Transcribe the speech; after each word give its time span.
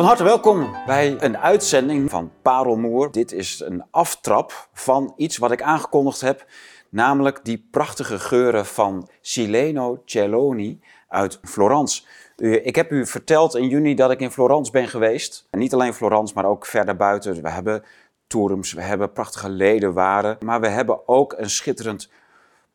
Van 0.00 0.08
harte 0.08 0.24
welkom 0.24 0.76
bij 0.86 1.16
een 1.22 1.38
uitzending 1.38 2.10
van 2.10 2.32
Parelmoer. 2.42 3.12
Dit 3.12 3.32
is 3.32 3.60
een 3.60 3.84
aftrap 3.90 4.68
van 4.72 5.12
iets 5.16 5.36
wat 5.36 5.50
ik 5.50 5.62
aangekondigd 5.62 6.20
heb, 6.20 6.46
namelijk 6.90 7.40
die 7.44 7.68
prachtige 7.70 8.18
geuren 8.18 8.66
van 8.66 9.08
Sileno 9.20 10.02
Celloni 10.04 10.80
uit 11.08 11.40
Florence. 11.42 12.02
Ik 12.36 12.76
heb 12.76 12.90
u 12.90 13.06
verteld 13.06 13.54
in 13.54 13.68
juni 13.68 13.94
dat 13.94 14.10
ik 14.10 14.20
in 14.20 14.30
Florence 14.30 14.72
ben 14.72 14.88
geweest. 14.88 15.48
Niet 15.50 15.74
alleen 15.74 15.94
Florence, 15.94 16.34
maar 16.34 16.44
ook 16.44 16.66
verder 16.66 16.96
buiten. 16.96 17.42
We 17.42 17.50
hebben 17.50 17.84
toerums, 18.26 18.72
we 18.72 18.82
hebben 18.82 19.12
prachtige 19.12 19.48
ledenwaren, 19.48 20.36
maar 20.44 20.60
we 20.60 20.68
hebben 20.68 21.08
ook 21.08 21.34
een 21.36 21.50
schitterend 21.50 22.10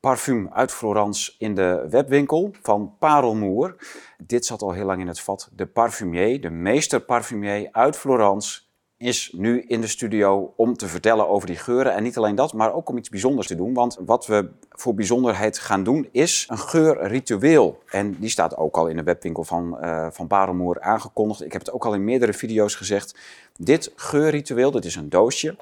parfum 0.05 0.49
uit 0.53 0.71
Florence 0.71 1.33
in 1.37 1.55
de 1.55 1.85
webwinkel 1.89 2.51
van 2.61 2.95
Parelmoer. 2.99 3.75
Dit 4.17 4.45
zat 4.45 4.61
al 4.61 4.71
heel 4.71 4.85
lang 4.85 5.01
in 5.01 5.07
het 5.07 5.19
vat. 5.19 5.49
De 5.55 5.65
parfumier, 5.65 6.41
de 6.41 6.49
meester 6.49 6.99
parfumier 6.99 7.67
uit 7.71 7.97
Florence, 7.97 8.61
is 8.97 9.31
nu 9.33 9.61
in 9.61 9.81
de 9.81 9.87
studio 9.87 10.53
om 10.55 10.77
te 10.77 10.87
vertellen 10.87 11.29
over 11.29 11.47
die 11.47 11.57
geuren. 11.57 11.93
En 11.93 12.03
niet 12.03 12.17
alleen 12.17 12.35
dat, 12.35 12.53
maar 12.53 12.73
ook 12.73 12.89
om 12.89 12.97
iets 12.97 13.09
bijzonders 13.09 13.47
te 13.47 13.55
doen. 13.55 13.73
Want 13.73 13.97
wat 14.05 14.25
we 14.25 14.49
voor 14.69 14.93
bijzonderheid 14.93 15.59
gaan 15.59 15.83
doen, 15.83 16.09
is 16.11 16.45
een 16.49 16.57
geurritueel. 16.57 17.83
En 17.89 18.15
die 18.19 18.29
staat 18.29 18.57
ook 18.57 18.77
al 18.77 18.87
in 18.87 18.95
de 18.95 19.03
webwinkel 19.03 19.43
van, 19.43 19.77
uh, 19.81 20.07
van 20.11 20.27
Parelmoer 20.27 20.81
aangekondigd. 20.81 21.43
Ik 21.43 21.51
heb 21.51 21.61
het 21.61 21.71
ook 21.71 21.85
al 21.85 21.93
in 21.93 22.03
meerdere 22.03 22.33
video's 22.33 22.75
gezegd. 22.75 23.17
Dit 23.57 23.91
geurritueel, 23.95 24.71
dit 24.71 24.85
is 24.85 24.95
een 24.95 25.09
doosje. 25.09 25.57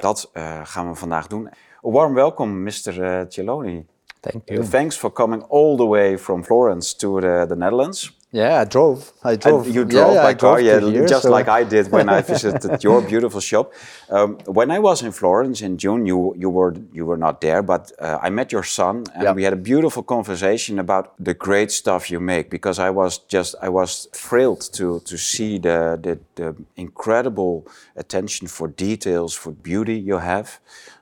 Dat 0.00 0.30
uh, 0.34 0.60
gaan 0.64 0.88
we 0.88 0.94
vandaag 0.94 1.26
doen. 1.26 1.50
A 1.82 1.88
warm 1.88 2.14
welcome, 2.14 2.64
Mr. 2.66 2.92
Uh, 2.92 3.24
Cheloni. 3.26 3.86
Thank 4.22 4.50
you. 4.50 4.62
Thanks 4.62 4.96
for 4.96 5.10
coming 5.10 5.40
all 5.48 5.78
the 5.78 5.86
way 5.86 6.16
from 6.16 6.42
Florence 6.42 6.92
to 6.94 7.20
the, 7.22 7.46
the 7.48 7.56
Netherlands. 7.56 8.10
Yeah, 8.32 8.60
I 8.60 8.64
drove. 8.64 9.12
I 9.24 9.34
drove. 9.34 9.66
And 9.66 9.74
you 9.74 9.84
drove 9.84 10.14
yeah, 10.14 10.22
by 10.22 10.28
I 10.28 10.34
car, 10.34 10.56
drove 10.62 10.66
yeah, 10.66 10.88
here, 10.90 11.04
just 11.06 11.22
so- 11.24 11.32
like 11.32 11.48
I 11.48 11.64
did 11.64 11.90
when 11.90 12.08
I 12.08 12.20
visited 12.34 12.84
your 12.84 13.02
beautiful 13.02 13.40
shop. 13.40 13.72
Um, 14.08 14.38
when 14.46 14.70
I 14.70 14.78
was 14.78 15.02
in 15.02 15.10
Florence 15.10 15.62
in 15.62 15.76
June, 15.78 16.06
you 16.06 16.32
you 16.38 16.48
were 16.48 16.72
you 16.92 17.06
were 17.06 17.16
not 17.18 17.40
there, 17.40 17.60
but 17.62 17.90
uh, 17.98 18.18
I 18.22 18.30
met 18.30 18.52
your 18.52 18.62
son, 18.62 18.96
and 19.14 19.22
Yeah. 19.24 19.32
we 19.34 19.42
had 19.42 19.52
a 19.52 19.62
beautiful 19.72 20.04
conversation 20.04 20.78
about 20.78 21.04
the 21.24 21.34
great 21.34 21.72
stuff 21.72 22.08
you 22.08 22.20
make. 22.20 22.50
Because 22.50 22.78
I 22.78 22.90
was 22.90 23.18
just 23.34 23.56
I 23.60 23.68
was 23.68 24.08
thrilled 24.12 24.60
to 24.74 25.00
to 25.00 25.16
see 25.16 25.58
the 25.58 25.98
the, 26.00 26.18
the 26.36 26.54
incredible 26.76 27.66
attention 27.96 28.48
for 28.48 28.68
details, 28.68 29.34
for 29.34 29.52
beauty 29.52 29.98
you 29.98 30.18
have. 30.20 30.48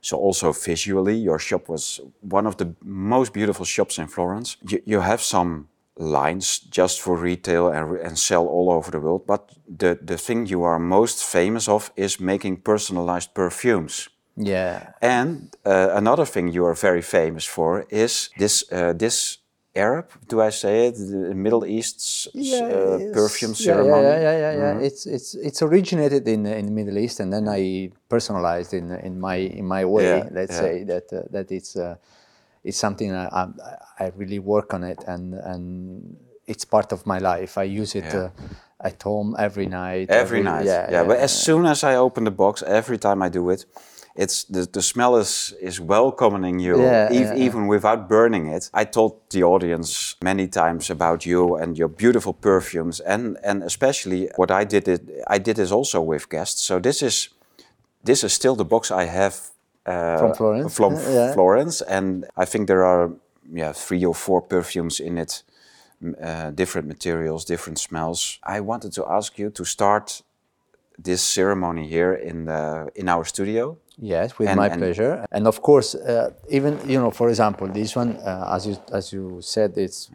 So 0.00 0.16
also 0.16 0.52
visually, 0.52 1.16
your 1.16 1.38
shop 1.38 1.68
was 1.68 2.00
one 2.22 2.46
of 2.48 2.56
the 2.56 2.66
most 2.82 3.32
beautiful 3.34 3.66
shops 3.66 3.98
in 3.98 4.06
Florence. 4.08 4.56
You, 4.70 4.80
you 4.86 5.00
have 5.00 5.20
some 5.20 5.66
lines 5.98 6.60
just 6.70 7.00
for 7.00 7.16
retail 7.16 7.68
and, 7.68 7.98
and 7.98 8.18
sell 8.18 8.46
all 8.46 8.70
over 8.70 8.90
the 8.90 9.00
world. 9.00 9.26
But 9.26 9.52
the, 9.66 9.98
the 10.00 10.16
thing 10.16 10.46
you 10.46 10.62
are 10.62 10.78
most 10.78 11.24
famous 11.24 11.68
of 11.68 11.92
is 11.96 12.20
making 12.20 12.58
personalized 12.62 13.34
perfumes. 13.34 14.08
Yeah. 14.36 14.92
And 15.02 15.56
uh, 15.66 15.90
another 15.92 16.24
thing 16.24 16.48
you 16.48 16.64
are 16.64 16.74
very 16.74 17.02
famous 17.02 17.44
for 17.44 17.84
is 17.90 18.30
this 18.38 18.64
uh, 18.72 18.92
this 18.92 19.38
Arab, 19.74 20.10
do 20.28 20.40
I 20.40 20.50
say 20.50 20.88
it? 20.88 20.94
The 20.96 21.34
Middle 21.34 21.64
East's 21.64 22.26
uh, 22.28 22.98
perfume 23.12 23.52
yeah, 23.52 23.64
ceremony. 23.64 24.02
Yeah, 24.02 24.20
yeah, 24.20 24.38
yeah, 24.38 24.52
yeah. 24.52 24.78
It's 24.80 25.06
it's 25.06 25.34
it's 25.34 25.62
originated 25.62 26.26
in 26.26 26.46
in 26.46 26.66
the 26.66 26.72
Middle 26.72 26.98
East, 26.98 27.20
and 27.20 27.32
then 27.32 27.48
I 27.48 27.90
personalized 28.08 28.74
in 28.74 28.90
in 28.90 29.20
my 29.20 29.36
in 29.36 29.66
my 29.66 29.84
way. 29.84 30.18
Yeah, 30.18 30.28
let's 30.32 30.54
yeah. 30.54 30.60
say 30.60 30.84
that 30.84 31.12
uh, 31.12 31.22
that 31.30 31.50
it's 31.52 31.76
uh, 31.76 31.96
it's 32.64 32.78
something 32.78 33.12
I, 33.14 33.26
I 33.26 33.46
I 34.04 34.12
really 34.16 34.38
work 34.38 34.74
on 34.74 34.84
it, 34.84 34.98
and 35.06 35.34
and 35.34 36.16
it's 36.46 36.64
part 36.64 36.92
of 36.92 37.06
my 37.06 37.18
life. 37.18 37.58
I 37.58 37.64
use 37.80 37.94
it 37.98 38.04
Yeah. 38.04 38.24
uh, 38.24 38.30
at 38.88 39.02
home 39.02 39.34
every 39.38 39.66
night. 39.66 40.10
Every 40.10 40.42
night. 40.42 40.66
Yeah, 40.66 40.90
yeah. 40.90 41.04
But 41.06 41.18
as 41.18 41.32
soon 41.44 41.66
as 41.66 41.82
I 41.82 41.96
open 41.96 42.24
the 42.24 42.30
box, 42.30 42.62
every 42.62 42.98
time 42.98 43.22
I 43.26 43.28
do 43.30 43.50
it, 43.50 43.66
it's 44.14 44.44
the, 44.44 44.66
the 44.72 44.82
smell 44.82 45.16
is 45.20 45.54
is 45.60 45.80
welcoming 45.80 46.60
you, 46.60 46.76
Yeah, 46.82 47.08
ev- 47.10 47.12
yeah, 47.14 47.34
yeah. 47.34 47.46
even 47.46 47.68
without 47.68 48.08
burning 48.08 48.46
it. 48.56 48.70
I 48.74 48.84
told 48.84 49.12
the 49.30 49.42
audience 49.44 50.16
many 50.22 50.48
times 50.48 50.90
about 50.90 51.24
you 51.24 51.56
and 51.56 51.78
your 51.78 51.88
beautiful 51.88 52.32
perfumes, 52.32 53.00
and 53.00 53.36
and 53.44 53.62
especially 53.62 54.28
what 54.36 54.50
I 54.50 54.64
did 54.64 54.88
it. 54.88 55.00
I 55.34 55.38
did 55.38 55.56
this 55.56 55.70
also 55.72 56.00
with 56.00 56.28
guests. 56.28 56.62
So 56.62 56.80
this 56.80 57.02
is 57.02 57.28
this 58.04 58.22
is 58.22 58.32
still 58.32 58.56
the 58.56 58.64
box 58.64 58.90
I 58.90 59.04
have 59.06 59.34
From 59.84 60.34
Florence? 60.34 60.74
From 60.76 60.92
Yeah, 60.94 61.12
yeah. 61.14 61.32
Florence, 61.34 61.80
and 61.82 62.24
I 62.36 62.44
think 62.44 62.66
there 62.66 62.84
are 62.84 63.10
yeah 63.52 63.72
three 63.72 64.04
or 64.06 64.14
four 64.14 64.42
perfumes 64.42 65.00
in 65.00 65.18
it, 65.18 65.42
uh, 66.22 66.50
different 66.54 66.86
materials, 66.88 67.44
different 67.44 67.78
smells. 67.78 68.38
I 68.56 68.60
wanted 68.60 68.92
to 68.94 69.04
ask 69.08 69.38
you 69.38 69.50
to 69.50 69.64
start 69.64 70.22
this 71.04 71.22
ceremony 71.22 71.86
here 71.88 72.12
in 72.14 72.44
the 72.46 72.88
in 72.94 73.08
our 73.08 73.24
studio. 73.24 73.76
Yes, 74.00 74.38
with 74.38 74.48
And- 74.48 74.56
my 74.60 74.66
and- 74.68 74.78
pleasure. 74.80 75.26
And 75.32 75.46
of 75.46 75.60
course, 75.60 75.94
uh, 75.94 76.30
even 76.48 76.78
you 76.86 76.98
know, 77.00 77.10
for 77.10 77.28
example, 77.28 77.66
this 77.72 77.96
one, 77.96 78.16
uh, 78.16 78.54
as 78.56 78.66
you 78.66 78.76
as 78.92 79.12
you 79.12 79.40
said, 79.40 79.76
it's 79.76 80.10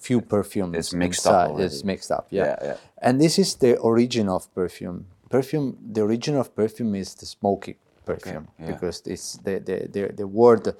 few 0.00 0.20
perfumes. 0.20 0.76
It's 0.76 0.92
mixed 0.92 1.26
up 1.26 1.34
already. 1.50 1.64
It's 1.64 1.84
mixed 1.84 2.10
up. 2.10 2.26
Yeah. 2.30 2.44
Yeah, 2.46 2.56
yeah. 2.68 2.76
And 2.98 3.20
this 3.20 3.38
is 3.38 3.54
the 3.56 3.76
origin 3.78 4.28
of 4.28 4.52
perfume. 4.54 5.04
Perfume. 5.30 5.76
The 5.94 6.00
origin 6.02 6.36
of 6.36 6.46
perfume 6.54 6.98
is 6.98 7.14
the 7.14 7.26
smoky 7.26 7.76
perfume 8.04 8.48
yeah. 8.58 8.66
because 8.72 9.02
it's 9.06 9.36
the 9.38 9.60
the, 9.60 9.88
the 9.92 10.12
the 10.16 10.26
word 10.26 10.74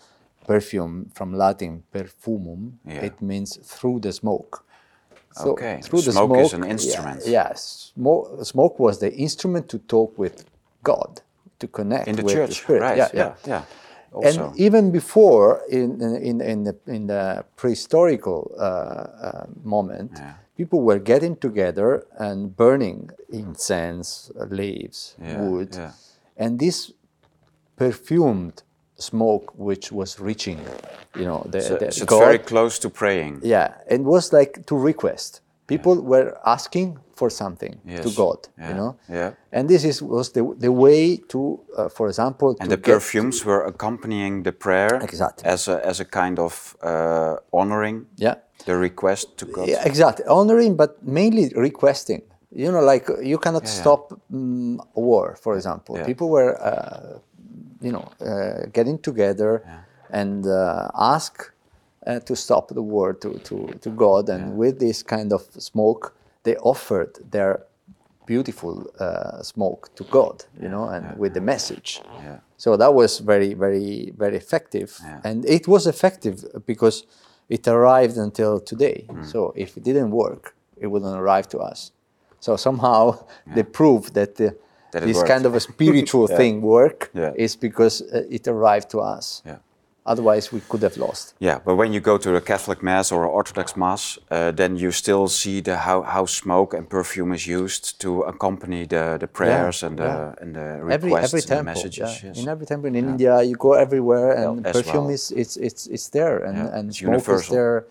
perfume 0.47 1.11
from 1.15 1.35
Latin 1.35 1.83
per 1.93 2.05
fumum. 2.05 2.73
Yeah. 2.87 3.05
It 3.05 3.21
means 3.23 3.59
through 3.63 4.01
the 4.01 4.13
smoke. 4.13 4.65
So 5.35 5.53
Okay, 5.53 5.81
through 5.83 6.03
the 6.03 6.13
smoke 6.13 6.29
smoke 6.29 6.47
is 6.47 6.53
an 6.53 6.65
instrument. 6.65 7.23
Yeah, 7.25 7.33
yeah, 7.33 7.53
smoke, 7.55 8.45
smoke 8.45 8.79
was 8.79 8.99
the 8.99 9.13
instrument 9.15 9.69
to 9.71 9.79
talk 9.79 10.19
with 10.19 10.45
God, 10.83 11.23
to 11.59 11.67
connect 11.69 12.09
In 12.09 12.17
the 12.17 12.23
with 12.23 12.35
the 12.35 12.47
church, 12.47 12.61
Spirit. 12.61 12.81
right? 12.83 12.99
Yeah, 12.99 13.11
yeah, 13.15 13.35
yeah. 13.47 13.65
Also, 14.13 14.49
And 14.49 14.61
even 14.61 14.91
before, 14.91 15.63
in 15.71 16.03
in 16.03 16.41
in 16.43 16.65
the 16.65 16.77
in 16.87 17.07
the 17.07 17.45
prehistorical 17.57 18.53
uh, 18.59 18.63
uh, 18.63 19.47
moment, 19.65 20.21
people 20.57 20.83
were 20.83 20.99
getting 20.99 21.35
together 21.37 22.07
and 22.19 22.55
burning 22.55 23.09
incense, 23.31 24.31
leaves, 24.51 25.17
wood, 25.19 25.79
and 26.37 26.59
this 26.59 26.93
perfumed 27.77 28.63
smoke, 28.97 29.53
which 29.57 29.91
was 29.93 30.21
reaching, 30.21 30.59
you 31.17 31.25
know, 31.25 31.43
the, 31.51 31.61
so, 31.61 31.77
the 31.77 31.93
so 31.93 32.05
it's 32.05 32.19
very 32.19 32.39
close 32.39 32.79
to 32.79 32.89
praying. 32.91 33.41
Yeah, 33.43 33.75
it 33.91 34.01
was 34.03 34.33
like 34.33 34.65
to 34.67 34.77
request. 34.77 35.41
People 35.67 36.01
were 36.03 36.37
asking 36.45 36.99
for 37.15 37.31
something 37.31 37.81
to 38.03 38.11
God, 38.11 38.39
Yeah, 38.59 38.69
you 38.69 38.75
know. 38.75 38.97
yeah. 39.09 39.31
And 39.53 39.69
this 39.69 39.85
is 39.85 40.03
was 40.03 40.33
the 40.33 40.43
the 40.59 40.71
way 40.71 41.17
to, 41.29 41.39
uh, 41.77 41.89
for 41.89 42.09
example, 42.09 42.49
And 42.61 42.69
to 42.71 42.77
the 42.77 42.83
perfumes 42.83 43.45
were 43.45 43.65
accompanying 43.65 44.43
the 44.43 44.53
prayer 44.53 45.01
Exactly. 45.03 45.45
as 45.53 45.69
a 45.69 45.77
as 45.87 46.01
a 46.01 46.05
kind 46.05 46.39
of 46.39 46.77
uh, 46.83 47.37
honoring 47.53 48.07
Yeah, 48.17 48.35
the 48.67 48.77
request 48.77 49.37
to 49.39 49.47
God. 49.47 49.69
yeah, 49.69 49.83
exactly. 49.87 50.25
Honoring, 50.27 50.77
but 50.77 50.91
mainly 51.03 51.53
requesting. 51.57 52.23
You 52.55 52.71
know, 52.71 52.83
like 52.93 53.07
you 53.23 53.39
cannot 53.39 53.67
stop 53.67 54.13
mm, 54.31 54.79
a 54.97 55.01
war, 55.01 55.37
for 55.41 55.55
example. 55.57 55.97
Yeah. 55.97 56.05
People 56.07 56.29
were, 56.29 56.53
uh, 56.61 57.19
you 57.83 57.93
know, 57.93 58.09
uh, 58.21 58.67
getting 58.73 58.99
together 58.99 59.63
and 60.11 60.47
uh, 60.47 60.89
ask 60.95 61.53
uh, 62.07 62.21
to 62.21 62.37
stop 62.37 62.69
the 62.69 62.83
war 62.83 63.13
to, 63.15 63.39
to, 63.41 63.79
to 63.81 63.91
God. 63.91 64.29
And 64.29 64.57
with 64.57 64.79
this 64.79 65.03
kind 65.03 65.33
of 65.33 65.43
smoke, 65.59 66.15
they 66.43 66.57
offered 66.57 67.19
their 67.31 67.65
beautiful 68.27 68.87
uh, 68.99 69.43
smoke 69.43 69.91
to 69.97 70.05
God, 70.05 70.45
you 70.61 70.69
know, 70.69 70.85
and 70.89 71.19
with 71.19 71.35
the 71.35 71.41
message. 71.41 72.01
Yeah. 72.23 72.39
So 72.57 72.77
that 72.77 72.95
was 72.95 73.19
very, 73.19 73.55
very, 73.55 74.13
very 74.17 74.37
effective. 74.37 74.99
Yeah. 75.03 75.21
And 75.25 75.45
it 75.47 75.67
was 75.67 75.87
effective 75.87 76.45
because 76.67 77.05
it 77.49 77.67
arrived 77.67 78.17
until 78.17 78.61
today. 78.61 79.07
Mm. 79.09 79.27
So 79.27 79.53
if 79.57 79.77
it 79.77 79.83
didn't 79.83 80.11
work, 80.11 80.55
it 80.81 80.87
wouldn't 80.87 81.17
arrive 81.17 81.49
to 81.49 81.59
us. 81.59 81.93
So 82.41 82.57
somehow 82.57 83.25
the 83.55 83.65
proof 83.65 84.13
that, 84.13 84.37
the, 84.37 84.47
it 84.47 84.57
this 85.01 85.23
kind 85.23 85.47
of 85.47 85.55
a 85.55 85.61
spiritual 85.61 86.27
thing 86.39 86.61
work 86.63 87.11
Yeah. 87.15 87.33
is 87.37 87.57
because 87.57 88.03
uh, 88.03 88.23
it 88.31 88.47
arrived 88.49 88.91
to 88.91 88.99
us. 89.01 89.43
Yeah. 89.47 89.57
Otherwise, 90.05 90.51
we 90.53 90.61
could 90.69 90.83
have 90.83 90.97
lost. 90.97 91.35
Yeah, 91.39 91.61
but 91.65 91.77
when 91.77 91.93
you 91.93 92.01
go 92.01 92.19
to 92.19 92.35
a 92.35 92.41
Catholic 92.41 92.83
Mass 92.83 93.13
or 93.13 93.23
an 93.23 93.31
Orthodox 93.31 93.77
Mass, 93.77 94.19
uh, 94.33 94.51
then 94.51 94.77
you 94.77 94.91
still 94.91 95.29
see 95.29 95.61
the 95.63 95.77
how, 95.77 96.03
how 96.03 96.27
smoke 96.27 96.75
and 96.75 96.89
perfume 96.89 97.33
is 97.33 97.47
used 97.47 98.01
to 98.01 98.23
accompany 98.23 98.85
the, 98.85 99.17
the 99.21 99.29
prayers 99.29 99.83
and 99.85 99.99
the 99.99 100.35
and 100.41 100.55
the 100.57 100.61
Every 100.91 101.11
requests 101.11 101.25
every 101.35 101.39
and 101.41 101.49
the 101.49 101.55
temple, 101.55 101.65
messages. 101.75 101.99
yeah. 102.23 102.29
yes. 102.31 102.39
in 102.43 102.49
every 102.49 102.67
temple 102.67 102.89
in 102.89 102.97
India, 102.97 103.43
you 103.43 103.55
go 103.55 103.75
everywhere, 103.75 104.33
and 104.33 104.67
as 104.67 104.73
perfume 104.77 105.05
well. 105.05 105.15
is 105.15 105.31
it's 105.31 105.57
it's 105.57 105.87
it's 105.87 106.09
there, 106.09 106.37
and 106.47 106.57
Yeah, 106.59 106.77
and 106.79 106.89
it's 106.91 106.99
smoke 106.99 107.29
is 107.41 107.49
there, 107.49 107.85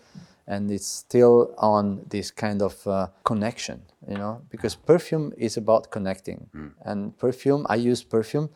and 0.46 0.70
it's 0.70 0.86
still 0.86 1.54
on 1.58 2.00
this 2.08 2.30
kind 2.30 2.62
of 2.62 2.86
uh, 2.86 3.06
connection, 3.24 3.82
you 4.08 4.16
know, 4.16 4.40
because 4.50 4.74
perfume 4.76 5.32
is 5.36 5.56
about 5.56 5.90
connecting, 5.90 6.48
Mm. 6.54 6.72
and 6.84 7.16
perfume 7.18 7.66
I 7.68 7.76
use 7.76 8.02
perfume 8.04 8.48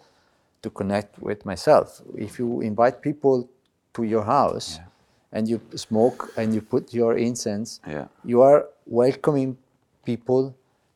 to 0.62 0.70
connect 0.70 1.18
with 1.22 1.44
myself. 1.44 2.02
If 2.16 2.38
you 2.38 2.60
invite 2.60 3.00
people 3.00 3.48
to 3.94 4.02
your 4.02 4.24
house 4.24 4.80
and 5.32 5.48
you 5.48 5.60
smoke 5.74 6.32
and 6.36 6.54
you 6.54 6.60
put 6.60 6.92
your 6.94 7.16
incense, 7.16 7.80
Yeah. 7.86 8.06
you 8.24 8.42
are 8.42 8.66
welcoming 8.86 9.56
people 10.04 10.54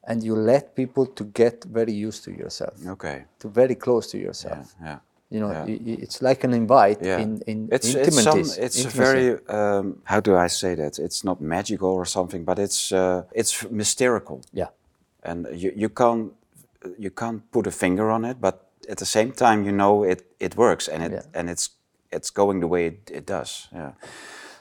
and 0.09 0.23
you 0.25 0.35
let 0.35 0.75
people 0.75 1.07
to 1.07 1.25
get 1.25 1.65
very 1.65 1.93
used 1.93 2.25
to 2.25 2.31
yourself, 2.33 2.75
Okay. 2.87 3.25
to 3.39 3.49
very 3.49 3.75
close 3.75 4.11
to 4.11 4.19
Yeah. 4.19 4.25
yourself. 4.27 4.75
yeah. 4.83 4.99
You 5.33 5.41
know, 5.41 5.51
Yeah. 5.53 6.03
it's 6.05 6.21
like 6.23 6.45
an 6.47 6.53
invite 6.55 6.99
Yeah. 7.07 7.21
in 7.23 7.41
in 7.47 7.69
it's 7.73 7.95
it's 7.95 8.23
some 8.23 8.41
it's 8.41 8.85
very 8.85 9.39
um, 9.49 9.95
how 10.05 10.21
do 10.21 10.45
I 10.45 10.49
say 10.49 10.75
that? 10.77 10.99
It's 10.99 11.23
not 11.25 11.41
magical 11.41 11.89
or 11.89 12.05
something, 12.07 12.45
but 12.45 12.59
it's 12.59 12.91
uh, 12.93 13.23
it's 13.33 13.71
mystical, 13.71 14.41
yeah. 14.53 14.69
and 15.23 15.47
you 15.53 15.73
you 15.77 15.89
can't 15.89 16.33
you 16.99 17.11
can't 17.11 17.43
put 17.53 17.67
a 17.67 17.71
finger 17.71 18.11
on 18.11 18.25
it, 18.25 18.41
but 18.41 18.55
at 18.89 18.97
the 18.99 19.05
same 19.07 19.33
time 19.33 19.65
you 19.65 19.73
know 19.73 20.03
it 20.11 20.23
it 20.39 20.55
works 20.57 20.89
and 20.89 21.03
it 21.03 21.13
Yeah. 21.13 21.23
and 21.41 21.49
it's 21.51 21.71
it's 22.13 22.31
going 22.35 22.61
the 22.61 22.67
way 22.69 22.87
it, 22.87 23.11
it 23.11 23.27
does. 23.31 23.69
Yeah. 23.73 23.93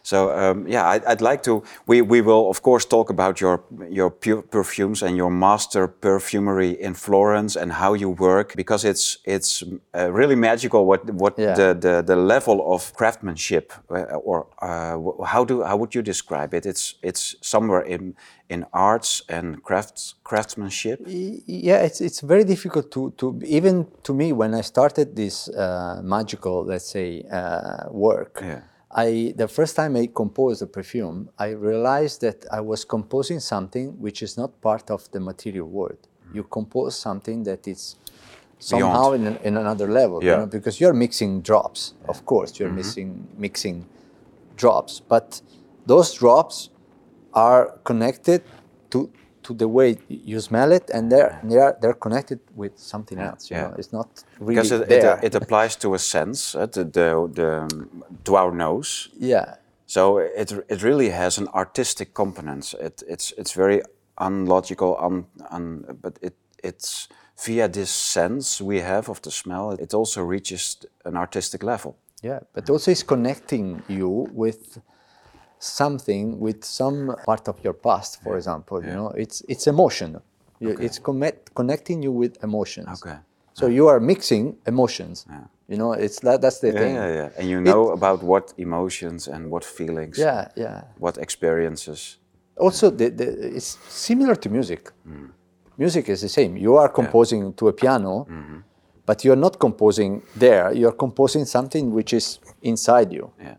So 0.10 0.18
um, 0.42 0.68
yeah, 0.68 0.86
I, 0.96 1.02
I'd 1.12 1.22
like 1.22 1.42
to. 1.44 1.54
We, 1.88 2.02
we 2.02 2.22
will 2.22 2.50
of 2.50 2.62
course 2.62 2.86
talk 2.88 3.10
about 3.10 3.40
your 3.42 3.60
your 4.00 4.10
perfumes 4.52 5.04
and 5.04 5.16
your 5.18 5.32
master 5.32 5.88
perfumery 5.88 6.72
in 6.88 6.94
Florence 6.96 7.60
and 7.62 7.72
how 7.72 7.96
you 7.96 8.10
work 8.10 8.56
because 8.56 8.90
it's 8.90 9.18
it's 9.26 9.64
uh, 9.98 10.12
really 10.20 10.36
magical 10.36 10.82
what 10.86 11.02
what 11.22 11.34
Yeah. 11.38 11.56
the, 11.56 11.74
the 11.80 12.04
the 12.04 12.16
level 12.16 12.58
of 12.74 12.92
craftsmanship 12.94 13.66
uh, 13.90 14.28
or 14.30 14.38
uh, 14.62 15.26
how 15.34 15.46
do 15.46 15.64
how 15.64 15.78
would 15.78 15.94
you 15.96 16.04
describe 16.04 16.58
it? 16.58 16.66
It's 16.66 16.96
it's 17.04 17.36
somewhere 17.42 17.82
in 17.86 18.16
in 18.50 18.66
arts 18.74 19.24
and 19.30 19.62
crafts 19.64 20.16
craftsmanship. 20.24 21.00
Yeah, 21.66 21.86
it's 21.88 22.02
it's 22.02 22.22
very 22.22 22.44
difficult 22.44 22.90
to 22.92 23.12
to 23.18 23.40
even 23.46 23.86
to 24.04 24.14
me 24.14 24.34
when 24.34 24.54
I 24.60 24.62
started 24.64 25.16
this 25.16 25.50
uh, 25.50 26.02
magical, 26.04 26.66
let's 26.66 26.90
say, 26.90 27.24
uh, 27.32 27.90
work. 27.92 28.40
Yeah. 28.42 28.62
I 28.92 29.34
the 29.36 29.48
first 29.48 29.76
time 29.76 29.96
I 29.96 30.10
composed 30.14 30.62
a 30.62 30.68
perfume, 30.68 31.30
I 31.38 31.50
realized 31.50 32.22
that 32.22 32.46
I 32.52 32.62
was 32.62 32.86
composing 32.86 33.40
something 33.40 34.00
which 34.00 34.24
is 34.24 34.38
not 34.38 34.60
part 34.62 34.90
of 34.90 35.10
the 35.12 35.20
material 35.20 35.68
world. 35.68 36.00
Mm-hmm. 36.02 36.38
You 36.38 36.44
compose 36.44 36.98
something 36.98 37.44
that 37.44 37.68
is 37.68 37.96
somehow 38.58 39.12
in, 39.12 39.38
in 39.38 39.58
another 39.58 39.88
level, 39.88 40.24
you 40.24 40.32
know, 40.32 40.46
because 40.48 40.82
you're 40.82 40.94
mixing 40.94 41.42
drops. 41.42 41.94
Of 42.08 42.26
course, 42.26 42.60
you're 42.60 42.70
mm-hmm. 42.70 42.78
mixing 42.78 43.28
mixing 43.38 43.86
drops, 44.58 45.00
but 45.00 45.42
those 45.86 46.14
drops 46.14 46.70
are 47.34 47.78
connected 47.84 48.44
to 48.90 49.10
to 49.50 49.56
the 49.56 49.68
way 49.68 49.98
you 50.08 50.40
smell 50.42 50.72
it, 50.80 50.86
and 50.96 51.04
they're 51.12 51.34
they're 51.52 51.74
they're 51.82 52.00
connected 52.06 52.40
with 52.62 52.74
something 52.78 53.20
else. 53.20 53.42
You 53.52 53.58
yeah. 53.58 53.68
know, 53.70 53.76
it's 53.80 53.92
not 54.00 54.08
really 54.40 54.56
Because 54.56 54.72
it, 54.76 54.88
there. 54.90 55.18
it, 55.24 55.24
it 55.28 55.36
applies 55.42 55.76
to 55.78 55.88
a 55.94 56.00
sense, 56.00 56.40
uh, 56.56 56.68
to 56.76 56.84
the, 56.84 57.10
the 57.40 57.50
to 58.26 58.32
our 58.42 58.52
nose. 58.52 59.10
yeah, 59.20 59.46
So 59.86 60.02
it 60.42 60.52
it 60.68 60.82
really 60.84 61.10
has 61.10 61.40
an 61.40 61.48
artistic 61.54 62.14
component. 62.14 62.74
It, 62.88 63.04
it's 63.08 63.34
it's 63.42 63.54
very 63.58 63.82
unlogical, 64.18 64.96
un, 65.08 65.26
un, 65.52 65.86
but 66.02 66.14
it 66.22 66.36
it's 66.64 67.08
via 67.46 67.68
this 67.70 67.90
sense 67.90 68.64
we 68.64 68.82
have 68.82 69.10
of 69.10 69.20
the 69.22 69.32
smell. 69.32 69.72
It 69.80 69.94
also 69.94 70.22
reaches 70.24 70.78
an 71.06 71.16
artistic 71.18 71.64
level. 71.64 71.94
yeah, 72.24 72.40
but 72.54 72.70
also 72.70 72.92
it's 72.92 73.06
connecting 73.06 73.82
you 73.88 74.28
with 74.36 74.80
something 75.60 76.40
with 76.40 76.64
some 76.64 77.16
part 77.26 77.48
of 77.48 77.56
your 77.64 77.74
past. 77.74 78.22
For 78.24 78.36
example, 78.38 78.84
you 78.84 78.92
know, 78.92 79.10
it's 79.10 79.42
it's 79.48 79.68
emotion. 79.68 80.20
You, 80.62 80.70
It's 80.80 81.00
connect, 81.00 81.54
connecting 81.56 82.04
you 82.04 82.12
with 82.12 82.44
emotions. 82.44 83.02
Okay. 83.02 83.18
So 83.54 83.68
you 83.68 83.88
are 83.88 84.00
mixing 84.00 84.58
emotions. 84.68 85.26
Yeah. 85.30 85.44
You 85.70 85.78
know, 85.78 85.94
it's 85.94 86.20
that 86.22 86.42
that's 86.42 86.60
the 86.60 86.72
Yeah, 86.72 86.80
thing. 86.80 86.96
yeah, 86.96 87.14
yeah. 87.20 87.38
And 87.40 87.50
you 87.50 87.62
know 87.62 87.92
about 87.92 88.24
what 88.24 88.54
emotions 88.58 89.28
and 89.28 89.50
what 89.52 89.64
feelings, 89.64 90.18
yeah, 90.18 90.48
yeah. 90.56 90.82
what 90.98 91.18
experiences. 91.18 92.18
also 92.60 92.90
the, 92.90 93.10
the, 93.10 93.56
it's 93.56 93.78
similar 93.88 94.36
to 94.36 94.50
music 94.50 94.92
mm. 95.08 95.30
music 95.78 96.10
is 96.10 96.20
the 96.22 96.30
same 96.30 96.58
you 96.58 96.76
are 96.76 96.90
composing 96.90 97.54
to 97.54 97.68
a 97.70 97.74
piano 97.74 98.26
mm-hmm. 98.30 98.58
but 99.06 99.24
you're 99.24 99.42
not 99.48 99.58
composing 99.60 100.22
there 100.36 100.74
you're 100.74 100.98
composing 101.06 101.46
something 101.46 101.92
which 101.98 102.12
is 102.14 102.40
inside 102.62 103.10
you 103.14 103.32
Yeah. 103.40 103.56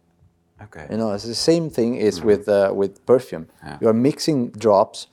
Okay. 0.62 0.86
you 0.90 0.96
know 0.96 1.12
it's 1.12 1.24
the 1.24 1.34
same 1.34 1.70
thing 1.70 1.96
is 1.96 2.20
with 2.22 2.48
uh, 2.48 2.70
with 2.80 2.92
perfume 3.06 3.46
you're 3.80 3.94
mixing 4.10 4.50
drops 4.50 5.06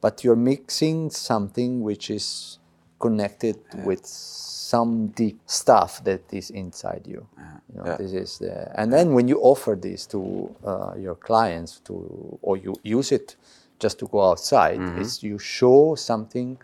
but 0.00 0.24
you're 0.24 0.36
mixing 0.54 1.10
something 1.10 1.82
which 1.82 2.10
is 2.10 2.58
connected 2.98 3.56
with 3.84 4.04
some 4.70 5.08
deep 5.08 5.38
stuff 5.46 6.02
that 6.04 6.20
is 6.32 6.50
inside 6.50 7.02
you. 7.06 7.26
You 7.68 7.74
know, 7.76 7.86
Yeah. 7.86 7.96
This 7.96 8.12
is 8.12 8.38
the, 8.38 8.52
and 8.80 8.92
then 8.92 9.14
when 9.14 9.26
you 9.28 9.38
offer 9.40 9.74
this 9.74 10.06
to 10.08 10.20
uh, 10.64 10.92
your 10.96 11.16
clients 11.16 11.80
to 11.86 11.94
or 12.42 12.56
you 12.56 12.74
use 12.98 13.10
it 13.14 13.36
just 13.78 13.98
to 13.98 14.06
go 14.06 14.20
outside, 14.30 14.78
Mm-hmm. 14.78 15.00
is 15.02 15.22
you 15.22 15.38
show 15.38 15.96
something 15.96 16.58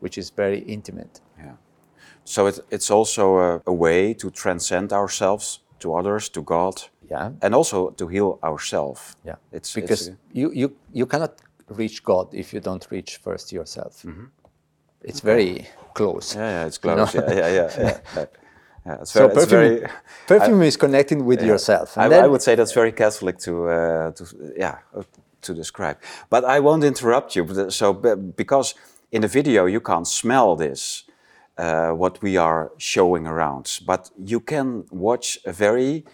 which 0.00 0.16
is 0.18 0.30
very 0.36 0.60
intimate. 0.60 1.20
Yeah. 1.38 1.56
So 2.24 2.46
it, 2.46 2.60
it's 2.70 2.90
also 2.90 3.24
a, 3.38 3.62
a 3.66 3.72
way 3.72 4.14
to 4.14 4.30
transcend 4.30 4.92
ourselves 4.92 5.60
to 5.80 5.94
others, 5.94 6.28
to 6.30 6.42
God, 6.42 6.74
Yeah. 7.10 7.30
and 7.42 7.54
also 7.54 7.90
to 7.90 8.08
heal 8.08 8.38
ourselves. 8.42 9.16
Yeah. 9.24 9.36
It's 9.52 9.72
because 9.74 10.08
it's, 10.08 10.16
you, 10.32 10.50
you 10.52 10.68
you 10.92 11.06
cannot 11.06 11.32
reach 11.68 12.02
God 12.02 12.34
if 12.34 12.52
you 12.52 12.60
don't 12.60 12.86
reach 12.90 13.16
first 13.22 13.52
yourself. 13.52 14.02
Mm-hmm. 14.02 14.24
It's 15.02 15.20
very 15.20 15.66
close. 15.94 16.34
yeah, 16.34 16.50
yeah, 16.50 16.66
it's 16.66 16.78
you 16.82 16.90
close. 16.94 17.14
know? 17.14 17.24
Yeah, 17.28 17.34
yeah, 17.34 17.54
yeah, 17.54 17.70
yeah. 18.16 18.26
yeah. 18.86 19.00
It's 19.02 19.10
So 19.12 19.20
very, 19.20 19.32
it's 19.32 19.44
perfume, 19.44 19.60
very 20.28 20.38
perfume 20.40 20.62
is 20.62 20.76
connecting 20.76 21.24
with 21.26 21.42
yourself. 21.42 21.96
I, 21.98 22.04
And 22.04 22.12
then- 22.12 22.24
I 22.24 22.26
would 22.28 22.42
say 22.42 22.54
that's 22.54 22.72
very 22.74 22.92
Catholic 22.92 23.38
to, 23.38 23.52
uh, 23.68 24.10
to 24.12 24.24
yeah, 24.56 24.78
uh, 24.96 25.02
to 25.42 25.54
describe. 25.54 25.96
But 26.30 26.44
I 26.44 26.60
won't 26.60 26.84
interrupt 26.84 27.36
you. 27.36 27.44
But, 27.44 27.72
so 27.72 27.92
because 28.36 28.74
in 29.10 29.20
the 29.22 29.28
video 29.28 29.66
you 29.66 29.80
can't 29.80 30.06
smell 30.08 30.56
this, 30.56 31.04
uh, 31.58 31.90
what 31.90 32.20
we 32.22 32.36
are 32.38 32.72
showing 32.78 33.26
around, 33.26 33.80
but 33.86 34.10
you 34.18 34.40
can 34.40 34.84
watch 34.90 35.38
a 35.46 35.52
very, 35.52 36.04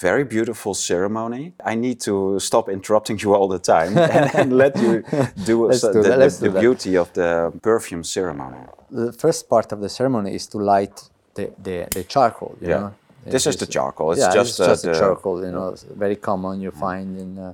very 0.00 0.24
beautiful 0.24 0.74
ceremony. 0.74 1.52
I 1.64 1.74
need 1.74 2.00
to 2.00 2.38
stop 2.40 2.68
interrupting 2.68 3.18
you 3.18 3.34
all 3.34 3.48
the 3.48 3.58
time 3.58 3.96
and, 4.16 4.34
and 4.34 4.52
let 4.56 4.76
you 4.76 5.02
do, 5.44 5.72
so- 5.72 5.92
do 5.92 6.02
the, 6.02 6.16
the- 6.16 6.50
do 6.50 6.60
beauty 6.60 6.96
of 6.96 7.12
the 7.12 7.52
perfume 7.62 8.04
ceremony. 8.04 8.58
the 8.90 9.12
first 9.12 9.48
part 9.48 9.72
of 9.72 9.80
the 9.80 9.88
ceremony 9.88 10.34
is 10.34 10.46
to 10.46 10.58
light 10.58 10.96
the, 11.34 11.50
the, 11.62 11.86
the 11.90 12.04
charcoal. 12.04 12.56
You 12.60 12.68
Yeah. 12.68 12.78
know? 12.80 12.94
This 13.26 13.46
is 13.46 13.56
the 13.56 13.66
charcoal. 13.66 14.12
It's 14.12 14.20
yeah, 14.20 14.32
just, 14.32 14.58
it's 14.60 14.68
just 14.68 14.84
uh, 14.86 14.92
the 14.92 14.98
charcoal. 14.98 15.44
You 15.44 15.52
know, 15.52 15.74
very 15.98 16.16
common. 16.16 16.60
You 16.62 16.70
find 16.70 17.18
in 17.18 17.38
uh, 17.38 17.52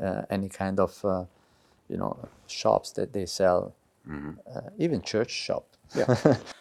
uh, 0.00 0.22
any 0.30 0.48
kind 0.48 0.78
of 0.78 1.04
uh, 1.04 1.24
you 1.88 1.96
know 1.96 2.16
shops 2.46 2.92
that 2.92 3.12
they 3.12 3.26
sell, 3.26 3.72
uh, 4.08 4.60
even 4.78 5.02
church 5.02 5.30
shop. 5.32 5.64
Yeah. 5.96 6.14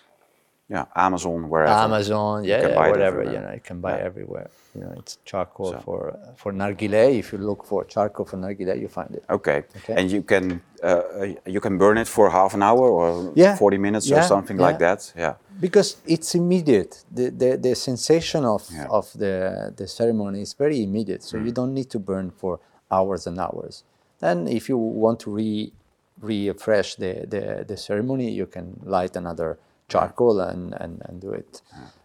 Yeah, 0.70 0.86
Amazon, 0.96 1.50
wherever. 1.50 1.74
Amazon, 1.74 2.44
yeah, 2.44 2.60
can 2.62 2.70
yeah, 2.70 2.76
buy 2.76 2.90
whatever. 2.92 3.24
You 3.24 3.40
know, 3.44 3.52
you 3.54 3.60
can 3.70 3.82
buy 3.82 3.98
Yeah. 3.98 4.06
everywhere. 4.10 4.50
You 4.76 4.82
know, 4.82 4.94
it's 5.00 5.18
charcoal 5.26 5.72
So- 5.72 5.80
for 5.86 6.02
for 6.42 6.52
nargile. 6.54 7.04
If 7.22 7.34
you 7.34 7.40
look 7.40 7.62
for 7.66 7.84
charcoal 7.86 8.26
for 8.26 8.38
nargile, 8.38 8.76
you 8.84 8.88
find 8.88 9.12
it. 9.16 9.24
Okay. 9.38 9.64
Okay. 9.78 9.96
And 9.98 10.12
you 10.12 10.22
can 10.32 10.62
uh, 10.84 11.02
you 11.56 11.60
can 11.60 11.78
burn 11.78 11.98
it 11.98 12.08
for 12.08 12.30
half 12.30 12.54
an 12.54 12.62
hour 12.64 12.86
or 13.00 13.32
Yeah. 13.36 13.56
40 13.58 13.78
minutes 13.78 14.12
or 14.12 14.22
something 14.22 14.58
like 14.58 14.78
that. 14.80 15.14
Yeah. 15.18 15.34
because 15.68 15.90
it's 16.06 16.36
immediate 16.36 16.94
the 17.18 17.26
the, 17.42 17.58
the 17.58 17.74
sensation 17.76 18.46
of, 18.46 18.62
of 18.90 19.06
the 19.24 19.36
the 19.80 19.88
ceremony 19.88 20.40
is 20.42 20.54
very 20.64 20.78
immediate 20.88 21.22
so 21.30 21.38
you 21.38 21.52
don't 21.52 21.74
need 21.74 21.90
to 21.96 22.00
burn 22.00 22.32
for 22.42 22.60
hours 22.98 23.28
and 23.28 23.38
hours 23.46 23.84
then 24.24 24.48
if 24.48 24.70
you 24.70 24.78
want 24.78 25.18
to 25.20 25.30
re 25.40 25.52
refresh 26.22 26.90
the, 26.96 27.14
the 27.34 27.44
the 27.72 27.78
ceremony 27.78 28.28
you 28.32 28.46
can 28.56 28.66
light 28.96 29.16
another 29.18 29.58
charcoal 29.90 30.40
and, 30.40 30.74
and 30.82 31.02
and 31.08 31.22
do 31.22 31.32
it 31.32 31.62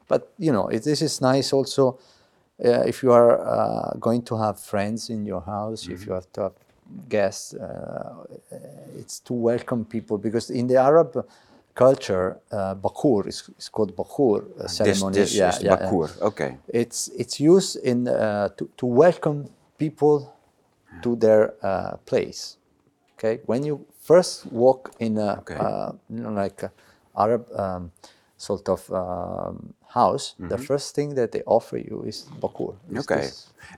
but 0.08 0.32
you 0.38 0.52
know 0.52 0.66
it, 0.68 0.82
this 0.84 1.02
is 1.02 1.20
nice 1.20 1.52
also 1.52 1.98
uh, 2.64 2.82
if 2.86 3.02
you 3.02 3.12
are 3.12 3.32
uh, 3.40 3.92
going 3.98 4.22
to 4.22 4.36
have 4.36 4.58
friends 4.58 5.10
in 5.10 5.24
your 5.26 5.42
house 5.42 5.88
if 5.88 6.06
you 6.06 6.12
have 6.12 6.26
to 6.32 6.40
have 6.42 6.52
guests 7.08 7.54
uh, 7.54 8.24
it's 8.98 9.20
to 9.20 9.32
welcome 9.32 9.84
people 9.84 10.18
because 10.18 10.50
in 10.50 10.66
the 10.66 10.76
Arab 10.76 11.24
culture, 11.74 12.38
uh, 12.52 12.74
bakur 12.74 13.26
is, 13.26 13.50
is 13.58 13.68
called 13.68 13.94
bakur 13.96 14.44
uh, 14.58 14.62
This, 14.62 14.76
ceremony. 14.76 15.14
this 15.14 15.34
yeah, 15.34 15.48
is 15.48 15.62
yeah, 15.62 15.70
yeah. 15.70 15.76
bakur. 15.76 16.22
Okay. 16.22 16.56
It's 16.68 17.08
it's 17.08 17.40
used 17.40 17.76
in 17.82 18.08
uh, 18.08 18.48
to 18.56 18.68
to 18.76 18.86
welcome 18.86 19.48
people 19.78 20.32
to 21.02 21.16
their 21.16 21.54
uh, 21.62 21.96
place. 22.06 22.56
Okay, 23.18 23.40
when 23.46 23.64
you 23.64 23.84
first 24.00 24.46
walk 24.52 24.92
in 24.98 25.18
a 25.18 25.38
Okay. 25.38 25.58
you 26.10 26.20
know, 26.22 26.30
like 26.30 26.62
a 26.62 26.70
Arab 27.16 27.46
um, 27.56 27.90
sort 28.36 28.68
of 28.68 28.90
um, 28.92 29.74
house, 29.88 30.34
the 30.38 30.58
first 30.58 30.94
thing 30.94 31.14
that 31.14 31.30
they 31.32 31.42
offer 31.46 31.78
you 31.78 32.02
is 32.06 32.26
bakur. 32.40 32.74
is 32.74 32.76
Mm-hmm. 32.88 32.98
Okay. 32.98 33.28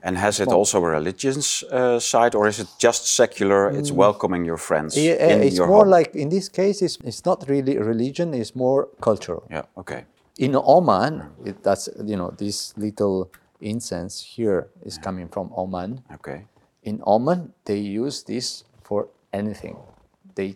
And 0.03 0.17
has 0.17 0.39
it 0.39 0.47
also 0.49 0.77
a 0.83 0.89
religious 0.89 1.63
uh, 1.63 1.99
side 1.99 2.35
or 2.35 2.47
is 2.47 2.59
it 2.59 2.67
just 2.79 3.07
secular? 3.15 3.69
It's 3.69 3.91
welcoming 3.91 4.45
your 4.45 4.57
friends 4.57 4.95
Mm. 4.95 5.03
Yeah, 5.03 5.33
in 5.35 5.41
it's 5.43 5.57
your 5.57 5.67
more 5.67 5.85
home? 5.85 5.91
like 5.97 6.15
in 6.15 6.29
this 6.29 6.49
case, 6.49 6.81
it's, 6.85 6.97
it's 7.03 7.23
not 7.25 7.45
really 7.47 7.77
religion; 7.77 8.33
it's 8.33 8.55
more 8.55 8.87
cultural. 9.01 9.43
Yeah. 9.49 9.63
Okay. 9.77 10.05
in 10.37 10.55
Oman, 10.55 11.13
it, 11.45 11.63
that's 11.63 11.89
you 12.05 12.17
know 12.17 12.29
this 12.37 12.73
little 12.77 13.29
incense 13.61 14.21
here 14.35 14.67
is 14.85 14.97
coming 14.97 15.27
from 15.29 15.51
Oman. 15.57 16.01
Okay. 16.13 16.45
In 16.83 17.01
Oman, 17.05 17.53
they 17.65 17.77
use 17.79 18.23
this 18.23 18.63
for 18.83 19.07
anything. 19.33 19.75
They 20.35 20.55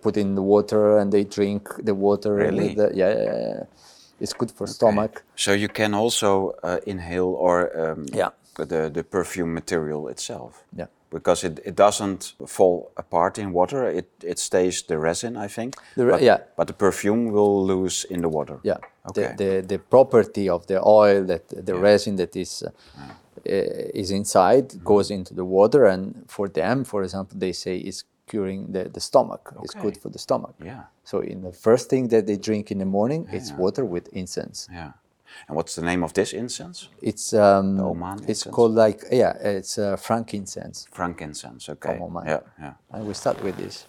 put 0.00 0.16
in 0.16 0.34
the 0.34 0.42
water 0.42 0.98
and 0.98 1.12
they 1.12 1.24
drink 1.24 1.68
the 1.84 1.94
water. 1.94 2.34
Really? 2.34 2.74
the- 2.74 2.92
yeah, 2.94 3.10
yeah, 3.16 3.38
yeah. 3.48 3.64
It's 4.20 4.32
good 4.32 4.50
for 4.50 4.66
stomach. 4.66 5.22
So 5.36 5.52
you 5.52 5.68
can 5.68 5.94
also 5.94 6.54
uh, 6.64 6.78
inhale 6.86 7.34
or 7.38 7.70
um, 7.90 8.06
Yeah. 8.12 8.30
the, 8.56 8.90
the 8.90 9.02
perfume 9.04 9.54
material 9.54 10.08
itself. 10.08 10.64
Yeah. 10.76 10.86
Because 11.10 11.46
it, 11.46 11.60
it 11.64 11.76
doesn't 11.76 12.34
fall 12.46 12.90
apart 12.96 13.38
in 13.38 13.52
water. 13.52 13.88
It, 13.88 14.08
it 14.22 14.38
stays 14.38 14.82
the 14.82 14.98
resin, 14.98 15.36
I 15.36 15.48
think. 15.48 15.76
Re- 15.96 16.10
but, 16.10 16.22
yeah. 16.22 16.38
But 16.56 16.66
the 16.66 16.72
perfume 16.74 17.30
will 17.32 17.64
lose 17.64 18.04
in 18.10 18.20
the 18.22 18.28
water. 18.28 18.58
Yeah. 18.62 18.76
Okay. 19.08 19.34
The, 19.38 19.44
the 19.44 19.66
the 19.66 19.78
property 19.78 20.50
of 20.50 20.66
the 20.66 20.82
oil 20.84 21.24
that 21.26 21.48
the 21.66 21.74
resin 21.74 22.16
that 22.16 22.36
is 22.36 22.62
uh, 22.62 22.70
uh, 23.48 23.94
is 23.94 24.10
inside 24.10 24.68
Mm-hmm. 24.68 24.84
goes 24.84 25.10
into 25.10 25.32
the 25.34 25.44
water, 25.44 25.86
and 25.86 26.24
for 26.26 26.48
them, 26.48 26.84
for 26.84 27.02
example, 27.04 27.38
they 27.38 27.52
say 27.52 27.78
it's 27.78 28.04
curing 28.28 28.72
the, 28.72 28.84
the 28.96 29.00
stomach. 29.00 29.54
It's 29.64 29.74
good 29.74 29.96
for 29.96 30.10
the 30.10 30.18
stomach. 30.18 30.54
Yeah. 30.64 30.84
So 31.04 31.20
in 31.20 31.42
the 31.42 31.52
first 31.52 31.88
thing 31.90 32.08
that 32.08 32.26
they 32.26 32.36
drink 32.36 32.70
in 32.70 32.78
the 32.78 32.90
morning, 32.98 33.26
it's 33.32 33.50
water 33.52 33.84
with 33.84 34.08
incense. 34.12 34.68
Yeah. 34.70 34.92
And 35.46 35.56
what's 35.56 35.74
the 35.74 35.82
name 35.82 36.02
of 36.04 36.12
this 36.12 36.32
incense? 36.32 36.88
It's 37.02 37.32
um, 37.32 37.80
Oman 37.80 38.18
it's 38.18 38.28
incense? 38.28 38.54
called 38.54 38.74
like 38.74 39.00
yeah, 39.10 39.32
it's 39.58 39.78
uh, 39.78 39.96
frankincense. 39.96 40.86
Frankincense. 40.90 41.68
Okay. 41.68 41.94
From 41.96 42.02
Oman. 42.02 42.26
Yeah. 42.26 42.40
Yeah. 42.58 42.72
And 42.92 43.06
we 43.06 43.14
start 43.14 43.42
with 43.42 43.56
this. 43.56 43.86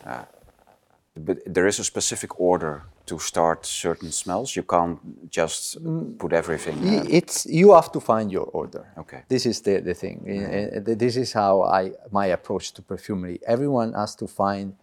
But 1.16 1.38
there 1.46 1.68
is 1.68 1.80
a 1.80 1.84
specific 1.84 2.40
order 2.40 2.84
to 3.10 3.20
start 3.20 3.66
certain 3.66 4.12
smells. 4.12 4.56
You 4.56 4.64
can't 4.64 5.00
just 5.30 5.78
put 6.18 6.34
everything. 6.34 6.78
Uh, 6.78 7.06
It's 7.20 7.46
you 7.46 7.74
have 7.74 7.90
to 7.92 8.00
find 8.00 8.32
your 8.32 8.48
order. 8.54 8.84
Okay. 8.98 9.22
This 9.28 9.46
is 9.46 9.62
the, 9.62 9.82
the 9.82 9.94
thing. 9.94 10.18
Uh, 10.28 10.96
This 10.98 11.16
is 11.16 11.34
how 11.34 11.64
I 11.64 11.92
my 12.12 12.28
approach 12.38 12.72
to 12.74 12.82
perfumery. 12.82 13.40
Everyone 13.46 13.94
has 13.94 14.16
to 14.16 14.28
find 14.28 14.74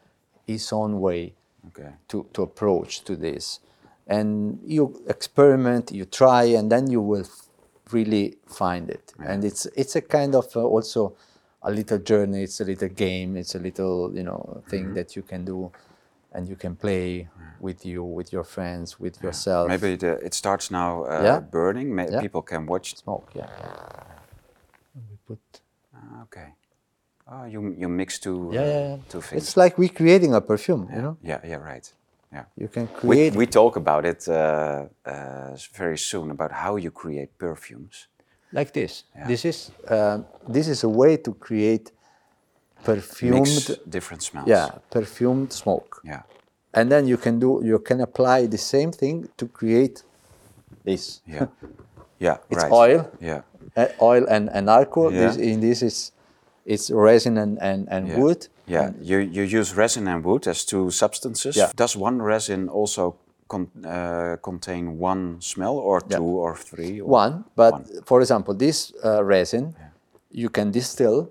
his 0.47 0.73
own 0.73 1.01
way 1.01 1.35
okay. 1.69 1.91
to, 2.09 2.27
to 2.33 2.43
approach 2.43 3.03
to 3.05 3.17
this. 3.17 3.61
And 4.07 4.61
you 4.65 5.03
experiment, 5.09 5.91
you 5.91 6.05
try, 6.05 6.45
and 6.59 6.71
then 6.71 6.91
you 6.91 7.01
will 7.03 7.27
really 7.93 8.37
find 8.47 8.91
it. 8.91 9.13
And 9.19 9.45
it's 9.45 9.67
it's 9.75 9.97
a 9.97 10.01
kind 10.01 10.35
of 10.35 10.47
uh, 10.57 10.63
also 10.63 11.17
a 11.63 11.71
little 11.71 11.99
journey. 11.99 12.43
It's 12.43 12.61
a 12.61 12.65
little 12.65 12.89
game. 12.89 13.37
It's 13.41 13.55
a 13.55 13.59
little 13.59 14.15
you 14.15 14.23
know 14.23 14.63
thing 14.69 14.95
that 14.95 15.17
you 15.17 15.23
can 15.23 15.45
do, 15.45 15.73
and 16.37 16.49
you 16.49 16.57
can 16.57 16.77
play 16.77 17.29
with 17.61 17.85
you, 17.87 18.05
with 18.05 18.33
your 18.33 18.45
friends, 18.45 19.01
with 19.01 19.23
yourself. 19.23 19.69
Maybe 19.69 19.97
the, 19.97 20.13
it 20.27 20.35
starts 20.35 20.71
now 20.71 21.05
uh, 21.05 21.23
Yeah. 21.25 21.41
burning. 21.41 21.95
May, 21.95 22.07
Yeah. 22.11 22.21
People 22.21 22.43
can 22.43 22.67
watch. 22.67 22.95
smoke. 22.97 23.29
Yeah. 23.35 23.49
And 24.95 25.05
we 25.11 25.17
put 25.27 25.39
Ah, 25.95 26.23
okay. 26.25 26.49
Oh, 27.33 27.45
you 27.53 27.75
you 27.83 27.89
mix 27.89 28.19
two. 28.19 28.51
Yeah, 28.53 28.67
yeah, 28.67 28.89
yeah. 28.89 28.97
Two 29.09 29.21
things. 29.21 29.43
It's 29.43 29.57
like 29.57 29.79
we 29.79 29.89
creating 29.89 30.35
a 30.35 30.41
perfume, 30.41 30.89
you 30.95 31.01
know. 31.03 31.17
yeah. 31.23 31.41
Yeah. 31.51 31.57
Right. 31.73 31.95
Yeah. 32.33 32.45
You 32.63 32.69
can 32.69 32.87
We, 32.87 32.99
create. 33.01 33.35
we 33.37 33.47
talk 33.47 33.77
about 33.77 34.05
it 34.05 34.29
uh, 34.29 34.35
uh, 35.13 35.57
very 35.79 35.99
soon 35.99 36.31
about 36.31 36.53
how 36.53 36.77
you 36.77 36.91
create 36.91 37.29
perfumes. 37.39 38.09
like 38.53 38.71
this. 38.73 39.05
Yeah. 39.17 39.27
This 39.29 39.45
is 39.45 39.71
uh, 39.89 40.19
this 40.55 40.67
is 40.69 40.85
a 40.85 40.89
way 40.89 41.17
to 41.17 41.33
create 41.35 41.91
perfumed, 42.95 43.79
different 43.89 44.23
smells. 44.23 44.49
yeah, 44.49 44.69
perfumed 44.91 45.53
smoke. 45.53 46.01
Yeah. 46.05 46.23
And 46.75 46.91
then 46.91 47.07
you 47.07 47.17
can 47.17 47.39
do 47.39 47.61
you 47.65 47.79
can 47.79 48.01
apply 48.01 48.47
the 48.49 48.59
same 48.59 48.91
thing 48.93 49.29
to 49.37 49.47
create 49.49 50.03
this. 50.85 51.23
Yeah. 51.27 51.47
Yeah. 52.19 52.37
It's 52.51 52.63
right. 52.65 52.73
oil, 52.73 53.11
Yeah. 53.21 53.41
uh, 53.77 53.87
oil 54.01 54.25
and, 54.29 54.49
and 54.53 54.69
alcohol. 54.69 55.13
Yeah. 55.13 55.27
This, 55.29 55.37
in 55.37 55.61
this 55.61 55.83
is 55.83 56.13
it's 56.65 56.91
resin 56.91 57.39
and, 57.39 57.59
and, 57.63 57.89
and 57.91 58.09
Yeah. 58.09 58.19
wood. 58.21 58.49
Yeah, 58.69 58.91
you, 59.01 59.19
you 59.19 59.43
use 59.61 59.77
resin 59.77 60.09
and 60.09 60.25
wood 60.25 60.47
as 60.49 60.65
two 60.65 60.91
substances. 60.91 61.57
Yeah. 61.57 61.71
Does 61.77 61.97
one 61.97 62.21
resin 62.21 62.69
also 62.69 63.15
con- 63.49 63.71
uh, 63.85 64.37
contain 64.43 64.99
one 64.99 65.37
smell 65.41 65.77
or 65.79 66.01
two 66.01 66.25
or 66.25 66.57
three? 66.57 67.01
Or 67.01 67.09
One, 67.09 67.45
but 67.55 67.73
One. 67.73 67.85
for 68.05 68.21
example, 68.21 68.55
this 68.55 68.93
uh, 69.05 69.23
resin 69.25 69.75
you 70.33 70.49
can 70.51 70.73
distill 70.73 71.29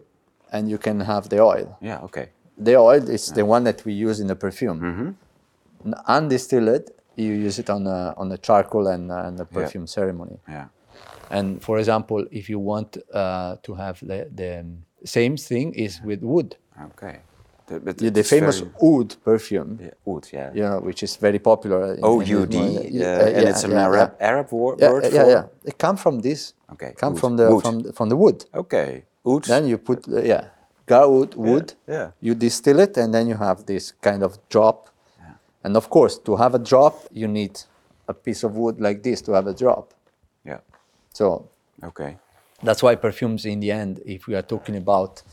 and 0.51 0.69
you 0.69 0.77
can 0.77 0.99
have 1.01 1.29
the 1.29 1.39
oil. 1.39 1.77
Yeah, 1.81 1.99
okay. 2.03 2.29
The 2.57 2.75
oil 2.77 3.09
is 3.09 3.31
the 3.31 3.45
one 3.45 3.63
that 3.65 3.83
we 3.85 3.93
use 3.93 4.19
in 4.19 4.27
the 4.27 4.35
perfume. 4.35 4.79
Mm-hmm. 4.79 5.93
Undistilled, 6.07 6.91
you 7.15 7.33
use 7.33 7.59
it 7.59 7.69
on 7.69 7.85
a, 7.87 8.13
on 8.17 8.29
the 8.29 8.37
charcoal 8.37 8.87
and, 8.87 9.11
uh, 9.11 9.23
and 9.25 9.37
the 9.37 9.45
perfume 9.45 9.87
ceremony. 9.87 10.39
Yeah. 10.47 10.65
And 11.29 11.61
for 11.61 11.79
example, 11.79 12.25
if 12.31 12.49
you 12.49 12.59
want 12.59 12.97
uh, 13.13 13.57
to 13.63 13.73
have 13.75 13.99
the, 14.01 14.29
the 14.33 14.65
same 15.03 15.37
thing 15.37 15.73
is 15.73 16.01
with 16.03 16.21
wood. 16.21 16.55
Okay. 16.91 17.19
The, 17.67 17.79
but 17.79 17.97
The, 17.97 18.11
the 18.11 18.23
famous 18.23 18.59
very- 18.59 18.71
oud 18.83 19.15
perfume, 19.23 19.79
yeah, 19.81 19.89
oud, 20.13 20.27
yeah. 20.31 20.51
you 20.53 20.61
know, 20.61 20.79
which 20.79 21.01
is 21.03 21.15
very 21.15 21.39
popular. 21.39 21.93
in- 21.93 21.99
in 21.99 22.03
OUD, 22.05 22.55
uh. 22.55 22.59
Yeah, 22.59 23.25
and 23.25 23.35
yeah, 23.41 23.49
it's 23.49 23.63
an 23.63 23.71
yeah, 23.71 23.85
Arab, 23.85 24.15
yeah. 24.19 24.27
Arab 24.27 24.51
wor- 24.51 24.75
Yeah, 24.79 24.91
word 24.91 25.03
yeah, 25.11 25.23
for? 25.23 25.29
yeah. 25.29 25.43
It 25.63 25.77
comes 25.79 25.99
from 25.99 26.19
this. 26.19 26.53
Okay, 26.73 26.93
Come 26.95 27.15
from 27.15 27.37
the 27.37 27.51
Wood. 27.51 27.63
from 27.63 27.79
the, 27.79 27.93
from 27.93 28.09
the 28.09 28.15
wood. 28.15 28.45
Okay. 28.53 29.03
Oud. 29.27 29.44
Then 29.46 29.67
you 29.67 29.77
put 29.77 30.08
uh, 30.08 30.22
yeah, 30.22 30.46
agarwood 30.88 31.36
wood. 31.36 31.74
yeah. 31.88 32.12
You 32.22 32.36
distill 32.36 32.79
it, 32.79 32.98
and 32.98 33.13
then 33.13 33.27
you 33.27 33.36
have 33.36 33.65
this 33.65 33.91
kind 34.01 34.24
of 34.24 34.38
drop. 34.50 34.89
And 35.63 35.75
of 35.75 35.89
course, 35.89 36.20
to 36.20 36.36
have 36.36 36.53
a 36.53 36.60
drop, 36.60 37.05
you 37.12 37.27
need 37.27 37.60
a 38.08 38.13
piece 38.13 38.44
of 38.44 38.55
wood 38.55 38.79
like 38.79 39.01
this 39.01 39.22
to 39.24 39.32
have 39.34 39.48
a 39.48 39.53
drop. 39.53 39.94
Yeah. 40.46 40.60
So 41.13 41.50
Okay. 41.84 42.17
that's 42.63 42.84
why 42.84 42.96
perfumes, 42.96 43.46
in 43.46 43.60
the 43.62 43.72
end, 43.72 44.00
if 44.05 44.27
we 44.27 44.36
are 44.36 44.44
talking 44.44 44.75
about 44.75 45.24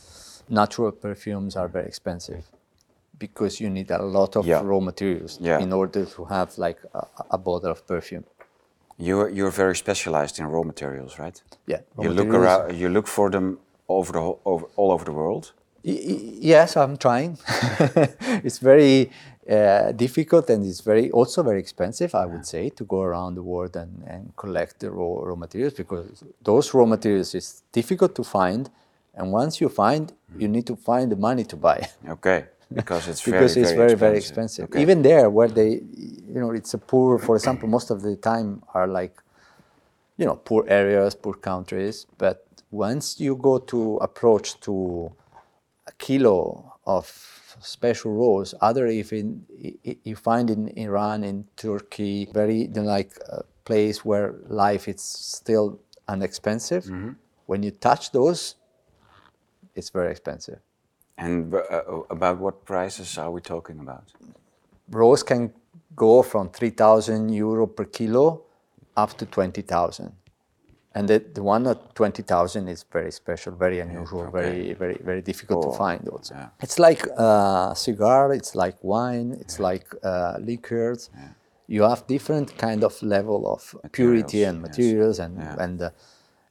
natural 0.48 0.90
perfumes, 0.92 1.54
are 1.56 1.68
very 1.68 1.86
expensive 1.86 2.44
because 3.18 3.60
you 3.60 3.68
need 3.70 3.90
a 3.90 4.02
lot 4.02 4.36
of 4.36 4.46
Yeah. 4.46 4.62
raw 4.64 4.80
materials 4.80 5.38
Yeah. 5.40 5.60
in 5.62 5.72
order 5.72 6.06
to 6.06 6.24
have 6.24 6.56
like 6.56 6.80
a, 6.94 7.06
a 7.30 7.38
bottle 7.38 7.70
of 7.70 7.86
perfume. 7.86 8.24
You're, 8.98 9.28
you're 9.28 9.50
very 9.50 9.76
specialized 9.76 10.38
in 10.40 10.46
raw 10.46 10.62
materials, 10.62 11.18
right? 11.18 11.42
Yeah, 11.66 11.80
You 12.00 12.10
look 12.10 12.28
around. 12.34 12.74
You 12.74 12.88
look 12.88 13.06
for 13.06 13.30
them 13.30 13.58
over 13.98 14.12
the 14.12 14.20
whole, 14.20 14.40
over, 14.44 14.66
all 14.76 14.90
over 14.92 15.04
the 15.04 15.12
world. 15.12 15.52
Y- 15.84 16.00
Yes, 16.54 16.76
I'm 16.76 16.96
trying. 16.96 17.38
it's 18.46 18.58
very 18.58 19.10
uh, 19.50 19.92
difficult 19.92 20.48
and 20.50 20.64
it's 20.64 20.80
very 20.80 21.10
also 21.10 21.42
very 21.42 21.58
expensive, 21.60 22.14
I 22.14 22.26
would 22.26 22.46
say, 22.46 22.70
to 22.70 22.84
go 22.84 23.00
around 23.02 23.34
the 23.34 23.42
world 23.42 23.76
and, 23.76 23.92
and 24.06 24.32
collect 24.36 24.80
the 24.80 24.90
raw, 24.90 25.12
raw 25.28 25.36
materials 25.36 25.74
because 25.74 26.24
those 26.42 26.72
raw 26.74 26.86
materials 26.86 27.34
is 27.34 27.62
difficult 27.72 28.14
to 28.16 28.24
find, 28.24 28.70
and 29.14 29.32
once 29.32 29.60
you 29.60 29.68
find, 29.68 30.12
you 30.38 30.48
need 30.48 30.66
to 30.66 30.76
find 30.76 31.10
the 31.12 31.16
money 31.16 31.44
to 31.44 31.56
buy 31.56 31.78
Okay. 32.08 32.44
Because 32.72 33.06
it's 33.08 33.22
because 33.30 33.54
very, 33.54 33.62
it's 33.66 33.72
very 33.72 33.88
very 33.88 33.94
very 34.04 34.16
expensive. 34.16 34.64
expensive. 34.64 34.64
Okay. 34.70 34.80
Even 34.82 35.02
there, 35.02 35.28
where 35.28 35.48
they, 35.48 35.70
you 36.34 36.40
know, 36.40 36.50
it's 36.52 36.72
a 36.74 36.78
poor. 36.78 37.18
For 37.18 37.34
example, 37.36 37.68
most 37.68 37.90
of 37.90 38.00
the 38.02 38.16
time 38.16 38.62
are 38.72 38.86
like, 38.86 39.14
you 40.16 40.24
know, 40.26 40.36
poor 40.36 40.64
areas, 40.68 41.14
poor 41.14 41.34
countries. 41.34 42.06
But 42.16 42.46
once 42.72 43.20
you 43.20 43.36
go 43.36 43.58
to 43.58 43.96
approach 43.98 44.58
to 44.60 45.12
a 45.86 45.92
kilo 45.98 46.72
of 46.86 47.06
special 47.60 48.12
rose, 48.12 48.54
other 48.60 48.86
if 48.86 49.12
i- 49.12 49.78
i- 49.84 49.98
you 50.04 50.16
find 50.16 50.50
in 50.50 50.68
Iran, 50.76 51.22
in 51.22 51.44
Turkey, 51.56 52.28
very 52.32 52.66
like 52.68 53.12
a 53.28 53.42
place 53.64 54.04
where 54.04 54.34
life 54.48 54.88
is 54.88 55.00
still 55.02 55.78
inexpensive. 56.08 56.84
Mm-hmm. 56.84 57.10
When 57.46 57.62
you 57.62 57.70
touch 57.70 58.10
those, 58.12 58.56
it's 59.74 59.90
very 59.90 60.10
expensive. 60.10 60.58
And 61.18 61.54
uh, 61.54 61.58
uh, 61.58 62.00
about 62.10 62.38
what 62.38 62.64
prices 62.64 63.18
are 63.18 63.30
we 63.30 63.40
talking 63.40 63.78
about? 63.80 64.04
rose 64.90 65.22
can 65.22 65.52
go 65.96 66.22
from 66.22 66.48
3,000 66.50 67.30
euro 67.30 67.66
per 67.66 67.84
kilo 67.84 68.42
up 68.96 69.16
to 69.18 69.24
20,000. 69.26 70.12
And 70.94 71.08
the, 71.08 71.18
the 71.34 71.42
one 71.42 71.66
at 71.66 71.94
20,000 71.94 72.68
is 72.68 72.84
very 72.92 73.10
special, 73.10 73.52
very 73.52 73.80
unusual, 73.80 74.30
very, 74.30 74.74
very, 74.74 75.00
very 75.02 75.22
difficult 75.22 75.64
Oh, 75.64 75.70
to 75.72 75.78
find 75.78 76.06
also. 76.08 76.34
yeah. 76.34 76.48
It's 76.60 76.78
like 76.78 77.06
uh, 77.16 77.72
cigar, 77.74 78.32
it's 78.34 78.54
like 78.54 78.76
wine, 78.82 79.36
it's 79.40 79.58
like 79.58 79.86
uh, 80.04 80.36
liquors. 80.40 81.08
You 81.66 81.82
have 81.84 82.06
different 82.06 82.58
kind 82.58 82.84
of 82.84 83.02
level 83.02 83.50
of 83.50 83.74
purity 83.92 84.44
and 84.44 84.58
yes. 84.60 84.68
materials 84.68 85.18
and, 85.18 85.38
Yeah. 85.38 85.56
and 85.64 85.78
the, 85.78 85.92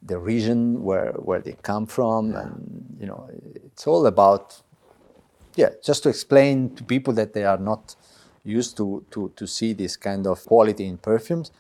the 0.02 0.18
region 0.18 0.84
where, 0.84 1.12
where 1.14 1.40
they 1.42 1.56
come 1.62 1.86
from. 1.86 2.36
And, 2.36 2.98
you 3.00 3.06
know, 3.06 3.30
it's 3.68 3.86
all 3.86 4.06
about 4.08 4.62
yeah, 5.56 5.70
just 5.84 6.02
to 6.04 6.10
explain 6.10 6.74
to 6.76 6.84
people 6.84 7.14
that 7.14 7.34
they 7.34 7.44
are 7.44 7.58
not 7.58 7.96
used 8.44 8.78
to, 8.78 9.06
to, 9.12 9.32
to 9.36 9.46
see 9.46 9.74
this 9.74 9.98
kind 9.98 10.26
of 10.26 10.44
quality 10.46 10.88
in 10.88 10.98
perfumes, 10.98 11.52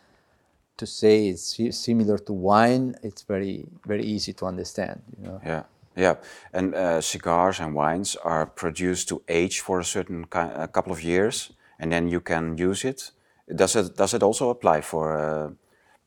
to 0.82 0.88
say 0.88 1.28
it's 1.28 1.60
similar 1.78 2.18
to 2.18 2.34
wine, 2.34 2.96
it's 3.04 3.24
very 3.34 3.66
very 3.86 4.04
easy 4.04 4.34
to 4.34 4.46
understand. 4.46 5.02
You 5.18 5.28
know? 5.28 5.40
Yeah, 5.46 5.64
yeah. 5.96 6.16
And 6.54 6.74
uh, 6.74 7.02
cigars 7.02 7.60
and 7.60 7.76
wines 7.76 8.18
are 8.24 8.46
produced 8.46 9.08
to 9.10 9.22
age 9.28 9.62
for 9.62 9.80
a 9.80 9.84
certain 9.84 10.26
a 10.32 10.68
couple 10.68 10.92
of 10.92 11.02
years, 11.04 11.54
and 11.80 11.92
then 11.92 12.10
you 12.10 12.22
can 12.22 12.58
use 12.58 12.88
it. 12.88 13.12
Does 13.56 13.76
it 13.76 13.96
does 13.96 14.14
it 14.14 14.24
also 14.24 14.50
apply 14.50 14.82
for 14.82 15.06
uh, 15.18 15.50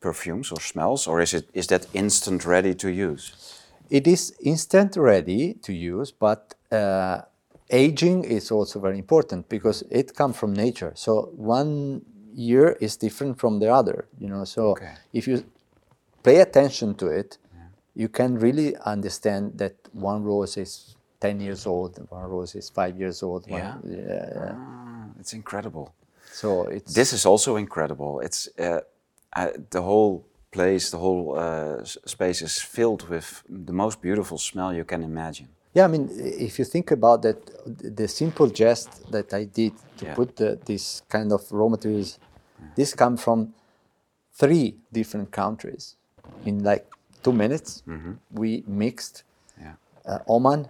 perfumes 0.01 0.51
or 0.53 0.61
smells, 0.61 1.07
or 1.07 1.21
is 1.21 1.33
it 1.35 1.49
is 1.53 1.67
that 1.67 1.87
instant 1.93 2.45
ready 2.45 2.75
to 2.75 2.89
use? 2.89 3.33
It 3.91 4.07
is 4.07 4.35
instant 4.41 4.97
ready 4.97 5.55
to 5.63 5.73
use, 5.73 6.13
but 6.19 6.55
uh, 6.73 7.21
aging 7.71 8.25
is 8.25 8.51
also 8.51 8.81
very 8.81 8.99
important 8.99 9.49
because 9.49 9.85
it 9.91 10.15
comes 10.15 10.37
from 10.37 10.53
nature. 10.53 10.93
So 10.95 11.31
one 11.37 12.03
year 12.35 12.77
is 12.81 12.97
different 12.97 13.39
from 13.39 13.59
the 13.61 13.73
other, 13.73 14.07
you 14.19 14.29
know. 14.29 14.45
So 14.45 14.71
Okay. 14.71 14.95
if 15.13 15.27
you 15.29 15.45
pay 16.23 16.41
attention 16.41 16.95
to 16.97 17.07
it, 17.07 17.39
you 17.95 18.09
can 18.09 18.39
really 18.39 18.77
understand 18.85 19.59
that 19.59 19.75
one 19.93 20.25
rose 20.25 20.57
is 20.57 20.97
10 21.21 21.41
years 21.41 21.67
old, 21.67 21.99
one 22.11 22.29
rose 22.29 22.55
is 22.55 22.69
five 22.71 22.99
years 22.99 23.23
old. 23.23 23.47
Yeah. 23.47 23.75
yeah, 23.85 23.97
yeah. 24.35 24.57
Ah, 24.59 25.07
it's 25.21 25.33
incredible. 25.33 25.95
So 26.33 26.65
it's 26.65 26.93
This 26.93 27.13
is 27.13 27.25
also 27.25 27.57
incredible. 27.57 28.21
It's 28.21 28.49
uh, 28.59 28.81
uh, 29.37 29.51
the 29.71 29.83
whole 29.83 30.27
place, 30.51 30.91
the 30.91 30.99
whole 30.99 31.39
uh, 31.39 31.85
space 31.85 32.43
is 32.43 32.61
filled 32.61 33.09
with 33.09 33.43
the 33.49 33.73
most 33.73 34.01
beautiful 34.03 34.39
smell 34.39 34.75
you 34.75 34.85
can 34.85 35.03
imagine. 35.03 35.49
Yeah, 35.75 35.87
I 35.87 35.89
mean, 35.89 36.09
if 36.49 36.59
you 36.59 36.65
think 36.65 36.93
about 36.93 37.23
that, 37.23 37.37
the 37.97 38.07
simple 38.07 38.47
gest 38.49 39.11
that 39.11 39.35
I 39.35 39.45
did 39.45 39.73
to 39.99 40.05
Yeah. 40.07 40.15
put 40.15 40.37
the, 40.37 40.59
this 40.65 41.03
kind 41.09 41.33
of 41.33 41.51
raw 41.51 41.69
materials, 41.69 42.19
this 42.77 42.95
come 42.95 43.17
from 43.17 43.55
three 44.33 44.77
different 44.93 45.31
countries. 45.33 45.97
In 46.45 46.63
like 46.63 46.87
two 47.23 47.33
minutes, 47.33 47.83
we 48.31 48.63
mixed 48.67 49.25
Yeah, 49.61 49.75
uh, 50.07 50.19
Oman, 50.29 50.69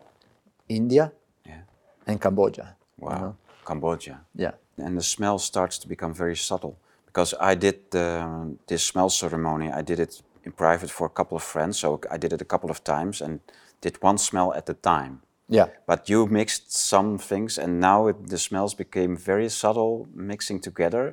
India, 0.69 1.13
yeah. 1.47 1.63
and 2.07 2.21
Cambodia. 2.21 2.77
you 2.99 3.07
Wow. 3.09 3.19
know? 3.21 3.37
Cambodia. 3.65 4.21
Yeah. 4.35 4.53
And 4.79 4.97
the 4.97 5.03
smell 5.03 5.39
starts 5.39 5.79
to 5.79 5.89
become 5.89 6.15
very 6.15 6.37
subtle. 6.37 6.77
Because 7.07 7.35
I 7.41 7.55
did 7.55 7.95
uh, 7.95 8.47
this 8.67 8.83
smell 8.85 9.11
ceremony, 9.11 9.71
I 9.71 9.83
did 9.83 9.99
it 10.01 10.23
in 10.45 10.53
private 10.53 10.91
for 10.91 11.07
a 11.07 11.11
couple 11.11 11.37
of 11.37 11.43
friends. 11.43 11.79
So 11.79 12.01
I 12.11 12.19
did 12.19 12.33
it 12.33 12.41
a 12.41 12.45
couple 12.45 12.71
of 12.71 12.83
times 12.83 13.21
and 13.23 13.41
did 13.85 13.97
one 14.03 14.19
smell 14.19 14.49
at 14.55 14.69
a 14.71 14.75
time. 14.75 15.14
Yeah. 15.59 15.69
But 15.87 16.09
you 16.11 16.26
mixed 16.26 16.73
some 16.73 17.19
things, 17.19 17.59
and 17.59 17.71
now 17.81 18.09
it, 18.11 18.17
the 18.33 18.38
smells 18.38 18.75
became 18.75 19.12
very 19.17 19.49
subtle, 19.50 20.07
mixing 20.14 20.61
together. 20.69 21.05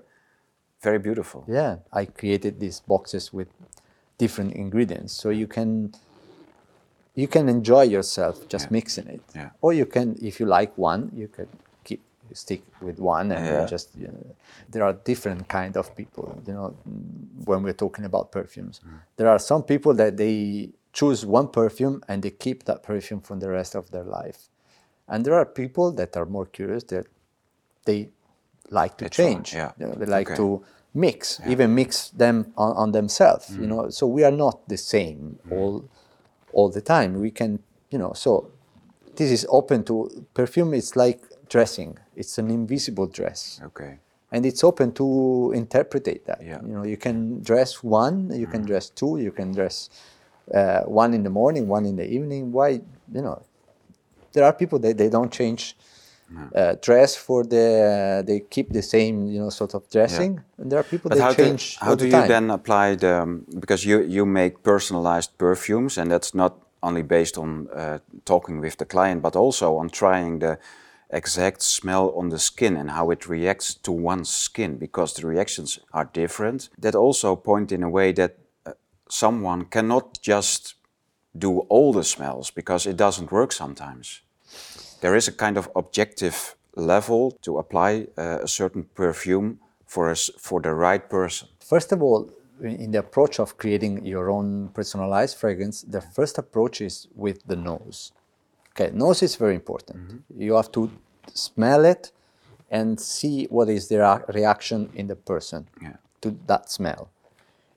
Very 0.82 1.00
beautiful. 1.00 1.42
Yeah. 1.48 1.74
I 2.01 2.06
created 2.20 2.54
these 2.60 2.80
boxes 2.94 3.34
with 3.34 3.48
different 4.18 4.51
ingredients, 4.63 5.13
so 5.22 5.30
you 5.42 5.48
can 5.48 5.92
you 7.13 7.28
can 7.28 7.50
enjoy 7.50 7.84
yourself 7.96 8.36
just 8.54 8.66
Yeah. 8.66 8.78
mixing 8.78 9.08
it. 9.16 9.22
Yeah. 9.36 9.50
Or 9.62 9.74
you 9.74 9.86
can, 9.86 10.16
if 10.30 10.40
you 10.40 10.46
like 10.60 10.72
one, 10.78 11.01
you 11.22 11.28
can 11.28 11.48
keep 11.84 12.00
stick 12.34 12.62
with 12.88 12.98
one 13.00 13.28
and 13.36 13.46
Yeah. 13.46 13.66
just. 13.74 13.88
You 14.04 14.08
know, 14.13 14.25
there 14.74 14.84
are 14.88 14.94
different 15.12 15.42
kind 15.60 15.75
of 15.78 15.86
people. 16.00 16.25
You 16.48 16.54
know, 16.58 16.68
when 17.50 17.60
we're 17.66 17.80
talking 17.86 18.06
about 18.12 18.32
perfumes, 18.32 18.80
Mm. 18.80 19.00
there 19.18 19.30
are 19.34 19.40
some 19.40 19.63
people 19.63 19.94
that 20.01 20.12
they 20.16 20.70
choose 20.94 21.26
one 21.26 21.48
perfume 21.48 22.04
and 22.08 22.24
they 22.24 22.32
keep 22.32 22.64
that 22.66 22.84
perfume 22.84 23.22
for 23.22 23.36
the 23.38 23.50
rest 23.50 23.76
of 23.76 23.92
their 23.92 24.04
life, 24.04 24.50
and 25.08 25.26
there 25.26 25.36
are 25.36 25.46
people 25.46 25.92
that 25.94 26.18
are 26.18 26.26
more 26.26 26.46
curious 26.46 26.84
that 26.86 27.08
they 27.86 28.10
like 28.70 28.98
to 28.98 29.10
change. 29.10 29.54
yeah. 29.54 29.72
They 29.78 30.06
like 30.06 30.28
Okay. 30.28 30.38
to 30.38 30.64
mix, 30.94 31.40
even 31.48 31.74
mix 31.76 32.10
them 32.10 32.54
on, 32.58 32.76
on 32.76 32.92
themselves. 32.92 33.50
You 33.50 33.66
mm. 33.66 33.68
know, 33.68 33.90
so 33.90 34.08
we 34.08 34.24
are 34.24 34.32
not 34.32 34.68
the 34.68 34.78
same 34.78 35.40
mm. 35.48 35.58
all 35.58 35.86
all 36.54 36.70
the 36.70 36.82
time. 36.82 37.20
We 37.22 37.32
can, 37.32 37.60
you 37.90 37.98
know, 37.98 38.14
so 38.14 38.52
this 39.16 39.32
is 39.32 39.46
open 39.50 39.84
to 39.86 40.26
perfume. 40.34 40.74
It's 40.74 40.96
like 40.96 41.22
dressing. 41.50 41.98
It's 42.16 42.38
an 42.38 42.50
invisible 42.52 43.08
dress, 43.08 43.62
Okay. 43.64 44.00
and 44.32 44.46
it's 44.46 44.64
open 44.64 44.92
to 44.94 45.52
interpretate 45.56 46.26
that. 46.26 46.42
Yeah. 46.44 46.62
You 46.62 46.74
know, 46.76 46.84
you 46.84 46.98
can 46.98 47.42
dress 47.42 47.84
one, 47.84 48.32
you 48.34 48.48
can 48.48 48.64
mm. 48.64 48.68
dress 48.68 48.90
two, 48.90 49.18
you 49.18 49.32
can 49.32 49.52
dress 49.54 49.90
uh, 50.53 50.81
one 50.81 51.13
in 51.13 51.24
the 51.24 51.29
morning, 51.29 51.67
one 51.67 51.86
in 51.86 51.96
the 51.96 52.08
evening. 52.08 52.51
Why, 52.51 52.70
you 52.70 53.22
know, 53.22 53.43
there 54.34 54.43
are 54.46 54.53
people 54.53 54.79
that 54.79 54.98
they 54.98 55.10
don't 55.10 55.31
change 55.31 55.75
uh, 56.55 56.75
dress 56.81 57.16
for 57.16 57.44
the 57.44 58.24
they 58.25 58.40
keep 58.40 58.72
the 58.72 58.81
same 58.81 59.27
you 59.27 59.40
know 59.40 59.50
sort 59.50 59.74
of 59.74 59.90
dressing. 59.90 60.42
And 60.57 60.72
there 60.72 60.79
are 60.79 60.83
people 60.83 61.09
But 61.09 61.18
that 61.18 61.24
how 61.24 61.33
do, 61.33 61.44
change 61.44 61.77
how 61.77 61.96
do 61.96 62.05
the 62.05 62.18
you 62.18 62.27
then 62.27 62.50
apply 62.50 62.96
the 62.96 63.42
because 63.59 63.85
you 63.85 64.01
you 64.01 64.25
make 64.25 64.64
personalized 64.64 65.37
perfumes 65.37 65.98
and 65.98 66.09
that's 66.11 66.33
not 66.33 66.53
only 66.83 67.03
based 67.03 67.37
on 67.37 67.68
uh, 67.75 68.00
talking 68.25 68.61
with 68.61 68.77
the 68.77 68.85
client 68.85 69.22
but 69.22 69.35
also 69.35 69.75
on 69.77 69.90
trying 69.90 70.40
the 70.40 70.57
exact 71.09 71.61
smell 71.61 72.14
on 72.16 72.29
the 72.29 72.40
skin 72.40 72.77
and 72.77 72.92
how 72.92 73.11
it 73.11 73.27
reacts 73.27 73.75
to 73.75 73.92
one's 73.92 74.29
skin 74.29 74.77
because 74.77 75.14
the 75.14 75.27
reactions 75.27 75.79
are 75.92 76.09
different. 76.14 76.70
That 76.77 76.96
also 76.96 77.35
point 77.35 77.72
in 77.72 77.83
a 77.83 77.90
way 77.90 78.14
that 78.14 78.31
uh, 78.31 78.35
someone 79.12 79.66
cannot 79.66 80.06
just 80.22 80.76
do 81.38 81.60
all 81.70 81.94
the 81.94 82.04
smells 82.04 82.52
because 82.52 82.90
it 82.90 82.98
doesn't 82.98 83.32
work 83.32 83.52
sometimes 83.52 84.22
there 85.02 85.16
is 85.16 85.28
a 85.28 85.32
kind 85.32 85.58
of 85.58 85.70
objective 85.76 86.56
level 86.76 87.32
to 87.42 87.58
apply 87.58 88.08
uh, 88.18 88.40
a 88.44 88.48
certain 88.48 88.84
perfume 88.96 89.60
for 89.86 90.10
us 90.10 90.32
for 90.38 90.62
the 90.62 90.74
right 90.74 91.10
person. 91.10 91.48
First 91.60 91.92
of 91.92 92.02
all, 92.02 92.30
in 92.62 92.92
the 92.92 93.00
approach 93.00 93.40
of 93.40 93.58
creating 93.58 94.06
your 94.06 94.30
own 94.30 94.70
personalized 94.70 95.38
fragrance, 95.38 95.82
the 95.82 96.02
first 96.02 96.38
approach 96.38 96.80
is 96.80 97.08
with 97.16 97.44
the 97.48 97.56
nose. 97.56 98.12
Okay, 98.72 98.92
nose 98.94 99.24
is 99.24 99.36
very 99.36 99.56
important. 99.56 100.24
You 100.38 100.54
have 100.56 100.72
to 100.74 100.90
smell 101.34 101.84
it 101.86 102.12
and 102.70 103.00
see 103.00 103.48
what 103.50 103.68
is 103.68 103.88
the 103.90 104.24
reaction 104.34 104.90
in 104.96 105.08
the 105.08 105.16
person 105.16 105.68
Yeah. 105.82 105.98
to 106.22 106.38
that 106.48 106.72
smell. 106.72 107.10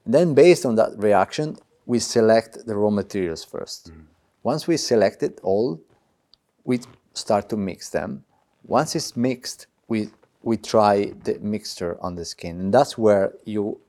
Then, 0.06 0.34
based 0.34 0.66
on 0.66 0.74
that 0.76 0.90
reaction, 0.98 1.56
we 1.86 1.98
select 1.98 2.66
the 2.66 2.76
raw 2.76 2.90
materials 2.90 3.44
first. 3.44 3.90
Mm-hmm. 3.90 4.00
Once 4.42 4.66
we 4.66 4.76
select 4.76 5.22
it 5.22 5.40
all, 5.42 5.80
we 6.64 6.80
start 7.14 7.48
to 7.50 7.56
mix 7.56 7.90
them. 7.90 8.24
Once 8.66 8.94
it's 8.94 9.16
mixed, 9.16 9.66
we 9.88 10.08
we 10.42 10.58
try 10.58 11.10
the 11.24 11.38
mixture 11.40 11.96
on 12.02 12.14
the 12.16 12.24
skin, 12.24 12.60
and 12.60 12.72
that's 12.74 12.98
where 12.98 13.32
you 13.46 13.80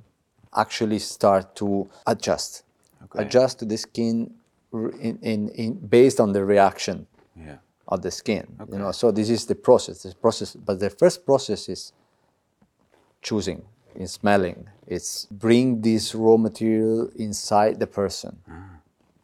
actually 0.56 0.99
start 0.99 1.54
to 1.56 1.89
adjust, 2.08 2.63
Okay. 3.04 3.23
adjust 3.23 3.60
to 3.60 3.65
the 3.65 3.78
skin 3.78 4.34
in, 4.73 5.19
in, 5.21 5.49
in 5.49 5.73
based 5.73 6.19
on 6.21 6.32
the 6.32 6.45
reaction 6.45 7.08
Yeah. 7.36 7.58
of 7.89 8.01
the 8.01 8.12
skin. 8.12 8.47
You 8.71 8.78
know, 8.78 8.91
so 8.93 9.12
this 9.12 9.30
is 9.30 9.45
the 9.45 9.56
process. 9.56 10.04
This 10.04 10.13
process, 10.13 10.56
but 10.56 10.80
the 10.80 10.89
first 10.89 11.25
process 11.25 11.67
is 11.67 11.91
choosing, 13.21 13.62
in 13.96 14.08
smelling. 14.08 14.68
It's 14.88 15.26
bring 15.32 15.82
this 15.82 16.14
raw 16.16 16.38
material 16.38 17.10
inside 17.16 17.80
the 17.80 17.88
person. 17.88 18.38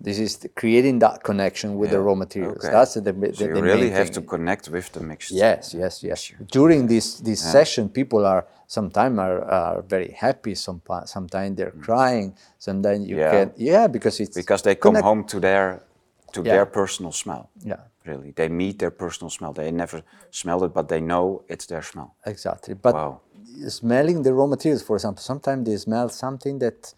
This 0.03 0.17
is 0.17 0.37
the, 0.37 0.49
creating 0.49 0.97
that 0.99 1.21
connection 1.23 1.75
with 1.77 1.91
the 1.91 1.99
raw 2.01 2.15
materials. 2.15 2.57
okay. 2.65 2.71
That's 2.73 2.95
the, 2.95 3.01
the, 3.01 3.33
So 3.35 3.45
you 3.45 3.53
the 3.53 3.61
really 3.61 3.81
main 3.89 3.91
have 3.99 4.07
thing. 4.09 4.13
to 4.15 4.21
connect 4.33 4.67
with 4.69 4.91
the 4.91 4.99
mixture. 5.01 5.35
Yes, 5.35 5.75
yes, 5.75 6.01
yes. 6.03 6.31
During 6.51 6.87
this 6.87 7.19
this 7.19 7.39
session, 7.39 7.87
people 7.89 8.25
are 8.25 8.43
sometimes 8.65 9.19
are, 9.19 9.41
are 9.43 9.81
very 9.83 10.11
happy. 10.25 10.55
Some 10.55 10.81
sometimes 11.05 11.55
they're 11.57 11.75
crying. 11.87 12.33
Sometimes 12.57 13.01
you 13.07 13.15
Mm. 13.17 13.19
Yeah. 13.19 13.31
can 13.31 13.51
yeah 13.57 13.87
because 13.95 14.19
it's 14.23 14.35
Because 14.35 14.61
they 14.63 14.73
come 14.75 14.93
connect- 14.95 15.05
home 15.09 15.23
to 15.33 15.39
their 15.39 15.65
to 16.33 16.41
Yeah. 16.41 16.53
their 16.53 16.65
personal 16.65 17.11
smell. 17.11 17.43
Yeah, 17.71 17.81
Really. 18.05 18.31
They 18.31 18.49
meet 18.49 18.77
their 18.79 18.91
personal 18.91 19.29
smell. 19.29 19.53
They 19.53 19.69
never 19.71 20.01
smelled 20.31 20.63
it, 20.63 20.73
but 20.73 20.87
they 20.87 21.01
know 21.01 21.43
it's 21.47 21.65
their 21.67 21.83
smell. 21.83 22.09
exactly. 22.25 22.73
But 22.73 22.93
Wow. 22.95 23.19
Smelling 23.67 24.23
the 24.23 24.33
raw 24.33 24.47
materials, 24.47 24.81
for 24.83 24.95
example, 24.95 25.21
sometimes 25.21 25.65
they 25.67 25.77
smell 25.77 26.09
something 26.09 26.59
that 26.59 26.93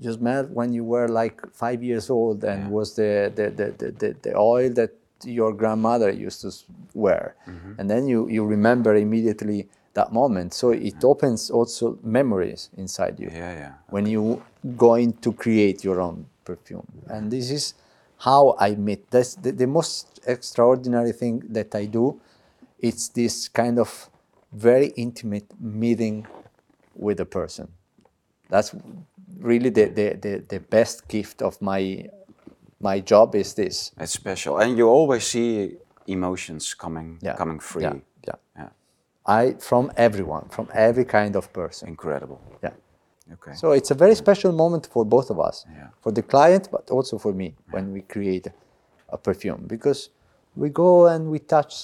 you 0.00 0.12
smelled 0.12 0.54
when 0.54 0.72
you 0.72 0.84
were 0.84 1.08
like 1.08 1.40
five 1.52 1.82
years 1.82 2.08
old 2.10 2.44
and 2.44 2.62
Yeah. 2.62 2.68
was 2.68 2.94
the 2.94 3.32
the, 3.34 3.50
the, 3.50 3.92
the, 4.00 4.16
the 4.22 4.36
oil 4.36 4.70
that 4.74 4.92
your 5.24 5.52
grandmother 5.52 6.10
used 6.10 6.40
to 6.42 6.50
wear. 6.94 7.34
Mm-hmm. 7.48 7.72
And 7.78 7.90
then 7.90 8.06
you, 8.06 8.28
you 8.28 8.44
remember 8.44 8.94
immediately 8.94 9.68
that 9.94 10.12
moment. 10.12 10.54
So 10.54 10.70
it 10.70 11.02
opens 11.02 11.50
also 11.50 11.98
memories 12.04 12.70
inside 12.76 13.18
you. 13.18 13.30
Yeah, 13.32 13.52
yeah. 13.62 13.72
when 13.90 14.06
you 14.06 14.42
going 14.76 15.12
to 15.14 15.32
create 15.32 15.82
your 15.84 16.00
own 16.00 16.26
perfume 16.44 16.86
and 17.08 17.30
this 17.30 17.50
is 17.50 17.74
how 18.18 18.56
i 18.58 18.74
meet 18.74 19.10
that's 19.10 19.34
the, 19.36 19.52
the 19.52 19.66
most 19.66 20.20
extraordinary 20.26 21.12
thing 21.12 21.42
that 21.48 21.74
i 21.74 21.84
do 21.86 22.18
it's 22.80 23.08
this 23.08 23.48
kind 23.48 23.78
of 23.78 24.08
very 24.52 24.88
intimate 24.96 25.46
meeting 25.60 26.26
with 26.94 27.20
a 27.20 27.24
person 27.26 27.68
that's 28.50 28.74
really 29.38 29.70
the, 29.70 29.84
the, 29.86 30.16
the, 30.20 30.44
the 30.48 30.60
best 30.60 31.06
gift 31.08 31.42
of 31.42 31.60
my 31.60 32.08
my 32.80 33.00
job 33.00 33.34
is 33.34 33.54
this 33.54 33.92
It's 33.98 34.12
special. 34.12 34.58
And 34.58 34.78
you 34.78 34.88
always 34.88 35.24
see 35.24 35.76
emotions 36.06 36.74
coming 36.74 37.18
yeah 37.22 37.36
coming 37.36 37.60
free. 37.60 37.82
yeah, 37.84 37.94
yeah. 38.26 38.34
Yeah. 38.56 38.68
i 39.26 39.54
from 39.58 39.90
everyone 39.96 40.48
from 40.48 40.68
every 40.72 41.04
kind 41.04 41.36
of 41.36 41.52
person 41.52 41.88
Incredible. 41.88 42.40
yeah 42.62 42.72
Okay. 43.32 43.52
So 43.54 43.72
it's 43.72 43.90
a 43.90 43.94
very 43.94 44.14
special 44.14 44.52
moment 44.52 44.86
for 44.90 45.04
both 45.04 45.28
of 45.30 45.38
us, 45.38 45.66
Yeah. 45.76 45.88
for 46.00 46.12
the 46.12 46.22
client, 46.22 46.68
but 46.72 46.90
also 46.90 47.18
for 47.18 47.32
me 47.34 47.54
when 47.70 47.92
we 47.92 48.00
create 48.00 48.46
a 49.10 49.18
perfume, 49.18 49.64
because 49.66 50.08
we 50.56 50.70
go 50.70 51.06
and 51.06 51.30
we 51.30 51.38
touch 51.38 51.74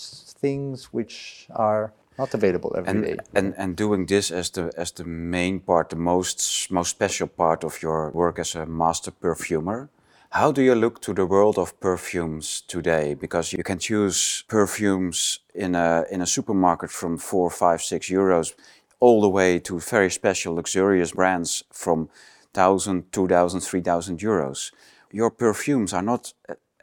things 0.40 0.84
which 0.94 1.46
are 1.50 1.92
not 2.18 2.34
available 2.34 2.72
every 2.76 3.00
day. 3.00 3.10
and, 3.10 3.20
and 3.34 3.54
and 3.56 3.76
doing 3.76 4.06
this 4.06 4.30
as 4.30 4.50
the 4.50 4.72
as 4.76 4.92
the 4.92 5.04
main 5.04 5.60
part, 5.60 5.88
the 5.88 5.96
most 5.96 6.70
most 6.70 6.90
special 6.90 7.28
part 7.28 7.64
of 7.64 7.82
your 7.82 8.10
work 8.10 8.38
as 8.38 8.54
a 8.54 8.66
master 8.66 9.10
perfumer. 9.10 9.88
How 10.30 10.50
do 10.52 10.62
you 10.62 10.74
look 10.74 11.00
to 11.02 11.14
the 11.14 11.26
world 11.26 11.58
of 11.58 11.78
perfumes 11.78 12.62
today? 12.66 13.14
Because 13.14 13.52
you 13.52 13.62
can 13.62 13.78
choose 13.78 14.42
perfumes 14.48 15.38
in 15.54 15.76
a, 15.76 16.04
in 16.10 16.20
a 16.20 16.26
supermarket 16.26 16.90
from 16.90 17.18
four, 17.18 17.50
five, 17.50 17.80
six 17.80 18.10
euros, 18.10 18.52
all 18.98 19.20
the 19.20 19.28
way 19.28 19.60
to 19.60 19.78
very 19.78 20.10
special, 20.10 20.56
luxurious 20.56 21.12
brands 21.12 21.62
from 21.70 22.08
1,000, 22.52 23.12
2,000, 23.12 23.60
3,000 23.60 24.18
euros. 24.18 24.72
Your 25.12 25.30
perfumes 25.30 25.92
are 25.92 26.02
not 26.02 26.34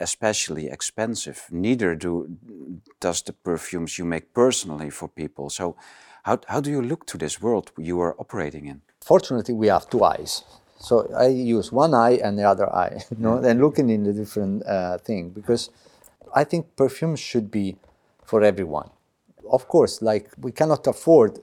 especially 0.02 0.68
expensive. 0.68 1.46
Neither 1.50 1.94
do 1.94 2.36
does 3.00 3.22
the 3.22 3.32
perfumes 3.32 3.98
you 3.98 4.04
make 4.04 4.34
personally 4.34 4.90
for 4.90 5.08
people. 5.08 5.50
So, 5.50 5.76
how, 6.24 6.38
how 6.48 6.60
do 6.60 6.70
you 6.70 6.82
look 6.82 7.06
to 7.06 7.18
this 7.18 7.40
world 7.42 7.72
you 7.76 8.00
are 8.00 8.14
operating 8.18 8.66
in? 8.66 8.80
Fortunately, 9.00 9.54
we 9.54 9.68
have 9.68 9.88
two 9.90 10.04
eyes. 10.04 10.44
So 10.78 11.08
I 11.16 11.28
use 11.28 11.72
one 11.72 11.94
eye 11.94 12.18
and 12.24 12.38
the 12.38 12.44
other 12.44 12.68
eye, 12.74 13.04
you 13.10 13.16
know, 13.18 13.38
and 13.38 13.60
looking 13.60 13.88
in 13.90 14.02
the 14.04 14.12
different 14.12 14.66
uh, 14.66 14.98
thing 14.98 15.30
because 15.30 15.70
I 16.34 16.44
think 16.44 16.76
perfume 16.76 17.16
should 17.16 17.50
be 17.50 17.76
for 18.24 18.42
everyone. 18.42 18.90
Of 19.50 19.68
course, 19.68 20.02
like 20.02 20.30
we 20.38 20.52
cannot 20.52 20.86
afford. 20.86 21.40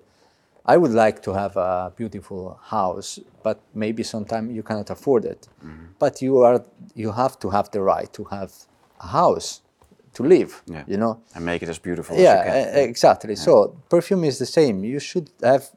I 0.66 0.78
would 0.78 0.92
like 0.92 1.22
to 1.24 1.34
have 1.34 1.58
a 1.58 1.92
beautiful 1.96 2.60
house, 2.64 3.20
but 3.44 3.60
maybe 3.74 4.04
sometime 4.04 4.52
you 4.52 4.64
cannot 4.64 4.90
afford 4.90 5.26
it. 5.26 5.48
Mm-hmm. 5.64 5.86
But 5.98 6.22
you 6.22 6.40
are 6.40 6.64
you 6.96 7.12
have 7.12 7.40
to 7.40 7.50
have 7.50 7.72
the 7.72 7.82
right 7.82 8.12
to 8.14 8.24
have 8.26 8.52
a 9.00 9.08
house 9.08 9.62
to 10.14 10.24
live. 10.24 10.62
Yeah. 10.68 10.84
You 10.88 10.98
know, 10.98 11.22
and 11.36 11.46
make 11.46 11.64
it 11.64 11.70
as 11.70 11.80
beautiful. 11.80 12.18
Yeah, 12.18 12.44
as 12.46 12.76
exactly. 12.76 13.34
Yeah. 13.34 13.42
So 13.42 13.76
perfume 13.90 14.24
is 14.26 14.38
the 14.38 14.46
same. 14.46 14.84
You 14.84 15.00
should 15.00 15.30
have 15.42 15.70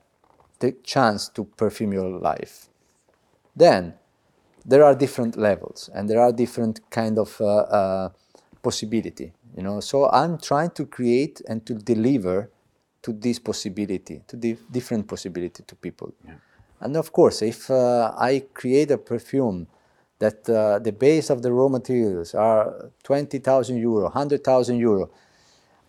the 0.58 0.72
chance 0.84 1.28
to 1.30 1.44
perfume 1.44 1.92
your 1.92 2.08
life 2.08 2.68
then 3.56 3.94
there 4.64 4.84
are 4.84 4.94
different 4.94 5.36
levels 5.36 5.90
and 5.94 6.08
there 6.08 6.20
are 6.20 6.32
different 6.32 6.80
kind 6.90 7.18
of 7.18 7.40
uh, 7.40 7.46
uh, 7.46 8.08
possibility 8.62 9.32
you 9.56 9.62
know 9.62 9.80
so 9.80 10.08
i'm 10.10 10.38
trying 10.38 10.70
to 10.70 10.86
create 10.86 11.42
and 11.48 11.66
to 11.66 11.74
deliver 11.74 12.50
to 13.02 13.12
this 13.12 13.38
possibility 13.38 14.22
to 14.26 14.36
the 14.36 14.56
different 14.70 15.06
possibility 15.06 15.62
to 15.64 15.74
people 15.76 16.12
yeah. 16.26 16.34
and 16.80 16.96
of 16.96 17.12
course 17.12 17.42
if 17.42 17.70
uh, 17.70 18.12
i 18.16 18.42
create 18.54 18.90
a 18.90 18.98
perfume 18.98 19.66
that 20.18 20.48
uh, 20.48 20.78
the 20.78 20.92
base 20.92 21.30
of 21.30 21.42
the 21.42 21.52
raw 21.52 21.68
materials 21.68 22.34
are 22.34 22.90
20000 23.02 23.76
euro 23.76 24.08
100000 24.08 24.78
euro 24.78 25.10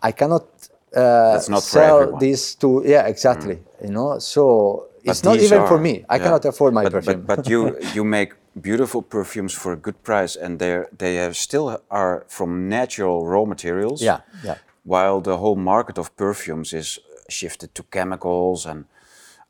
i 0.02 0.12
cannot 0.12 0.48
uh, 0.96 1.40
sell 1.40 2.18
this 2.18 2.56
to 2.56 2.84
yeah 2.86 3.08
exactly 3.08 3.56
mm. 3.56 3.86
you 3.86 3.92
know 3.92 4.20
so 4.20 4.90
it's 5.04 5.24
not 5.24 5.38
even 5.38 5.60
are, 5.60 5.68
for 5.68 5.80
me. 5.80 6.06
I 6.10 6.16
yeah. 6.16 6.24
cannot 6.24 6.46
afford 6.46 6.74
my 6.74 6.84
but, 6.84 6.94
perfume. 6.94 7.22
But, 7.22 7.38
but 7.38 7.50
you 7.50 7.78
you 7.94 8.04
make 8.04 8.34
beautiful 8.60 9.02
perfumes 9.02 9.54
for 9.54 9.74
a 9.74 9.76
good 9.76 10.02
price, 10.04 10.36
and 10.36 10.60
they 10.60 10.84
they 10.98 11.16
have 11.16 11.36
still 11.36 11.82
are 11.90 12.26
from 12.28 12.70
natural 12.70 13.26
raw 13.26 13.46
materials. 13.46 14.02
Yeah, 14.02 14.20
yeah. 14.44 14.58
While 14.84 15.22
the 15.22 15.38
whole 15.38 15.56
market 15.56 15.98
of 15.98 16.16
perfumes 16.16 16.74
is 16.74 17.00
shifted 17.30 17.74
to 17.76 17.84
chemicals 17.84 18.66
and 18.66 18.86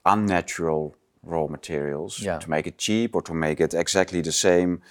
unnatural 0.05 0.95
raw 1.23 1.47
materials 1.47 2.19
yeah. 2.19 2.39
to 2.39 2.49
make 2.49 2.67
it 2.67 2.77
cheap 2.77 3.15
or 3.15 3.21
to 3.21 3.33
make 3.33 3.59
it 3.59 3.73
exactly 3.73 4.21
the 4.21 4.31
same. 4.31 4.81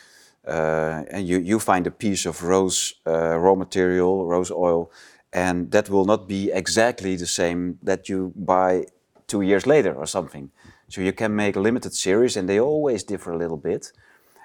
Uh, 0.46 1.04
and 1.10 1.28
you, 1.28 1.38
you 1.38 1.58
find 1.60 1.86
a 1.86 1.90
piece 1.90 2.26
of 2.26 2.42
rose 2.42 2.94
uh, 3.06 3.36
raw 3.38 3.54
material, 3.54 4.26
rose 4.26 4.50
oil, 4.50 4.90
and 5.32 5.70
that 5.70 5.88
will 5.88 6.04
not 6.04 6.26
be 6.26 6.50
exactly 6.50 7.16
the 7.16 7.26
same 7.26 7.78
that 7.82 8.08
you 8.08 8.32
buy 8.34 8.86
two 9.26 9.42
years 9.42 9.66
later 9.66 9.94
or 9.94 10.06
something. 10.06 10.50
So 10.88 11.00
you 11.00 11.12
can 11.12 11.34
make 11.34 11.56
a 11.56 11.60
limited 11.60 11.94
series 11.94 12.36
and 12.36 12.48
they 12.48 12.60
always 12.60 13.04
differ 13.04 13.32
a 13.32 13.38
little 13.38 13.56
bit. 13.56 13.92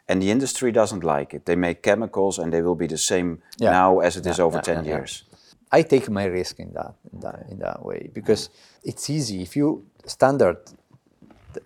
And 0.08 0.22
the 0.22 0.32
industry 0.32 0.72
doesn't 0.72 1.04
like 1.04 1.34
it. 1.34 1.46
They 1.46 1.56
make 1.58 1.82
chemicals 1.82 2.40
and 2.40 2.54
they 2.54 2.62
will 2.62 2.76
be 2.76 2.88
the 2.88 2.98
same 2.98 3.42
yeah. 3.58 3.72
now 3.72 4.00
as 4.00 4.16
it 4.16 4.26
yeah, 4.26 4.32
is 4.32 4.40
over 4.40 4.58
yeah, 4.58 4.76
10 4.76 4.86
years. 4.86 5.24
I 5.72 5.82
take 5.82 6.10
my 6.10 6.26
risk 6.26 6.60
in 6.60 6.74
that, 6.74 6.94
in 7.12 7.20
that, 7.20 7.46
in 7.50 7.60
that 7.60 7.84
way 7.84 8.10
because 8.14 8.50
it's 8.84 9.10
easy. 9.10 9.42
If 9.42 9.56
you 9.56 9.86
standard 10.06 10.58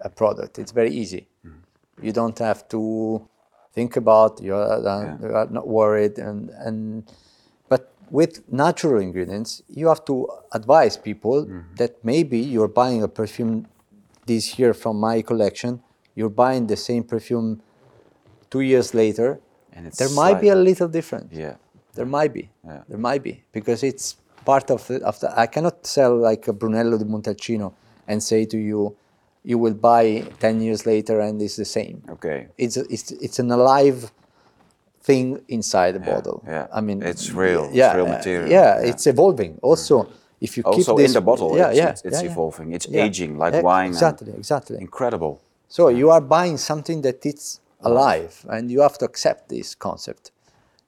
a 0.01 0.09
product, 0.09 0.57
it's 0.57 0.71
very 0.71 0.91
easy. 0.91 1.27
Mm. 1.45 1.53
You 2.01 2.11
don't 2.11 2.37
have 2.39 2.67
to 2.69 3.27
think 3.73 3.95
about, 3.95 4.41
you're, 4.41 4.87
uh, 4.87 5.17
you're 5.21 5.47
not 5.49 5.67
worried 5.67 6.17
and, 6.17 6.49
and 6.49 7.11
but 7.69 7.91
with 8.09 8.51
natural 8.51 9.01
ingredients, 9.01 9.61
you 9.69 9.87
have 9.87 10.03
to 10.05 10.27
advise 10.51 10.97
people 10.97 11.45
mm-hmm. 11.45 11.75
that 11.75 12.03
maybe 12.03 12.39
you're 12.39 12.67
buying 12.67 13.03
a 13.03 13.07
perfume 13.07 13.67
this 14.25 14.57
year 14.57 14.73
from 14.73 14.99
my 14.99 15.21
collection, 15.21 15.81
you're 16.15 16.29
buying 16.29 16.67
the 16.67 16.75
same 16.75 17.03
perfume 17.03 17.61
two 18.49 18.61
years 18.61 18.93
later, 18.93 19.39
and 19.73 19.91
there 19.93 20.09
might 20.09 20.41
be 20.41 20.49
a 20.49 20.55
little 20.55 20.87
different. 20.87 21.31
Yeah, 21.31 21.55
there 21.95 22.05
might 22.05 22.33
be. 22.33 22.49
Yeah. 22.65 22.81
There 22.87 22.97
might 22.97 23.23
be 23.23 23.43
because 23.51 23.83
it's 23.83 24.15
part 24.45 24.71
of 24.71 24.87
the, 24.87 25.03
of 25.05 25.19
the. 25.19 25.37
I 25.39 25.47
cannot 25.47 25.85
sell 25.85 26.15
like 26.15 26.47
a 26.47 26.53
Brunello 26.53 26.97
di 26.97 27.05
Montalcino 27.05 27.73
and 28.07 28.21
say 28.21 28.45
to 28.45 28.57
you, 28.57 28.95
you 29.43 29.57
will 29.57 29.73
buy 29.73 30.23
ten 30.39 30.61
years 30.61 30.85
later 30.85 31.19
and 31.19 31.41
it's 31.41 31.55
the 31.55 31.65
same. 31.65 32.03
Okay, 32.09 32.47
it's 32.57 32.77
it's 32.77 33.11
it's 33.11 33.39
an 33.39 33.51
alive 33.51 34.11
thing 35.01 35.41
inside 35.47 35.93
the 35.93 35.99
yeah, 35.99 36.13
bottle. 36.13 36.43
Yeah, 36.47 36.67
I 36.73 36.81
mean 36.81 37.01
it's 37.01 37.31
real. 37.31 37.69
Yeah, 37.73 37.87
it's 37.87 37.95
real 37.95 38.07
material. 38.07 38.49
Yeah, 38.49 38.81
yeah, 38.81 38.89
it's 38.89 39.07
evolving. 39.07 39.59
Also, 39.61 40.07
if 40.39 40.57
you 40.57 40.63
also 40.63 40.93
keep 40.93 41.03
this, 41.03 41.11
in 41.11 41.13
the 41.13 41.21
bottle, 41.21 41.57
yeah, 41.57 41.69
it's, 41.69 41.77
yeah, 41.77 41.89
it's, 41.89 42.01
it's 42.03 42.21
evolving. 42.21 42.73
It's 42.73 42.87
aging 42.89 43.37
like 43.37 43.63
wine. 43.63 43.89
Exactly, 43.89 44.31
exactly. 44.33 44.77
Incredible. 44.79 45.41
So 45.67 45.87
you 45.87 46.09
are 46.09 46.21
buying 46.21 46.57
something 46.57 47.01
that 47.01 47.25
it's 47.25 47.59
alive, 47.81 48.45
and 48.49 48.69
you 48.69 48.81
have 48.81 48.97
to 48.99 49.05
accept 49.05 49.49
this 49.49 49.73
concept. 49.73 50.31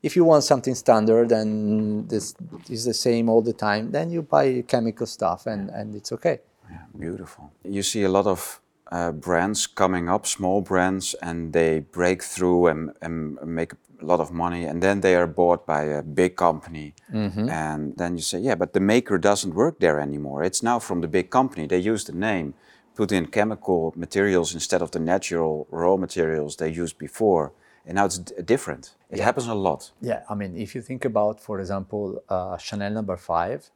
If 0.04 0.16
you 0.18 0.26
want 0.26 0.44
something 0.44 0.76
standard 0.76 1.32
and 1.32 2.10
this 2.10 2.36
is 2.70 2.84
the 2.84 2.94
same 2.94 3.30
all 3.30 3.42
the 3.42 3.54
time, 3.54 3.92
then 3.92 4.12
you 4.12 4.22
buy 4.22 4.64
chemical 4.68 5.08
stuff, 5.08 5.48
and 5.48 5.70
and 5.70 5.96
it's 5.96 6.12
okay. 6.12 6.40
Yeah, 6.70 6.86
beautiful. 7.00 7.52
You 7.64 7.84
see 7.84 8.04
a 8.04 8.10
lot 8.10 8.28
of 8.28 8.62
uh, 8.92 9.12
brands 9.12 9.68
coming 9.68 10.10
up, 10.10 10.26
small 10.28 10.62
brands, 10.62 11.16
and 11.22 11.54
they 11.54 11.80
break 11.80 12.22
through 12.24 12.68
and, 12.68 12.92
and 13.02 13.38
make 13.44 13.74
a 14.02 14.06
lot 14.06 14.20
of 14.20 14.32
money, 14.32 14.66
and 14.66 14.82
then 14.82 15.02
they 15.02 15.16
are 15.16 15.28
bought 15.28 15.66
by 15.66 15.84
a 15.84 16.02
big 16.04 16.36
company. 16.36 16.94
Mm-hmm. 17.12 17.50
And 17.50 17.98
then 17.98 18.18
you 18.18 18.22
say, 18.22 18.40
yeah, 18.40 18.56
but 18.56 18.74
the 18.74 18.80
maker 18.80 19.18
doesn't 19.18 19.56
work 19.56 19.80
there 19.80 20.00
anymore. 20.00 20.44
It's 20.44 20.62
now 20.62 20.80
from 20.80 21.02
the 21.02 21.08
big 21.08 21.30
company. 21.30 21.68
They 21.68 21.80
use 21.80 22.04
the 22.04 22.14
name, 22.14 22.54
put 22.96 23.12
in 23.12 23.28
chemical 23.28 23.94
materials 23.96 24.54
instead 24.54 24.82
of 24.82 24.92
the 24.92 25.00
natural 25.00 25.68
raw 25.72 25.96
materials 25.98 26.58
they 26.58 26.70
used 26.70 26.98
before. 26.98 27.54
And 27.86 27.96
now 27.96 28.06
it's 28.06 28.20
d- 28.20 28.34
different. 28.44 28.96
It 29.10 29.18
yeah. 29.18 29.26
happens 29.26 29.48
a 29.48 29.54
lot. 29.54 29.92
Yeah, 30.02 30.24
I 30.30 30.36
mean, 30.36 30.56
if 30.58 30.74
you 30.76 30.82
think 30.82 31.06
about, 31.06 31.40
for 31.40 31.60
example, 31.60 32.24
uh, 32.30 32.58
Chanel 32.58 32.92
number 32.92 33.18
five 33.18 33.70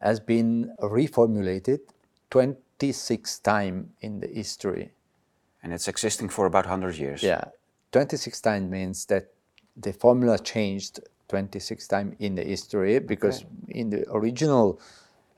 has 0.00 0.20
been 0.20 0.74
reformulated 0.80 1.80
26 2.30 3.38
times 3.40 3.86
in 4.00 4.20
the 4.20 4.26
history. 4.26 4.92
And 5.62 5.72
it's 5.72 5.86
existing 5.86 6.30
for 6.30 6.46
about 6.46 6.64
100 6.64 6.96
years. 6.96 7.22
Yeah. 7.22 7.44
26 7.92 8.40
times 8.40 8.70
means 8.70 9.06
that 9.06 9.32
the 9.76 9.92
formula 9.92 10.38
changed 10.38 11.00
26 11.28 11.88
times 11.88 12.16
in 12.18 12.34
the 12.34 12.42
history 12.42 12.98
because 12.98 13.42
okay. 13.42 13.80
in 13.80 13.90
the 13.90 14.04
original 14.10 14.80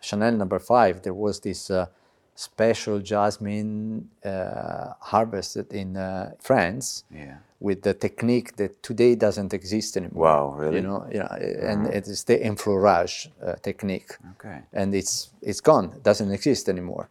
Chanel 0.01 0.33
number 0.33 0.59
five, 0.59 1.03
there 1.03 1.15
was 1.15 1.41
this 1.41 1.71
uh, 1.71 1.87
special 2.35 2.99
jasmine 2.99 4.09
uh, 4.25 4.93
harvested 5.01 5.73
in 5.73 5.97
uh, 5.97 6.33
France 6.41 7.05
yeah. 7.11 7.37
with 7.61 7.83
the 7.83 7.95
technique 7.95 8.57
that 8.57 8.83
today 8.83 9.15
doesn't 9.15 9.55
exist 9.55 9.97
anymore. 9.97 10.25
Wow, 10.25 10.55
really? 10.57 10.77
You 10.77 10.83
know, 10.83 11.07
you 11.13 11.19
know 11.21 11.29
and 11.31 11.87
uh-huh. 11.87 11.97
it 11.99 12.09
is 12.09 12.25
the 12.25 12.45
enfleurage 12.45 13.31
uh, 13.45 13.55
technique. 13.63 14.17
Okay. 14.33 14.61
And 14.73 14.95
it's 14.95 15.31
it's 15.43 15.61
gone, 15.61 15.93
it 15.97 16.03
doesn't 16.03 16.31
exist 16.33 16.69
anymore. 16.69 17.09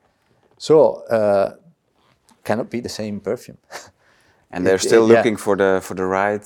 So 0.58 1.04
uh, 1.10 1.56
cannot 2.44 2.70
be 2.70 2.82
the 2.82 2.90
same 2.90 3.20
perfume. 3.20 3.58
and 4.52 4.68
they're 4.68 4.78
still 4.90 5.06
it, 5.06 5.16
looking 5.16 5.34
yeah. 5.34 5.46
for 5.46 5.56
the 5.56 5.80
for 5.82 5.94
the 5.94 6.06
right 6.06 6.46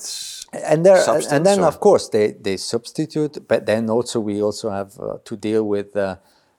and 0.64 0.86
there 0.86 1.02
and 1.30 1.44
then 1.44 1.60
or? 1.60 1.66
of 1.66 1.80
course 1.80 2.08
they 2.08 2.32
they 2.32 2.56
substitute 2.56 3.46
but 3.48 3.66
then 3.66 3.90
also 3.90 4.20
we 4.20 4.42
also 4.42 4.70
have 4.70 4.98
uh, 5.00 5.18
to 5.24 5.36
deal 5.36 5.64
with 5.64 5.96
uh, 5.96 6.16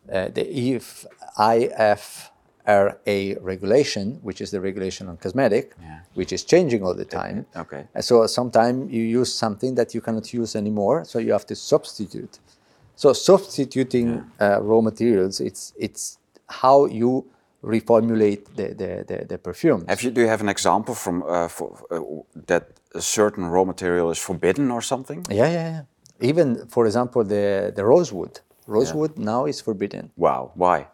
the 0.10 0.76
if 0.76 1.06
IFRA 1.38 3.38
regulation 3.42 4.20
which 4.22 4.42
is 4.42 4.52
the 4.52 4.62
regulation 4.62 5.10
on 5.10 5.18
cosmetic 5.18 5.74
yeah. 5.82 6.00
which 6.14 6.32
is 6.32 6.44
changing 6.44 6.84
all 6.84 6.94
the 6.94 7.06
time 7.06 7.46
okay 7.56 7.88
and 7.96 8.04
so 8.04 8.28
sometimes 8.28 8.92
you 8.92 9.04
use 9.04 9.34
something 9.34 9.76
that 9.76 9.96
you 9.96 10.02
cannot 10.02 10.32
use 10.34 10.56
anymore 10.56 11.06
so 11.06 11.20
you 11.20 11.32
have 11.32 11.46
to 11.46 11.56
substitute 11.56 12.40
so 12.96 13.14
substituting 13.14 14.10
yeah. 14.10 14.58
Uh, 14.58 14.62
raw 14.62 14.82
materials 14.82 15.40
it's 15.40 15.74
it's 15.78 16.18
how 16.64 16.86
you 16.86 17.26
reformulate 17.64 18.46
the, 18.56 18.74
the, 18.74 19.06
the, 19.08 19.26
the 19.26 19.38
perfume. 19.38 19.86
Have 19.88 20.02
you, 20.02 20.12
do 20.12 20.22
you 20.22 20.28
have 20.28 20.42
an 20.42 20.50
example 20.50 20.96
from 20.96 21.24
uh, 21.24 21.48
for, 21.48 21.78
uh, 21.92 22.00
that 22.48 22.70
a 22.96 23.02
certain 23.02 23.46
raw 23.46 23.66
material 23.66 24.10
is 24.12 24.18
forbidden 24.18 24.72
or 24.72 24.82
something? 24.82 25.26
Yeah, 25.30 25.52
yeah, 25.52 25.52
yeah. 25.52 25.82
Even, 26.22 26.68
for 26.68 26.86
example, 26.86 27.24
the, 27.24 27.74
the 27.76 27.86
rosewood. 27.86 28.40
Rosewood 28.70 29.14
yeah. 29.18 29.26
now 29.26 29.46
is 29.46 29.62
forbidden. 29.62 30.12
Wow, 30.16 30.52
why? 30.56 30.88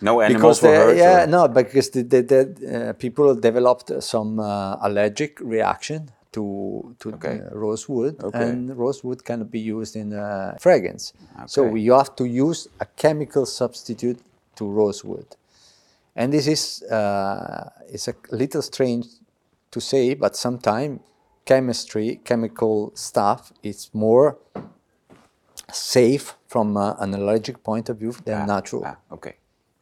No 0.00 0.20
animals 0.20 0.60
because 0.60 0.62
were 0.62 0.76
hurt? 0.76 0.96
Yeah, 0.96 1.24
or? 1.24 1.26
no, 1.26 1.48
because 1.48 1.90
the, 1.90 2.02
the, 2.02 2.22
the 2.22 2.40
uh, 2.90 2.92
people 2.92 3.34
developed 3.34 3.90
some 4.02 4.38
uh, 4.38 4.76
allergic 4.82 5.40
reaction 5.40 6.10
to 6.32 6.94
to 6.98 7.08
Okay. 7.14 7.40
uh, 7.40 7.56
rosewood, 7.56 8.22
Okay. 8.22 8.50
and 8.50 8.76
rosewood 8.76 9.24
cannot 9.24 9.50
be 9.50 9.60
used 9.60 9.96
in 9.96 10.12
uh, 10.12 10.56
fragrance. 10.60 11.12
So 11.46 11.62
Okay. 11.64 11.80
you 11.80 11.92
have 11.94 12.14
to 12.16 12.24
use 12.24 12.68
a 12.80 12.84
chemical 12.84 13.46
substitute 13.46 14.20
to 14.56 14.68
rosewood, 14.68 15.36
and 16.14 16.32
this 16.32 16.46
is 16.46 16.82
uh, 16.90 17.70
it's 17.88 18.08
a 18.08 18.14
little 18.30 18.62
strange 18.62 19.06
to 19.70 19.80
say, 19.80 20.14
but 20.14 20.36
sometimes 20.36 21.00
chemistry, 21.46 22.20
chemical 22.24 22.92
stuff, 22.94 23.52
is 23.62 23.88
more 23.94 24.36
safe 25.72 26.34
from 26.46 26.76
uh, 26.76 26.94
an 26.98 27.14
allergic 27.14 27.62
point 27.62 27.88
of 27.88 27.98
view 27.98 28.14
than 28.24 28.46
natural. 28.46 28.82
Ah, 28.84 28.96
okay. 29.12 29.34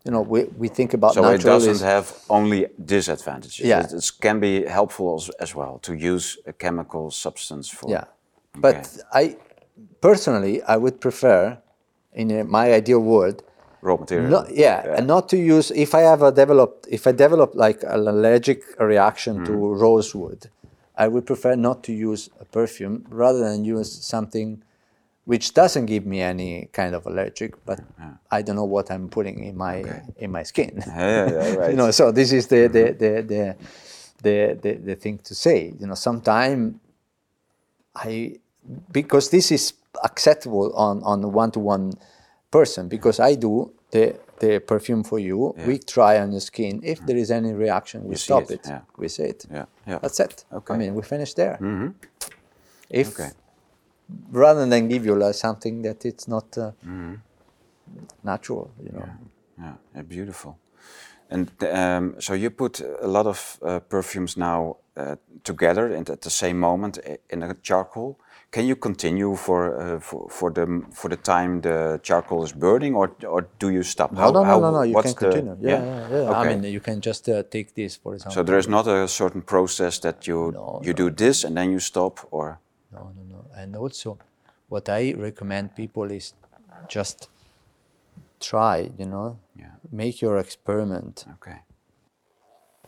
You 0.05 0.13
know, 0.13 0.21
we, 0.21 0.45
we 0.59 0.69
think 0.69 0.93
about 0.93 1.15
So 1.15 1.27
it 1.31 1.41
doesn't 1.41 1.71
is 1.71 1.81
have 1.81 2.13
only 2.29 2.67
disadvantages. 2.85 3.61
Yeah. 3.61 3.81
It, 3.85 3.93
it 3.93 4.11
can 4.21 4.39
be 4.39 4.65
helpful 4.67 5.15
as, 5.15 5.31
as 5.41 5.55
well 5.55 5.79
to 5.83 5.95
use 5.95 6.37
a 6.47 6.53
chemical 6.53 7.11
substance 7.11 7.69
for. 7.71 7.91
Yeah, 7.91 8.05
but 8.55 8.99
I 9.13 9.37
personally 10.01 10.63
I 10.63 10.77
would 10.77 11.01
prefer, 11.01 11.59
in 12.13 12.31
a, 12.31 12.45
my 12.45 12.73
ideal 12.73 13.01
world, 13.01 13.43
Raw 13.81 13.97
material. 13.97 14.31
not 14.31 14.55
yeah, 14.55 14.95
and 14.97 15.07
not 15.07 15.29
to 15.31 15.37
use 15.37 15.71
if 15.71 15.95
I 15.95 16.01
have 16.01 16.23
a 16.23 16.33
developed 16.33 16.87
if 16.91 17.07
I 17.07 17.13
develop 17.13 17.55
like 17.55 17.83
an 17.83 18.07
allergic 18.09 18.63
reaction 18.79 19.45
to 19.45 19.53
rosewood, 19.53 20.51
I 20.97 21.09
would 21.09 21.27
prefer 21.27 21.55
not 21.55 21.83
to 21.85 21.93
use 21.93 22.31
a 22.41 22.45
perfume 22.45 23.07
rather 23.09 23.41
than 23.41 23.65
use 23.65 23.91
something 24.05 24.63
which 25.25 25.55
doesn't 25.55 25.87
give 25.87 26.05
me 26.05 26.21
any 26.21 26.69
kind 26.73 26.95
of 26.95 27.07
allergic, 27.07 27.65
but 27.65 27.81
uh-huh. 27.81 28.11
I 28.31 28.43
don't 28.43 28.57
know 28.57 28.65
what 28.65 28.91
I'm 28.91 29.09
putting 29.09 29.45
in 29.45 29.57
my 29.57 30.03
in 30.19 30.31
my 30.31 30.43
skin. 30.43 30.83
Yeah, 30.87 30.95
yeah, 30.97 31.31
yeah, 31.31 31.55
right. 31.59 31.71
you 31.71 31.77
know, 31.77 31.91
so 31.91 32.13
this 32.13 32.33
is 32.33 32.47
the 32.47 32.69
the 32.69 32.79
mm-hmm. 32.79 32.99
the 32.99 33.23
the 33.23 33.57
the, 34.23 34.59
the, 34.63 34.73
the 34.75 34.95
thing 34.95 35.19
to 35.19 35.35
say. 35.35 35.73
You 35.79 35.87
know, 35.87 35.95
sometime 35.95 36.81
I 37.95 38.37
because 38.93 39.31
this 39.31 39.51
is 39.51 39.75
acceptable 40.03 40.73
on 40.75 41.03
on 41.03 41.33
one 41.33 41.51
to 41.53 41.61
one 41.61 41.95
person 42.51 42.89
because 42.89 43.19
I 43.19 43.35
do 43.35 43.73
the 43.91 44.19
the 44.41 44.61
perfume 44.61 45.05
for 45.05 45.19
you. 45.19 45.55
We 45.67 45.79
try 45.79 46.19
on 46.19 46.33
your 46.33 46.41
skin. 46.41 46.81
If 46.83 46.99
mm-hmm. 46.99 47.07
there 47.07 47.17
is 47.17 47.31
any 47.31 47.53
reaction, 47.53 48.05
we 48.05 48.17
see 48.17 48.25
stop 48.25 48.43
it, 48.45 48.51
it. 48.51 48.61
yeah. 48.67 48.81
We 48.99 49.09
say 49.09 49.29
it. 49.31 49.47
Yeah, 49.51 49.67
yeah. 49.87 49.99
That's 50.03 50.21
it. 50.21 50.45
Okay. 50.53 50.75
I 50.75 50.77
mean, 50.77 50.95
we 50.95 51.03
finish 51.03 51.33
there. 51.35 51.57
Mm-hmm. 51.61 51.89
If 52.91 53.19
Okay. 53.19 53.31
Rather 54.31 54.67
than 54.67 54.89
give 54.89 55.05
you 55.07 55.15
like 55.15 55.35
something 55.35 55.83
that 55.83 56.05
it's 56.05 56.27
not 56.29 56.57
uh, 56.59 56.73
Mm-hmm. 56.87 57.15
natural, 58.23 58.71
you 58.83 58.91
know. 58.93 59.09
Yeah, 59.59 59.73
yeah, 59.95 60.03
beautiful. 60.03 60.59
And 61.31 61.51
um, 61.73 62.15
so 62.19 62.35
you 62.35 62.51
put 62.51 62.81
a 62.81 63.07
lot 63.07 63.27
of 63.27 63.59
uh, 63.63 63.81
perfumes 63.81 64.37
now 64.37 64.77
uh, 64.97 65.17
together 65.43 65.87
and 65.97 66.09
at 66.11 66.21
the 66.21 66.31
same 66.31 66.59
moment 66.61 66.99
in 67.31 67.43
a 67.43 67.55
charcoal. 67.63 68.19
Can 68.51 68.67
you 68.67 68.77
continue 68.77 69.35
for 69.37 69.81
uh, 69.81 70.01
for 70.01 70.29
for 70.31 70.51
the 70.53 70.67
for 70.93 71.09
the 71.11 71.17
time 71.17 71.61
the 71.61 71.99
charcoal 72.03 72.45
is 72.45 72.53
burning, 72.53 72.95
or 72.95 73.11
or 73.27 73.49
do 73.59 73.69
you 73.71 73.83
stop? 73.83 74.13
No, 74.13 74.31
no, 74.31 74.45
no, 74.45 74.61
no, 74.61 74.71
no. 74.71 74.83
You 74.83 74.95
what's 74.95 75.13
can 75.15 75.31
the- 75.31 75.33
continue. 75.33 75.57
Yeah, 75.61 75.85
yeah, 75.85 76.21
yeah. 76.23 76.31
I 76.41 76.45
mean, 76.55 76.63
you 76.73 76.81
can 76.81 77.01
just 77.01 77.29
uh, 77.29 77.43
take 77.51 77.75
this, 77.75 77.97
for 77.97 78.15
example. 78.15 78.35
so 78.35 78.43
there 78.45 78.59
is 78.59 78.69
not 78.69 78.87
a 78.87 79.09
certain 79.09 79.43
process 79.43 79.99
that 80.01 80.27
you 80.29 80.53
No, 80.53 80.81
you 80.85 80.95
do 80.95 81.11
this 81.11 81.45
and 81.45 81.57
then 81.57 81.71
you 81.73 81.81
stop, 81.81 82.21
or 82.31 82.59
No, 82.95 83.13
no, 83.17 83.23
no. 83.37 83.45
And 83.57 83.77
also, 83.77 84.19
what 84.69 84.89
I 84.89 85.13
recommend 85.15 85.75
people 85.75 86.11
is 86.11 86.35
just 86.89 87.29
try, 88.41 88.91
you 88.99 89.07
know, 89.07 89.39
Yeah. 89.57 89.75
make 89.91 90.21
your 90.23 90.39
experiment. 90.39 91.25
okay, 91.35 91.59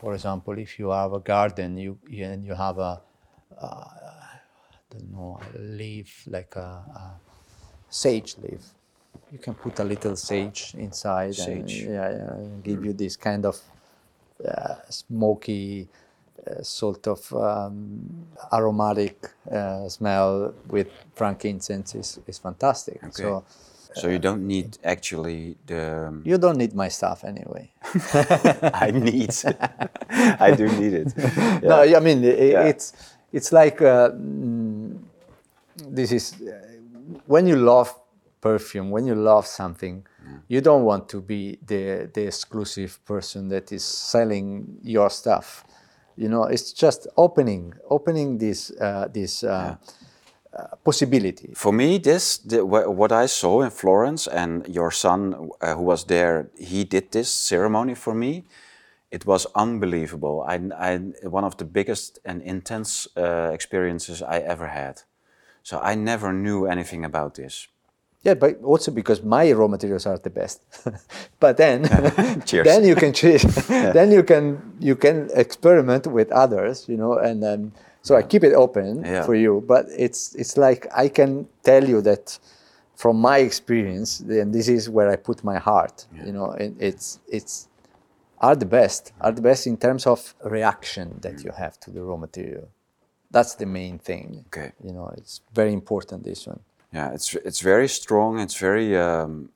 For 0.01 0.15
example, 0.15 0.59
if 0.59 0.79
you 0.79 0.91
have 0.91 1.13
a 1.13 1.21
garden, 1.21 1.77
you, 1.79 1.99
you 2.09 2.25
and 2.27 2.45
you 2.45 2.55
have 2.55 2.79
a, 2.79 3.01
uh, 3.59 3.85
don't 4.91 5.11
know, 5.13 5.41
a 5.55 5.59
leaf 5.59 6.25
like 6.27 6.55
a, 6.57 6.69
a 7.01 7.21
sage 7.89 8.37
leaf. 8.39 8.75
You 9.33 9.39
can 9.39 9.55
put 9.55 9.81
a 9.81 9.85
little 9.85 10.15
sage 10.17 10.75
inside, 10.79 11.39
and 11.39 11.69
Sage. 11.71 11.83
yeah, 11.85 12.11
yeah, 12.11 12.33
and 12.35 12.63
give 12.63 12.85
you 12.85 12.93
this 12.93 13.17
kind 13.17 13.45
of 13.45 13.61
uh, 14.47 14.77
smoky, 14.89 15.89
uh, 16.47 16.63
sort 16.63 17.07
of 17.07 17.33
um, 17.33 18.27
aromatic 18.53 19.17
uh, 19.51 19.89
smell 19.89 20.55
with 20.69 20.89
frankincense 21.15 21.95
is, 21.95 22.19
is 22.27 22.39
fantastic. 22.39 23.01
So 23.13 23.45
so 23.95 24.09
you 24.09 24.19
don't 24.19 24.47
need 24.47 24.77
actually 24.85 25.57
the. 25.67 26.13
you 26.25 26.37
don't 26.39 26.59
need 26.59 26.75
my 26.75 26.89
stuff 26.89 27.25
anyway. 27.25 27.71
I 28.75 28.91
need. 28.93 29.33
I 30.39 30.55
do 30.55 30.67
need 30.69 30.93
it. 30.93 31.15
No, 31.63 31.81
I 31.83 32.01
mean 32.01 32.23
i- 32.25 32.29
i- 32.29 32.53
Yeah. 32.53 32.69
it's 32.69 32.93
it's 33.33 33.53
like 33.53 33.81
uh, 33.81 34.11
mm, 34.11 34.99
this 35.97 36.13
is 36.13 36.35
uh, 36.43 36.53
when 37.27 37.47
you 37.47 37.57
love 37.57 37.95
perfume, 38.41 38.91
when 38.91 39.07
you 39.07 39.15
love 39.15 39.47
something, 39.47 40.05
you 40.49 40.61
don't 40.61 40.85
want 40.85 41.09
to 41.09 41.21
be 41.21 41.59
the 41.67 42.09
the 42.13 42.27
exclusive 42.27 42.99
person 43.05 43.49
that 43.49 43.73
is 43.73 43.85
selling 43.85 44.79
your 44.83 45.11
stuff. 45.11 45.65
You 46.17 46.29
know, 46.29 46.45
it's 46.45 46.73
just 46.73 47.07
opening 47.17 47.75
opening 47.89 48.39
this 48.39 48.71
uh, 48.81 49.09
this 49.13 49.45
uh, 49.45 49.77
uh, 50.57 50.77
possibility. 50.85 51.51
For 51.55 51.73
me, 51.73 51.99
this 51.99 52.39
the, 52.39 52.65
what 52.65 53.13
I 53.13 53.27
saw 53.27 53.63
in 53.63 53.71
Florence, 53.71 54.27
and 54.27 54.67
your 54.67 54.91
son 54.91 55.51
uh, 55.61 55.75
who 55.75 55.83
was 55.83 56.05
there, 56.05 56.49
he 56.59 56.85
did 56.85 57.11
this 57.11 57.29
ceremony 57.29 57.95
for 57.95 58.15
me. 58.15 58.45
It 59.11 59.27
was 59.27 59.47
unbelievable. 59.55 60.45
I, 60.49 60.61
I 60.75 60.97
one 61.29 61.45
of 61.45 61.57
the 61.57 61.65
biggest 61.65 62.19
and 62.25 62.43
intense 62.43 63.07
uh, 63.17 63.51
experiences 63.53 64.23
I 64.23 64.39
ever 64.39 64.69
had. 64.69 65.03
So 65.63 65.79
I 65.81 65.95
never 65.95 66.33
knew 66.33 66.67
anything 66.67 67.05
about 67.05 67.35
this. 67.35 67.69
Yeah, 68.27 68.35
but 68.35 68.61
also 68.65 68.91
because 68.91 69.23
my 69.23 69.53
raw 69.53 69.69
materials 69.69 70.05
are 70.07 70.19
the 70.19 70.31
best. 70.31 70.61
but 71.41 71.57
then, 71.57 71.83
then 72.65 72.85
you 72.85 72.97
can 72.97 73.13
choose. 73.13 73.43
then 73.69 74.11
you 74.11 74.25
can 74.25 74.45
you 74.81 74.97
can 74.97 75.31
experiment 75.35 76.07
with 76.09 76.33
others, 76.33 76.89
you 76.89 76.97
know. 76.97 77.13
And 77.29 77.45
um, 77.45 77.73
so 78.03 78.17
I 78.17 78.23
keep 78.23 78.43
it 78.43 78.53
open 78.55 79.05
Yeah. 79.05 79.25
for 79.25 79.35
you. 79.37 79.63
But 79.67 79.85
it's 79.97 80.35
it's 80.35 80.57
like 80.57 80.89
I 81.05 81.09
can 81.09 81.47
tell 81.63 81.85
you 81.89 82.03
that 82.03 82.39
from 82.97 83.17
my 83.21 83.39
experience, 83.39 84.21
and 84.41 84.53
this 84.53 84.69
is 84.69 84.89
where 84.91 85.09
I 85.09 85.17
put 85.17 85.45
my 85.45 85.59
heart. 85.59 86.07
You 86.27 86.33
know, 86.33 86.51
and 86.51 86.77
it's 86.83 87.21
it's 87.29 87.69
are 88.39 88.57
the 88.57 88.67
best 88.67 89.13
are 89.21 89.33
the 89.33 89.43
best 89.43 89.67
in 89.67 89.77
terms 89.77 90.07
of 90.07 90.35
reaction 90.45 91.19
that 91.21 91.45
you 91.45 91.53
have 91.53 91.79
to 91.81 91.91
the 91.91 92.03
raw 92.03 92.17
material. 92.17 92.69
That's 93.31 93.55
the 93.55 93.67
main 93.67 93.99
thing. 93.99 94.45
Okay. 94.49 94.73
You 94.83 94.93
know, 94.93 95.13
it's 95.17 95.43
very 95.55 95.73
important. 95.73 96.25
This 96.25 96.47
one. 96.47 96.61
Yeah, 96.93 97.15
it's 97.15 97.35
it's 97.35 97.61
very 97.61 97.89
strong. 97.89 98.41
It's 98.41 98.61
very 98.61 98.97
um, 98.97 99.51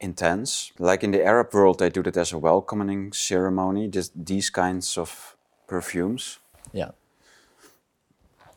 intense. 0.00 0.72
Like 0.78 1.04
in 1.04 1.12
the 1.12 1.24
Arab 1.24 1.52
world, 1.52 1.78
they 1.78 1.90
do 1.90 2.02
that 2.02 2.16
as 2.16 2.32
a 2.32 2.38
welcoming 2.38 3.12
ceremony. 3.12 3.88
Just 3.88 4.12
these 4.24 4.50
kinds 4.50 4.98
of 4.98 5.36
perfumes. 5.66 6.38
Yeah. 6.72 6.90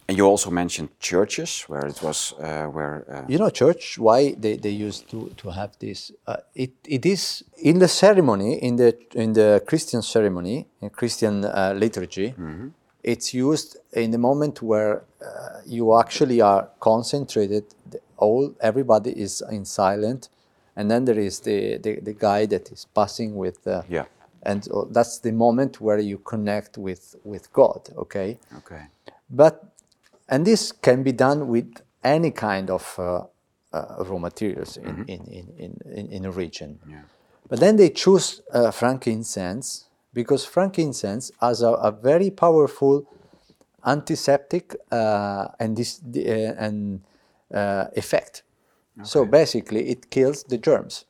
And 0.08 0.18
you 0.18 0.28
also 0.28 0.52
mentioned 0.52 0.90
churches, 1.00 1.66
where 1.68 1.88
it 1.88 2.02
was 2.04 2.34
uh, 2.34 2.66
where. 2.68 3.06
Uh, 3.10 3.26
You 3.28 3.40
know, 3.40 3.50
church, 3.50 3.98
why 3.98 4.36
they, 4.40 4.56
they 4.58 4.70
used 4.70 5.10
to, 5.10 5.32
to 5.38 5.50
have 5.50 5.72
this? 5.80 6.12
Uh, 6.28 6.36
it, 6.54 6.74
it 6.88 7.06
is 7.06 7.44
in 7.58 7.80
the 7.80 7.88
ceremony, 7.88 8.60
in 8.62 8.76
the, 8.76 8.96
in 9.16 9.34
the 9.34 9.64
Christian 9.66 10.04
ceremony, 10.04 10.68
in 10.80 10.92
Christian 10.92 11.44
uh, 11.44 11.74
liturgy, 11.76 12.36
it's 13.02 13.34
used 13.34 13.78
in 13.94 14.12
the 14.12 14.20
moment 14.20 14.62
where 14.62 15.04
uh, 15.22 15.62
you 15.66 15.98
actually 15.98 16.40
are 16.40 16.70
concentrated, 16.80 17.64
the, 17.90 18.00
all 18.18 18.56
everybody 18.62 19.12
is 19.12 19.42
in 19.52 19.66
silent, 19.66 20.30
and 20.76 20.90
then 20.90 21.06
there 21.06 21.20
is 21.20 21.40
the, 21.42 21.78
the, 21.78 22.00
the 22.02 22.14
guy 22.14 22.46
that 22.48 22.72
is 22.72 22.86
passing 22.94 23.36
with. 23.36 23.66
Uh, 23.68 23.84
Yeah. 23.90 24.06
And 24.48 24.68
that's 24.92 25.18
the 25.18 25.32
moment 25.32 25.82
where 25.82 25.98
you 25.98 26.20
connect 26.20 26.78
with, 26.78 27.16
with 27.24 27.52
God, 27.52 27.90
okay? 27.98 28.38
okay. 28.58 28.84
But 29.28 29.76
and 30.30 30.46
this 30.46 30.72
can 30.72 31.04
be 31.04 31.12
done 31.12 31.48
with 31.48 31.82
any 32.04 32.32
kind 32.32 32.70
of 32.70 32.96
uh, 33.00 33.24
uh, 33.74 34.04
raw 34.06 34.18
materials 34.18 34.78
in, 34.78 35.06
in, 35.08 35.22
in, 35.26 35.54
in, 35.58 35.78
in, 35.92 36.08
in 36.12 36.26
a 36.26 36.32
region. 36.32 36.80
But 37.48 37.60
then 37.60 37.76
they 37.76 37.90
choose 37.90 38.42
uh, 38.54 38.72
frankincense 38.72 39.86
because 40.14 40.46
frankincense 40.46 41.32
has 41.42 41.62
a, 41.62 41.72
a 41.72 41.92
very 41.92 42.30
powerful 42.32 43.06
antiseptic 43.86 44.76
uh, 44.92 45.48
and 45.60 45.78
this 45.78 46.02
uh, 46.16 46.56
and 46.58 47.02
uh, 47.54 47.86
effect. 47.96 48.44
So 49.04 49.26
basically, 49.26 49.90
it 49.90 50.10
kills 50.10 50.44
the 50.44 50.58
germs. 50.58 51.06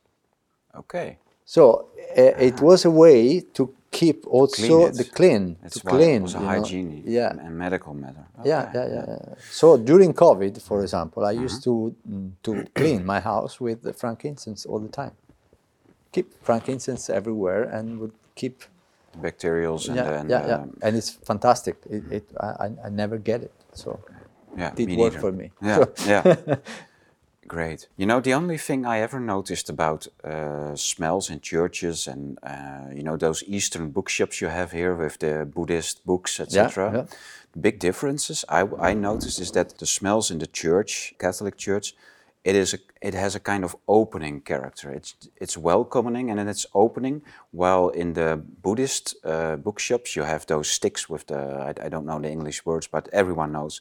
Okay. 0.76 1.17
So 1.45 1.89
uh, 2.17 2.21
it 2.50 2.60
was 2.62 2.84
a 2.86 2.89
way 2.91 3.41
to 3.54 3.74
keep 3.91 4.26
also 4.28 4.56
Clean 4.67 4.88
it. 4.89 4.98
the 4.98 5.04
clean 5.04 5.58
That's 5.62 5.80
to 5.80 5.88
clean. 5.88 6.19
it 6.19 6.21
was 6.24 6.36
a 6.36 6.39
hygiene 6.39 7.04
Yeah, 7.06 7.30
and 7.30 7.56
medical 7.58 7.93
matter. 7.93 8.26
yeah, 8.43 8.63
Okay. 8.63 8.71
yeah, 8.80 8.88
yeah, 8.95 9.06
yeah. 9.08 9.36
So 9.52 9.78
during 9.78 10.13
COVID, 10.13 10.60
for 10.62 10.82
example, 10.82 11.24
I 11.24 11.32
used 11.45 11.63
to 11.63 11.95
mm, 12.10 12.32
to 12.43 12.65
clean 12.74 13.06
my 13.06 13.19
house 13.19 13.62
with 13.62 13.84
the 13.84 13.93
frankincense 13.93 14.65
all 14.65 14.80
the 14.80 14.89
time. 15.02 15.12
Keep 16.12 16.28
frankincense 16.43 17.10
everywhere 17.10 17.63
and 17.63 18.00
would 18.00 18.13
keep 18.36 18.63
bacterials 19.21 19.88
and, 19.88 19.95
yeah, 19.98 20.24
yeah, 20.28 20.48
yeah, 20.48 20.65
and 20.82 20.95
it's 20.98 21.12
fantastic. 21.12 21.76
It, 21.89 22.04
it 22.12 22.24
I, 22.39 22.48
I- 22.65 22.78
I 22.88 22.89
never 22.89 23.17
get 23.17 23.41
it, 23.43 23.54
so 23.74 24.00
yeah, 24.58 24.72
did 24.76 24.89
work 24.98 25.13
neither. 25.13 25.20
for 25.20 25.32
me. 25.32 25.52
Yeah, 25.62 25.76
So- 25.76 25.94
yeah. 26.08 26.56
Great. 27.48 27.88
You 27.96 28.08
know, 28.08 28.22
the 28.22 28.34
only 28.34 28.58
thing 28.58 28.86
I 28.88 29.00
ever 29.02 29.20
noticed 29.20 29.70
about 29.70 30.08
uh, 30.24 30.76
smells 30.76 31.30
in 31.30 31.41
churches 31.41 32.08
and, 32.08 32.39
uh, 32.41 32.89
you 32.91 33.04
know, 33.04 33.18
those 33.18 33.44
Eastern 33.48 33.91
bookshops 33.91 34.41
you 34.41 34.48
have 34.48 34.72
here 34.72 34.96
with 34.96 35.20
the 35.20 35.46
Buddhist 35.46 36.04
books, 36.06 36.39
etc. 36.39 36.91
yeah. 36.91 37.06
The 37.52 37.60
big 37.60 37.78
differences 37.80 38.44
I, 38.50 38.62
I 38.80 38.94
noticed 38.96 39.39
is 39.39 39.52
that 39.52 39.78
the 39.78 39.86
smells 39.86 40.32
in 40.32 40.39
the 40.39 40.48
church, 40.48 41.13
Catholic 41.20 41.56
church, 41.56 41.94
it 42.44 42.56
is 42.56 42.74
a, 42.74 42.78
it 43.02 43.13
has 43.13 43.36
a 43.36 43.39
kind 43.39 43.63
of 43.63 43.76
opening 43.88 44.41
character. 44.41 44.91
It's 44.91 45.15
it's 45.41 45.58
welcoming 45.58 46.30
and 46.30 46.38
then 46.39 46.48
it's 46.48 46.65
opening. 46.74 47.22
While 47.52 47.89
in 47.89 48.13
the 48.13 48.39
Buddhist 48.62 49.15
uh, 49.24 49.56
bookshops, 49.56 50.15
you 50.15 50.24
have 50.26 50.46
those 50.46 50.68
sticks 50.70 51.10
with 51.10 51.26
the 51.26 51.38
I, 51.38 51.86
I 51.86 51.89
don't 51.89 52.06
know 52.06 52.20
the 52.22 52.30
English 52.30 52.63
words, 52.65 52.88
but 52.88 53.08
everyone 53.12 53.52
knows 53.52 53.80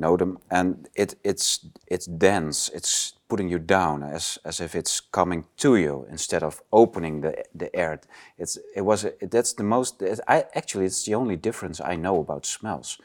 know 0.00 0.16
them, 0.16 0.38
and 0.50 0.88
it 0.94 1.14
it's 1.22 1.66
it's 1.86 2.06
dense. 2.06 2.70
It's 2.74 3.14
putting 3.28 3.50
you 3.50 3.58
down 3.58 4.02
as 4.02 4.38
as 4.44 4.60
if 4.60 4.74
it's 4.74 5.00
coming 5.00 5.44
to 5.56 5.76
you 5.76 6.06
instead 6.10 6.42
of 6.42 6.62
opening 6.70 7.20
the 7.20 7.32
the 7.58 7.74
air. 7.74 8.00
It's 8.38 8.58
it 8.74 8.82
was 8.82 9.06
that's 9.30 9.54
the 9.54 9.64
most. 9.64 10.02
It, 10.02 10.20
I 10.26 10.44
actually 10.54 10.86
it's 10.86 11.04
the 11.04 11.14
only 11.14 11.36
difference 11.36 11.80
I 11.80 11.96
know 11.96 12.20
about 12.20 12.46
smells. 12.46 12.98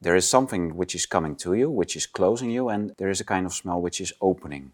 There 0.00 0.16
is 0.16 0.28
something 0.28 0.76
which 0.76 0.94
is 0.94 1.06
coming 1.06 1.36
to 1.36 1.54
you, 1.54 1.70
which 1.70 1.96
is 1.96 2.06
closing 2.06 2.50
you, 2.50 2.68
and 2.68 2.92
there 2.98 3.10
is 3.10 3.20
a 3.20 3.24
kind 3.24 3.46
of 3.46 3.52
smell 3.52 3.80
which 3.80 4.00
is 4.00 4.12
opening. 4.20 4.72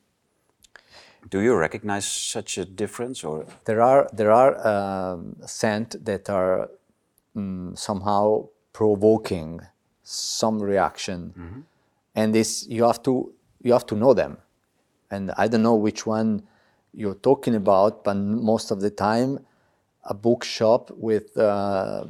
Do 1.30 1.40
you 1.40 1.54
recognize 1.54 2.06
such 2.06 2.58
a 2.58 2.64
difference, 2.64 3.26
or 3.26 3.46
there 3.64 3.82
are 3.82 4.08
there 4.12 4.32
are 4.32 4.52
um, 4.66 5.36
scent 5.46 6.04
that 6.04 6.30
are 6.30 6.70
mm, 7.36 7.76
somehow 7.76 8.48
provoking 8.72 9.60
some 10.10 10.58
reaction, 10.62 11.64
and 12.14 12.34
this 12.34 12.66
you 12.68 12.84
have 12.84 13.02
to 13.04 13.32
you 13.62 13.72
have 13.72 13.86
to 13.86 13.94
know 13.94 14.14
them, 14.14 14.38
and 15.10 15.32
I 15.36 15.48
don't 15.48 15.62
know 15.62 15.76
which 15.76 16.06
one 16.06 16.42
you're 16.92 17.20
talking 17.22 17.54
about, 17.54 18.04
but 18.04 18.14
most 18.14 18.70
of 18.70 18.80
the 18.80 18.90
time, 18.90 19.38
a 20.04 20.14
bookshop 20.14 20.90
with 20.96 21.36
uh, 21.36 22.04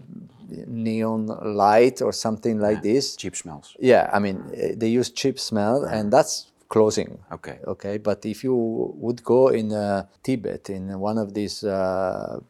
neon 0.67 1.27
light 1.43 2.01
or 2.01 2.13
something 2.13 2.59
like 2.59 2.83
this. 2.83 3.17
cheap 3.17 3.37
smells? 3.37 3.77
Yeah, 3.79 4.09
I 4.13 4.19
mean 4.19 4.43
eh, 4.55 4.73
they 4.77 4.89
use 4.89 5.11
cheap 5.11 5.39
smell, 5.39 5.85
and 5.85 6.13
that's 6.13 6.51
closing. 6.69 7.19
Okay. 7.31 7.59
Okay, 7.67 7.99
but 7.99 8.25
if 8.25 8.43
you 8.45 8.55
would 8.97 9.23
go 9.23 9.49
in 9.49 9.73
uh, 9.73 10.07
Tibet 10.23 10.71
in 10.71 10.99
one 10.99 11.19
of 11.19 11.35
these 11.35 11.65
uh, 11.65 12.41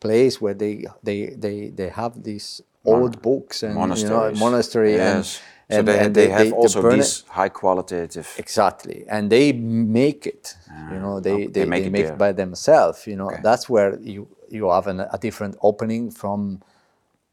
place 0.00 0.40
where 0.40 0.54
they 0.54 0.84
they 1.02 1.34
they 1.38 1.70
they 1.70 1.88
have 1.88 2.22
these 2.22 2.62
old 2.86 3.20
books 3.22 3.62
and 3.62 3.74
you 3.74 3.78
know 3.78 3.84
Monasteries. 3.84 4.40
monastery 4.40 4.94
Yes. 4.94 5.40
and 5.68 5.78
so 5.78 5.82
they, 5.82 5.98
and 5.98 6.14
they, 6.14 6.28
have 6.28 6.52
also 6.52 6.82
burn 6.82 6.92
it- 6.92 6.96
these 6.98 7.24
high 7.28 7.48
qualitative. 7.48 8.28
exactly 8.38 9.04
and 9.08 9.30
they 9.30 9.52
make 9.52 10.26
it 10.26 10.54
you 10.92 10.98
know 11.00 11.20
they 11.20 11.32
okay, 11.32 11.46
they, 11.46 11.60
they 11.60 11.66
make 11.66 11.82
they 11.82 11.88
it 11.88 11.92
make 11.92 12.06
it 12.12 12.18
by 12.18 12.32
themselves 12.32 13.06
you 13.06 13.16
know 13.16 13.26
Okay. 13.30 13.42
that's 13.42 13.68
where 13.68 13.98
you 14.00 14.28
you 14.48 14.70
have 14.70 14.86
an, 14.86 15.00
a 15.00 15.18
different 15.18 15.56
opening 15.60 16.10
from 16.10 16.60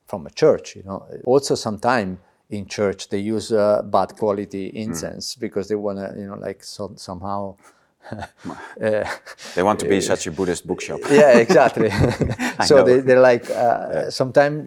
from 0.08 0.26
a 0.26 0.30
church 0.32 0.76
you 0.76 0.84
know 0.84 1.06
also 1.26 1.56
sometimes 1.56 2.18
in 2.50 2.66
church 2.66 3.10
they 3.10 3.20
use 3.36 3.52
uh, 3.52 3.82
bad 3.84 4.10
quality 4.18 4.70
Hmm. 4.70 4.78
incense 4.86 5.36
because 5.40 5.68
they 5.70 5.76
want 5.76 5.98
to 6.00 6.08
you 6.20 6.28
know 6.28 6.38
like 6.48 6.64
some, 6.64 6.98
somehow 6.98 7.56
uh, 8.12 8.26
They 9.56 9.64
want 9.64 9.80
to 9.80 9.88
be 9.88 10.02
such 10.02 10.28
a 10.28 10.32
Buddhist 10.32 10.66
bookshop. 10.68 11.00
yeah 11.10 11.38
exactly 11.38 11.90
so 12.68 12.84
they, 12.84 13.00
they're 13.02 13.22
like 13.34 13.50
uh, 13.50 14.10
sometimes 14.10 14.64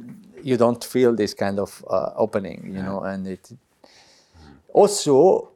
you 0.47 0.57
don't 0.57 0.85
feel 0.85 1.13
this 1.23 1.35
kind 1.35 1.59
of 1.59 1.85
uh, 1.91 2.11
opening 2.25 2.59
you 2.77 2.83
know 2.89 3.01
and 3.01 3.27
it 3.27 3.45
also 4.81 5.51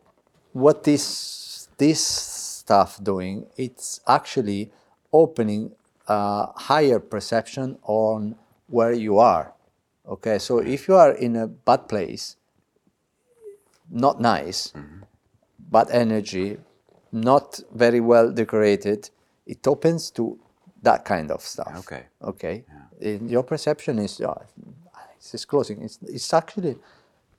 what 0.52 0.82
this 0.82 1.04
this 1.78 2.00
stuff 2.60 2.98
doing 3.02 3.46
it's 3.56 4.00
actually 4.06 4.62
opening 5.12 5.70
a 6.08 6.48
higher 6.68 6.98
perception 6.98 7.78
on 7.84 8.34
where 8.66 8.92
you 8.92 9.18
are 9.18 9.52
okay? 10.08 10.38
So 10.38 10.58
if 10.58 10.88
you 10.88 10.96
are 10.96 11.12
in 11.12 11.36
a 11.36 11.46
bad 11.46 11.88
place 11.88 12.36
not 13.90 14.20
nice 14.20 14.72
bad 15.58 15.88
energy 15.90 16.58
not 17.12 17.60
very 17.72 18.00
well 18.00 18.30
decorated 18.32 19.10
it 19.46 19.66
opens 19.66 20.10
to 20.12 20.38
that 20.82 21.04
kind 21.04 21.30
of 21.30 21.40
stuff 21.42 21.76
Okay. 21.78 22.04
okay 22.22 22.64
And 23.02 23.30
your 23.30 23.42
perception 23.44 23.98
is 23.98 24.20
uh, 24.20 24.34
it's 25.34 25.44
closing 25.44 25.82
it's, 25.82 25.98
it's 26.02 26.32
actually 26.34 26.76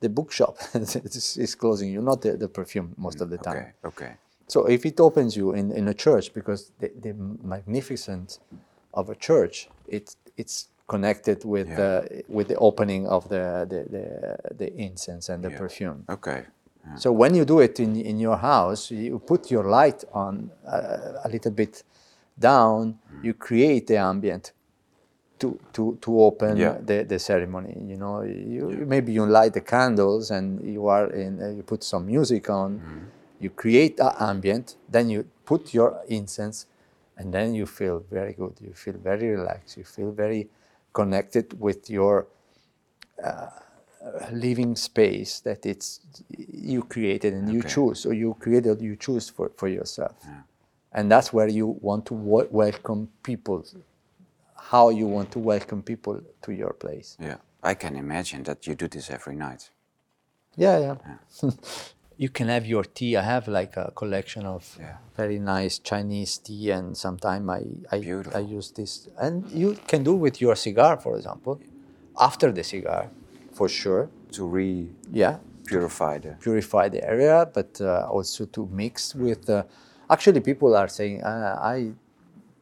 the 0.00 0.08
bookshop 0.08 0.56
is 0.74 1.36
is 1.36 1.54
closing 1.54 1.92
you 1.92 2.02
not 2.02 2.20
the, 2.22 2.36
the 2.36 2.48
perfume 2.48 2.94
most 2.96 3.20
of 3.20 3.28
the 3.30 3.38
time 3.38 3.56
Okay, 3.56 3.72
okay. 3.84 4.12
so 4.48 4.66
if 4.66 4.84
it 4.86 5.00
opens 5.00 5.36
you 5.36 5.52
in, 5.54 5.72
in 5.72 5.88
a 5.88 5.94
church 5.94 6.32
because 6.34 6.72
the, 6.80 6.90
the 7.00 7.14
magnificence 7.54 8.40
of 8.94 9.08
a 9.10 9.14
church 9.14 9.68
it's 9.86 10.16
it's 10.36 10.68
connected 10.88 11.44
with 11.44 11.68
Yeah. 11.68 11.76
the 11.76 12.24
with 12.28 12.48
the 12.48 12.56
opening 12.56 13.06
of 13.06 13.28
the 13.28 13.66
the, 13.72 13.80
the, 13.94 14.06
the 14.60 14.68
incense 14.86 15.32
and 15.32 15.42
the 15.44 15.50
Yeah. 15.50 15.58
perfume 15.58 16.04
Okay. 16.08 16.40
so 16.96 17.12
when 17.12 17.34
you 17.34 17.44
do 17.44 17.60
it 17.60 17.78
in, 17.80 17.96
in 17.96 18.18
your 18.20 18.36
house, 18.36 18.90
you 18.90 19.18
put 19.18 19.50
your 19.50 19.64
light 19.64 20.04
on 20.12 20.50
uh, 20.66 21.24
a 21.24 21.28
little 21.28 21.52
bit 21.52 21.84
down, 22.38 22.98
you 23.22 23.34
create 23.34 23.86
the 23.86 23.96
ambient 23.96 24.52
to, 25.38 25.58
to, 25.72 25.98
to 26.00 26.20
open 26.20 26.56
Yeah. 26.56 26.78
the, 26.84 27.04
the 27.04 27.18
ceremony. 27.18 27.76
You 27.86 27.96
know, 27.96 28.22
you, 28.22 28.84
maybe 28.86 29.12
you 29.12 29.26
light 29.26 29.52
the 29.54 29.60
candles 29.60 30.30
and 30.30 30.60
you 30.62 30.86
are 30.88 31.10
in, 31.10 31.42
uh, 31.42 31.48
you 31.50 31.62
put 31.62 31.82
some 31.84 32.06
music 32.06 32.48
on, 32.50 32.80
you 33.40 33.50
create 33.50 33.96
that 33.96 34.20
ambient, 34.20 34.76
then 34.88 35.08
you 35.10 35.24
put 35.44 35.74
your 35.74 36.00
incense, 36.08 36.66
and 37.16 37.32
then 37.34 37.54
you 37.54 37.66
feel 37.66 38.04
very 38.10 38.32
good. 38.32 38.54
You 38.60 38.72
feel 38.74 38.94
very 38.94 39.28
relaxed. 39.30 39.76
You 39.76 39.84
feel 39.84 40.12
very 40.12 40.48
connected 40.92 41.58
with 41.60 41.90
your 41.90 42.26
living 44.32 44.74
space 44.76 45.40
that 45.40 45.64
it's 45.64 46.00
you 46.28 46.82
created 46.82 47.32
and 47.34 47.48
you 47.52 47.62
choose 47.62 48.04
or 48.06 48.12
you 48.12 48.34
created 48.40 48.80
you 48.80 48.96
choose 48.96 49.28
for, 49.30 49.50
for 49.56 49.68
yourself 49.68 50.16
and 50.94 51.10
that's 51.10 51.32
where 51.32 51.48
you 51.48 51.66
want 51.80 52.04
to 52.06 52.14
w- 52.14 52.48
welcome 52.50 53.08
people 53.22 53.64
how 54.72 54.90
you 54.90 55.06
want 55.06 55.30
to 55.32 55.38
welcome 55.38 55.82
people 55.82 56.20
to 56.42 56.52
your 56.52 56.72
place 56.72 57.16
Yeah. 57.20 57.36
I 57.62 57.74
can 57.74 57.94
imagine 57.96 58.42
that 58.44 58.66
you 58.66 58.74
do 58.74 58.88
this 58.88 59.10
every 59.10 59.36
night. 59.36 59.70
yeah 60.56 60.78
yeah, 60.86 60.96
you 62.22 62.28
can 62.28 62.48
have 62.48 62.66
your 62.66 62.84
tea 62.84 63.16
i 63.16 63.22
have 63.34 63.48
like 63.48 63.74
a 63.76 63.90
collection 64.00 64.44
of 64.46 64.62
Yeah. 64.80 64.96
very 65.16 65.38
nice 65.38 65.78
chinese 65.90 66.32
tea 66.46 66.70
and 66.76 66.96
sometimes 66.96 67.48
i 67.58 67.62
I, 67.96 67.98
I 68.34 68.40
use 68.58 68.68
this 68.78 69.08
and 69.24 69.34
you 69.62 69.70
can 69.90 70.02
do 70.04 70.14
with 70.24 70.36
your 70.44 70.56
cigar 70.56 70.94
for 71.04 71.12
example 71.16 71.54
after 72.28 72.52
the 72.52 72.64
cigar 72.64 73.02
for 73.58 73.68
sure 73.68 74.04
To 74.38 74.44
re 74.56 74.70
yeah 75.22 75.36
purify 75.64 76.18
the. 76.24 76.32
purify 76.46 76.88
the 76.88 77.02
area, 77.14 77.46
but 77.56 77.80
uh, 77.80 78.14
also 78.16 78.46
to 78.56 78.60
mix 78.82 79.14
with. 79.14 79.48
Uh, 79.48 79.62
actually, 80.12 80.40
people 80.40 80.76
are 80.76 80.88
saying, 80.88 81.22
uh, 81.22 81.58
"I, 81.76 81.92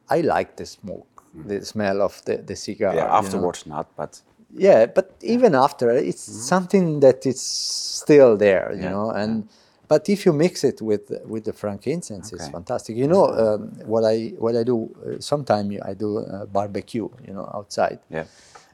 I 0.09 0.21
like 0.21 0.55
the 0.55 0.65
smoke, 0.65 1.23
the 1.45 1.63
smell 1.65 2.01
of 2.01 2.13
the, 2.25 2.37
the 2.37 2.55
cigar." 2.55 2.93
Yeah, 2.95 3.01
you 3.03 3.07
know. 3.07 3.17
afterwards 3.21 3.65
not, 3.65 3.87
but 3.95 4.21
Yeah, 4.53 4.85
but 4.97 5.07
even 5.21 5.55
after, 5.55 5.89
it's 5.91 6.23
something 6.23 6.99
that 6.99 7.25
is 7.25 7.41
still 7.41 8.35
there, 8.37 8.73
you. 8.73 8.83
Yeah, 8.83 8.91
know. 8.91 9.11
And 9.11 9.47
but 9.91 10.07
if 10.09 10.25
you 10.25 10.33
mix 10.33 10.63
it 10.63 10.81
with 10.81 11.11
with 11.25 11.43
the 11.49 11.53
frankincense, 11.53 12.31
it's 12.35 12.47
fantastic. 12.57 12.95
You 12.95 13.07
know 13.07 13.25
um, 13.43 13.61
what 13.85 14.03
I 14.13 14.33
what 14.43 14.55
I 14.55 14.63
do. 14.63 14.77
Uh, 15.05 15.19
Sometimes 15.19 15.79
I 15.89 15.93
do 15.93 16.09
uh, 16.19 16.45
barbecue, 16.45 17.09
you 17.27 17.33
know, 17.33 17.49
outside 17.53 17.99
yeah. 18.09 18.25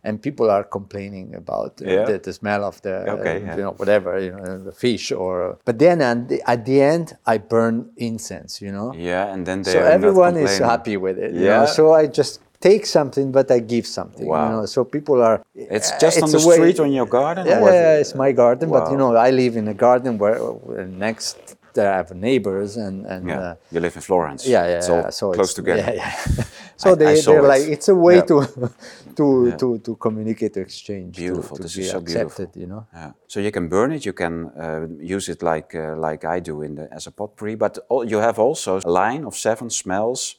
And 0.08 0.14
people 0.28 0.48
are 0.56 0.64
complaining 0.78 1.28
about 1.44 1.72
uh, 1.82 1.86
Yeah. 1.96 2.06
the, 2.10 2.16
the 2.28 2.34
smell 2.40 2.62
of 2.72 2.76
the 2.86 2.96
Okay, 3.16 3.36
uh, 3.38 3.46
yeah. 3.46 3.56
you 3.58 3.64
know 3.66 3.74
whatever 3.82 4.12
you 4.28 4.32
know 4.38 4.58
the 4.70 4.76
fish 4.86 5.06
or 5.24 5.34
but 5.70 5.76
then 5.84 5.98
at 6.02 6.18
the, 6.30 6.38
at 6.54 6.60
the 6.70 6.78
end 6.94 7.08
I 7.34 7.36
burn 7.54 7.76
incense 8.08 8.52
you 8.66 8.72
know 8.78 8.90
Yeah, 9.12 9.34
and 9.34 9.42
then 9.50 9.60
they 9.66 9.74
so 9.76 9.80
everyone 9.98 10.36
is 10.46 10.54
happy 10.74 10.96
with 11.06 11.18
it 11.26 11.32
Yeah. 11.34 11.46
know? 11.60 11.66
so 11.78 11.82
I 12.02 12.04
just 12.22 12.34
take 12.70 12.84
something 12.98 13.28
but 13.38 13.48
I 13.58 13.60
give 13.74 13.86
something 14.00 14.28
Wow. 14.28 14.44
you 14.44 14.50
know 14.54 14.64
so 14.76 14.80
people 14.98 15.18
are 15.30 15.38
It's 15.78 15.92
uh, 15.92 16.00
just 16.06 16.18
on 16.26 16.30
the 16.36 16.42
way- 16.48 16.58
street 16.60 16.80
on 16.86 16.92
your 17.00 17.10
garden. 17.20 17.44
yeah, 17.46 17.60
yeah, 17.60 18.02
it's 18.04 18.16
my 18.26 18.32
garden 18.44 18.68
but 18.76 18.84
you 18.92 18.98
know 19.02 19.10
I 19.28 19.30
live 19.44 19.54
in 19.62 19.68
a 19.76 19.78
garden 19.88 20.12
where 20.22 20.40
uh, 20.42 20.86
next 21.08 21.47
I 21.86 21.98
have 21.98 22.12
neighbors 22.16 22.78
and 22.78 23.06
and 23.06 23.28
Yeah, 23.28 23.40
uh, 23.40 23.56
you 23.72 23.80
live 23.82 23.96
in 23.96 24.02
Florence. 24.02 24.48
yeah, 24.48 24.66
yeah, 24.68 24.78
It's 24.78 24.90
all 24.90 25.02
yeah. 25.02 25.10
So 25.12 25.32
close 25.34 25.54
together. 25.54 25.94
Yeah, 25.94 25.94
yeah. 25.96 26.44
so 26.78 26.90
I- 26.90 26.94
I 26.94 26.96
they 26.96 27.16
saw 27.22 27.32
they're 27.32 27.46
it. 27.46 27.48
like 27.56 27.68
it's 27.76 27.90
a 27.90 27.96
way 27.96 28.16
Yeah. 28.16 28.26
to 28.28 28.36
to 29.18 29.52
to 29.62 29.78
to 29.80 29.96
communicate, 29.96 30.54
to 30.54 30.62
exchange, 30.62 31.16
to- 31.16 31.22
Beautiful. 31.22 31.58
to, 31.58 31.64
This 31.64 31.76
be 31.76 31.82
is 31.84 31.92
so 31.92 31.98
accepted. 32.00 32.52
beautiful. 32.54 32.62
You 32.62 32.68
know. 32.68 32.86
Yeah. 32.94 33.12
So 33.28 33.40
you 33.40 33.52
can 33.52 33.68
burn 33.70 33.92
it. 33.92 34.04
You 34.06 34.14
can 34.14 34.34
uh, 34.58 34.88
use 35.16 35.32
it 35.32 35.42
like 35.44 35.76
uh, 35.78 35.96
like 36.10 36.26
I 36.38 36.40
do 36.42 36.62
in 36.64 36.76
the 36.76 36.88
as 36.92 37.08
a 37.08 37.12
potpourri. 37.12 37.56
But 37.56 37.78
al- 37.92 38.06
you 38.12 38.20
have 38.22 38.40
also 38.42 38.80
a 38.84 38.90
line 38.90 39.26
of 39.26 39.36
seven 39.36 39.70
smells 39.70 40.38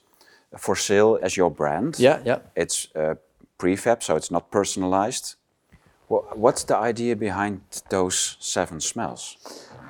for 0.56 0.76
sale 0.76 1.18
as 1.22 1.36
your 1.36 1.50
brand. 1.50 1.98
Yeah, 1.98 2.20
yeah. 2.24 2.38
It's 2.54 2.88
uh, 2.96 3.14
prefab, 3.58 4.02
so 4.02 4.16
it's 4.16 4.30
not 4.30 4.50
personalized. 4.50 5.36
Wha- 6.08 6.24
What's 6.34 6.64
the 6.64 6.76
idea 6.88 7.16
behind 7.16 7.60
those 7.90 8.36
seven 8.40 8.80
smells? 8.80 9.36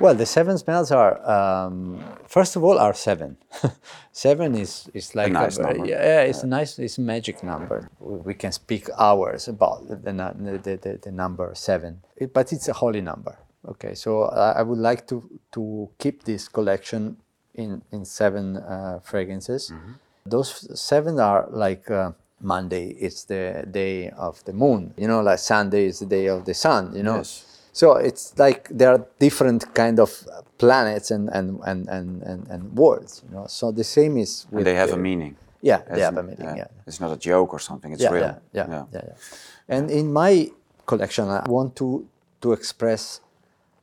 Well, 0.00 0.14
the 0.14 0.26
seven 0.26 0.56
smells 0.58 0.92
are 0.92 1.18
um, 1.28 2.00
first 2.26 2.54
of 2.56 2.62
all 2.62 2.78
are 2.78 2.94
seven. 2.94 3.36
seven 4.12 4.54
is 4.54 4.88
is 4.94 5.14
like 5.14 5.32
nice 5.32 5.56
very- 5.56 5.74
number. 5.74 5.90
Yeah, 5.90 6.02
yeah, 6.04 6.20
it's 6.22 6.42
a 6.44 6.46
nice, 6.46 6.78
it's 6.78 6.98
a 6.98 7.00
magic 7.00 7.42
number. 7.42 7.90
We 8.00 8.34
can 8.34 8.52
speak 8.52 8.88
hours 8.98 9.48
about 9.48 9.88
the 9.88 9.96
the, 9.96 10.78
the, 10.82 10.98
the 11.02 11.10
number 11.10 11.50
seven, 11.54 12.00
It- 12.16 12.32
but 12.32 12.52
it's 12.52 12.68
a 12.68 12.72
holy 12.74 13.00
number. 13.00 13.36
Okay, 13.66 13.94
so 13.94 14.22
I 14.24 14.60
I 14.60 14.62
would 14.62 14.78
like 14.78 15.06
to 15.08 15.22
to 15.52 15.88
keep 15.98 16.22
this 16.24 16.48
collection 16.48 17.16
in 17.54 17.82
in 17.90 18.04
seven 18.04 18.56
uh, 18.56 19.00
fragrances. 19.02 19.70
Mm-hmm. 19.70 19.92
Those 20.26 20.80
seven 20.80 21.18
are 21.20 21.48
like. 21.50 21.90
Uh, 21.90 22.12
Monday 22.40 22.90
it's 23.00 23.24
the 23.24 23.64
day 23.68 24.10
of 24.10 24.44
the 24.44 24.52
moon, 24.52 24.94
you 24.96 25.08
know, 25.08 25.20
like 25.22 25.40
Sunday 25.40 25.86
is 25.86 25.98
the 25.98 26.06
day 26.06 26.28
of 26.28 26.44
the 26.44 26.54
sun, 26.54 26.94
you 26.94 27.02
know. 27.02 27.16
Yes. 27.16 27.42
So 27.72 27.96
it's 27.96 28.34
like 28.38 28.68
there 28.78 28.90
are 28.90 29.06
different 29.18 29.74
kind 29.74 29.98
of 30.00 30.10
planets 30.58 31.10
and 31.10 31.28
and 31.32 31.60
and 31.64 31.88
and 31.88 32.22
and, 32.22 32.46
and 32.50 32.76
worlds, 32.76 33.22
you 33.24 33.34
know. 33.34 33.46
So 33.48 33.72
the 33.72 33.84
same 33.84 34.16
is 34.20 34.46
with 34.50 34.58
And 34.58 34.66
they 34.66 34.74
have 34.74 34.88
the- 34.90 34.94
a 34.96 35.02
meaning. 35.02 35.36
Yeah, 35.60 35.82
they 35.94 36.00
have 36.02 36.16
a 36.16 36.22
meaning. 36.22 36.56
Yeah, 36.56 36.68
It's 36.86 37.00
not 37.00 37.10
a 37.12 37.16
joke 37.30 37.52
or 37.52 37.58
something, 37.60 37.92
it's 37.92 38.02
yeah, 38.02 38.12
real. 38.12 38.22
yeah, 38.52 38.66
yeah, 38.68 38.84
yeah, 38.92 39.02
yeah. 39.08 39.76
And 39.76 39.90
in 39.90 40.12
my 40.12 40.50
collection, 40.86 41.28
I 41.28 41.44
want 41.48 41.74
to 41.76 42.06
to 42.40 42.52
express 42.52 43.20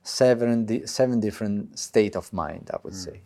seven 0.04 0.66
di- 0.66 0.86
seven 0.86 1.20
different 1.20 1.78
state 1.80 2.16
of 2.16 2.32
mind. 2.34 2.70
I 2.74 2.78
would 2.84 2.94
Mm, 2.94 3.06
say. 3.06 3.22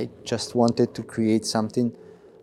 I 0.00 0.08
just 0.24 0.54
wanted 0.54 0.94
to 0.94 1.02
create 1.02 1.44
something 1.44 1.92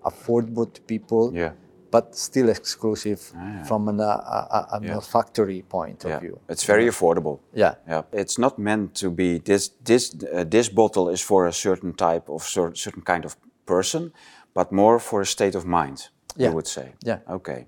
affordable 0.04 0.66
to 0.74 0.82
people. 0.82 1.32
Yeah. 1.34 1.52
But 1.92 2.16
still 2.16 2.50
exclusive 2.50 3.20
from 3.68 3.88
an, 3.90 4.00
a, 4.00 4.04
a, 4.04 4.68
a 4.74 4.80
Yeah. 4.84 5.00
factory 5.02 5.62
point 5.70 6.06
of 6.06 6.22
view. 6.22 6.40
It's 6.50 6.66
very 6.68 6.86
affordable. 6.88 7.40
Yeah. 7.54 7.76
Yeah, 7.88 8.04
it's 8.12 8.38
not 8.38 8.58
meant 8.58 8.94
to 9.02 9.10
be 9.10 9.40
this 9.40 9.72
this 9.84 10.16
uh, 10.34 10.44
this 10.50 10.70
bottle 10.70 11.10
is 11.14 11.22
for 11.22 11.48
a 11.48 11.52
certain 11.52 11.94
type 11.94 12.30
of 12.32 12.44
cer- 12.44 12.76
certain 12.76 13.02
kind 13.04 13.26
of 13.26 13.36
person, 13.66 14.12
but 14.54 14.72
more 14.72 15.00
for 15.00 15.22
a 15.22 15.26
state 15.26 15.58
of 15.58 15.66
mind. 15.66 16.10
Yeah. 16.38 16.50
You 16.50 16.56
would 16.56 16.68
say. 16.68 16.94
Yeah. 17.06 17.20
Okay. 17.28 17.68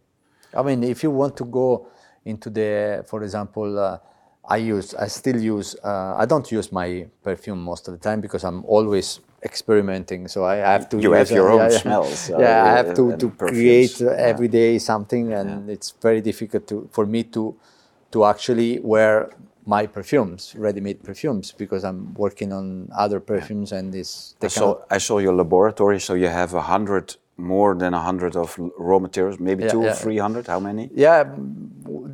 I 0.54 0.62
mean, 0.64 0.84
if 0.84 1.04
you 1.04 1.12
want 1.12 1.36
to 1.38 1.46
go 1.46 1.88
into 2.26 2.50
the, 2.50 3.04
for 3.08 3.24
example, 3.24 3.80
uh, 3.80 3.98
I 4.44 4.58
use, 4.58 4.94
I 5.06 5.08
still 5.08 5.40
use, 5.40 5.76
uh, 5.84 6.16
I 6.24 6.26
don't 6.26 6.52
use 6.52 6.72
my 6.72 7.08
perfume 7.24 7.64
most 7.64 7.88
of 7.88 7.94
the 7.94 8.00
time 8.10 8.22
because 8.22 8.44
I'm 8.44 8.64
always 8.66 9.20
experimenting. 9.44 10.28
So 10.28 10.46
I 10.46 10.56
have 10.56 10.90
to. 10.90 11.00
You 11.00 11.12
have 11.14 11.32
your 11.32 11.50
uh, 11.50 11.54
own 11.56 11.72
yeah, 11.72 11.78
smells, 11.78 12.30
uh, 12.30 12.40
yeah, 12.40 12.64
I 12.64 12.70
have 12.78 12.88
and- 12.88 12.96
to, 12.96 13.18
to 13.18 13.30
perfumes. 13.30 13.98
create 13.98 14.02
uh, 14.02 14.14
every 14.32 14.48
day 14.48 14.80
something, 14.80 15.34
and 15.34 15.70
it's 15.70 15.92
very 16.02 16.22
difficult 16.22 16.68
to 16.68 16.88
for 16.92 17.06
me 17.06 17.24
to 17.36 17.56
to 18.12 18.26
actually 18.26 18.80
wear 18.80 19.30
my 19.66 19.86
perfumes, 19.86 20.56
ready-made 20.58 21.04
perfumes, 21.04 21.52
because 21.52 21.84
I'm 21.84 22.14
working 22.16 22.52
on 22.52 22.90
other 22.98 23.20
perfumes, 23.20 23.72
and 23.72 23.94
this 23.94 24.36
I 24.42 24.48
saw. 24.48 24.76
I 24.90 24.98
saw 24.98 25.20
your 25.20 25.36
laboratory, 25.36 26.00
so 26.00 26.14
you 26.16 26.28
have 26.28 26.54
a 26.54 26.62
hundred 26.62 27.16
more 27.42 27.76
than 27.76 27.94
a 27.94 28.00
hundred 28.00 28.36
of 28.36 28.58
raw 28.78 29.00
materials, 29.00 29.40
maybe 29.40 29.64
Yeah, 29.64 29.72
two 29.72 29.82
or 29.82 29.94
three 29.94 30.18
hundred. 30.20 30.48
How 30.48 30.60
many? 30.60 30.90
Yeah, 30.94 31.24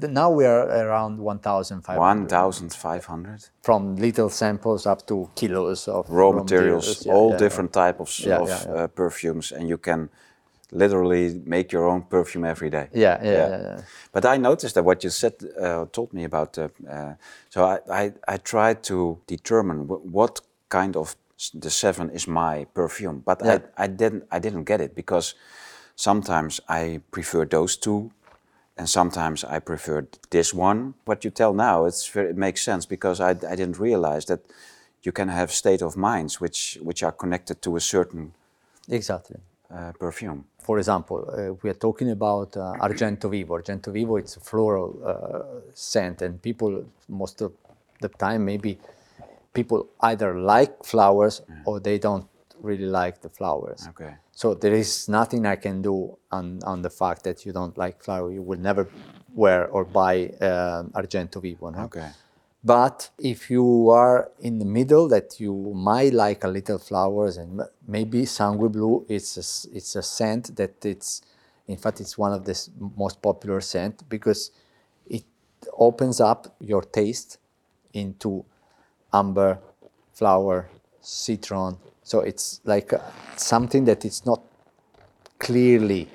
now 0.09 0.30
we 0.32 0.45
are 0.45 0.67
around 0.67 1.19
1,500. 1.19 1.99
One 1.99 2.28
thousand 2.28 2.73
five 2.73 3.05
hundred 3.05 3.49
from 3.61 3.95
little 3.95 4.30
samples 4.30 4.86
up 4.86 5.05
to 5.07 5.30
kilos 5.36 5.88
of 5.88 6.09
raw 6.09 6.32
materials, 6.32 7.05
yeah, 7.05 7.13
all 7.13 7.32
yeah, 7.32 7.38
different 7.38 7.73
type 7.73 7.99
of, 7.99 8.09
Yeah, 8.19 8.39
of 8.41 8.47
yeah, 8.49 8.63
yeah. 8.65 8.84
Uh, 8.84 8.88
perfumes, 8.88 9.51
and 9.51 9.67
you 9.69 9.78
can 9.78 10.09
literally 10.71 11.41
make 11.45 11.71
your 11.71 11.86
own 11.88 12.01
perfume 12.03 12.45
every 12.45 12.69
day. 12.69 12.88
Yeah, 12.93 13.19
yeah, 13.23 13.32
Yeah. 13.32 13.49
yeah. 13.49 13.61
yeah. 13.61 13.82
But 14.11 14.25
I 14.25 14.38
noticed 14.38 14.73
that 14.75 14.84
what 14.86 15.03
you 15.03 15.09
said 15.09 15.34
uh, 15.61 15.86
told 15.91 16.13
me 16.13 16.23
about. 16.25 16.57
Uh, 16.57 16.67
uh, 16.89 17.13
so 17.49 17.63
I, 17.65 17.80
I, 18.03 18.13
I 18.28 18.38
tried 18.38 18.84
to 18.84 19.17
determine 19.28 19.86
wh- 19.88 20.05
what 20.15 20.41
kind 20.69 20.95
of 20.95 21.15
the 21.53 21.69
seven 21.69 22.09
is 22.09 22.27
my 22.27 22.65
perfume, 22.73 23.21
but 23.25 23.41
Yeah. 23.43 23.59
I, 23.77 23.83
I 23.85 23.88
didn't 23.88 24.23
I 24.31 24.39
didn't 24.39 24.63
get 24.65 24.81
it 24.81 24.95
because 24.95 25.35
sometimes 25.95 26.61
I 26.69 26.99
prefer 27.11 27.45
those 27.45 27.77
two, 27.79 28.11
and 28.77 28.89
sometimes 28.89 29.43
I 29.43 29.59
prefer 29.59 30.07
this 30.29 30.53
one. 30.53 30.93
What 31.05 31.23
you 31.23 31.31
tell 31.31 31.53
now, 31.53 31.85
it's 31.88 32.07
very, 32.13 32.29
it 32.29 32.38
makes 32.38 32.61
sense 32.63 32.88
because 32.88 33.19
I, 33.19 33.31
I 33.51 33.55
didn't 33.55 33.79
realize 33.79 34.25
that 34.25 34.39
you 35.03 35.11
can 35.11 35.29
have 35.29 35.51
state 35.51 35.85
of 35.85 35.95
minds 35.95 36.41
which 36.41 36.77
which 36.83 37.03
are 37.03 37.11
connected 37.15 37.61
to 37.61 37.75
a 37.75 37.79
certain 37.79 38.31
Exactly. 38.89 39.38
uh, 39.71 39.91
perfume. 39.99 40.43
For 40.59 40.77
example, 40.77 41.17
uh, 41.29 41.53
we 41.63 41.69
are 41.69 41.79
talking 41.79 42.11
about 42.11 42.57
uh, 42.57 42.73
Argento 42.88 43.29
Vivo. 43.29 43.57
Argento 43.57 43.91
Vivo, 43.91 44.17
it's 44.17 44.38
a 44.38 44.39
floral 44.39 44.89
uh, 45.05 45.61
scent, 45.73 46.21
and 46.21 46.41
people 46.41 46.85
most 47.07 47.41
of 47.41 47.51
the 48.01 48.09
time 48.09 48.45
maybe 48.45 48.77
people 49.60 49.80
either 50.12 50.30
like 50.53 50.74
flowers 50.93 51.36
or 51.68 51.76
they 51.88 51.97
don't 52.05 52.28
really 52.70 52.89
like 53.01 53.16
the 53.26 53.32
flowers. 53.38 53.82
Okay. 53.91 54.14
So 54.41 54.53
there 54.64 54.76
is 54.84 54.91
nothing 55.20 55.41
I 55.45 55.58
can 55.66 55.82
do 55.82 55.95
on, 56.38 56.45
on 56.72 56.78
the 56.82 56.93
fact 57.01 57.20
that 57.28 57.38
you 57.45 57.51
don't 57.60 57.76
like 57.84 57.95
flower. 58.08 58.28
You 58.38 58.43
will 58.49 58.64
never 58.70 58.84
wear 59.43 59.62
or 59.76 59.84
buy 60.01 60.16
um 60.49 60.84
Argento 60.99 61.38
Vivo. 61.41 61.70
No? 61.70 61.80
Okay. 61.89 62.10
But 62.64 63.10
if 63.34 63.39
you 63.53 63.66
are 64.01 64.18
in 64.47 64.60
the 64.60 64.70
middle, 64.80 65.05
that 65.16 65.39
you 65.43 65.53
might 65.89 66.14
like 66.26 66.43
a 66.43 66.51
little 66.58 66.80
flowers, 66.89 67.38
and 67.38 67.62
maybe 67.95 68.20
Sangueblu, 68.24 69.05
it's 69.16 69.32
a, 69.38 69.45
it's 69.78 69.95
a 69.95 70.03
scent 70.16 70.43
that 70.60 70.76
it's, 70.93 71.22
in 71.68 71.78
fact, 71.78 72.01
it's 72.03 72.18
one 72.18 72.34
of 72.34 72.43
the 72.49 72.55
most 73.03 73.22
popular 73.22 73.62
scent 73.62 73.95
because 74.10 74.51
it 75.18 75.24
opens 75.88 76.20
up 76.20 76.41
your 76.60 76.82
taste 76.82 77.38
into 77.93 78.43
amber, 79.14 79.60
flower, 80.14 80.70
citron. 81.01 81.78
So 82.03 82.22
it's 82.22 82.62
like 82.64 82.93
uh, 82.93 82.99
something 83.36 83.86
that 83.86 84.05
it's 84.05 84.26
not 84.26 84.41
clearly 85.39 86.08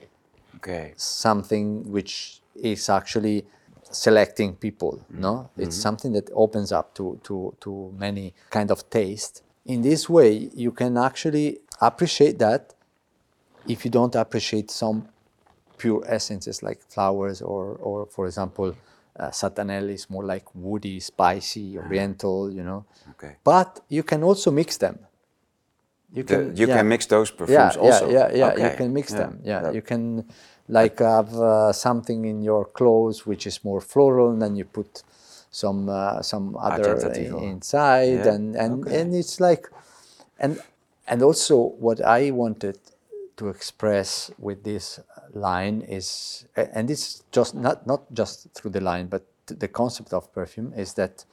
Okay. 0.57 0.93
something 0.97 1.91
which 1.91 2.41
is 2.55 2.89
actually 2.89 3.45
selecting 3.83 4.55
people 4.55 5.05
no 5.11 5.51
it's 5.59 5.77
something 5.77 6.13
that 6.13 6.31
opens 6.35 6.73
up 6.73 6.95
to, 6.95 7.21
to, 7.25 7.55
to 7.61 7.93
many 7.99 8.33
kind 8.51 8.71
of 8.71 8.89
taste 8.89 9.43
in 9.67 9.83
this 9.83 10.09
way 10.09 10.51
you 10.55 10.71
can 10.71 10.97
actually 10.97 11.59
appreciate 11.81 12.39
that 12.39 12.75
if 13.67 13.85
you 13.85 13.91
don't 13.91 14.15
appreciate 14.15 14.71
some 14.71 15.09
pure 15.79 16.03
essences 16.07 16.63
like 16.63 16.81
flowers 16.89 17.43
or, 17.43 17.77
or 17.83 18.07
for 18.07 18.27
example 18.27 18.75
uh, 19.19 19.31
is 19.89 20.09
more 20.11 20.25
like 20.25 20.45
woody 20.55 21.01
spicy 21.01 21.79
oriental 21.79 22.51
you 22.53 22.63
know 22.63 22.85
Okay. 23.11 23.37
but 23.45 23.81
you 23.89 24.03
can 24.03 24.23
also 24.23 24.51
mix 24.51 24.77
them 24.79 24.99
you 26.15 26.23
The- 26.23 26.53
you 26.55 26.67
yeah 26.67 26.77
can 26.77 26.89
mix 26.89 27.07
those 27.07 27.31
perfumes 27.31 27.77
yeah, 27.77 27.81
also. 27.81 28.11
Yeah, 28.11 28.29
yeah, 28.33 28.55
You 28.57 28.67
Okay. 28.67 28.77
can 28.77 28.93
mix 28.93 29.13
Yeah, 29.13 29.19
them. 29.19 29.41
Yeah. 29.45 29.63
yeah. 29.63 29.73
you 29.73 29.83
can 29.83 30.25
like 30.69 30.99
have 31.01 31.33
uh, 31.35 31.73
something 31.73 32.25
in 32.25 32.43
your 32.43 32.65
clothes 32.67 33.27
which 33.27 33.47
is 33.47 33.65
more 33.65 33.81
floral, 33.81 34.31
and 34.33 34.41
then 34.43 34.57
you 34.57 34.65
put 34.65 35.03
some 35.51 35.89
uh, 35.89 36.23
some 36.23 36.57
other 36.57 36.95
inside, 37.51 38.25
Yeah, 38.25 38.35
and 38.35 38.57
and 38.57 38.73
okay. 38.87 39.01
and 39.01 39.15
it's 39.15 39.41
like, 39.41 39.69
and 40.39 40.61
and 41.07 41.23
also 41.23 41.57
what 41.81 42.01
I 42.01 42.31
wanted 42.31 42.79
to 43.37 43.49
express 43.49 44.31
with 44.39 44.63
this 44.65 45.01
line 45.33 45.83
is, 45.83 46.47
and 46.57 46.91
it's 46.91 47.25
just 47.33 47.55
not 47.55 47.87
not 47.87 48.13
just 48.13 48.53
through 48.55 48.71
the 48.73 48.81
line, 48.81 49.07
but 49.09 49.27
the 49.47 49.69
concept 49.69 50.13
of 50.13 50.33
perfume 50.33 50.73
is 50.77 50.95
that 50.95 51.25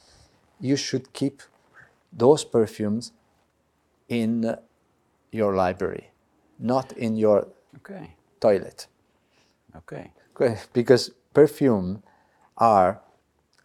you 0.60 0.76
should 0.76 1.14
keep 1.14 1.42
those 2.12 2.44
perfumes 2.44 3.12
in 4.08 4.56
your 5.32 5.56
library, 5.56 6.12
not 6.60 6.92
in 6.94 7.16
your 7.16 7.48
Okay. 7.78 8.16
toilet. 8.40 8.88
Okay. 9.76 10.12
Because 10.74 11.12
perfume 11.34 12.04
are 12.58 13.02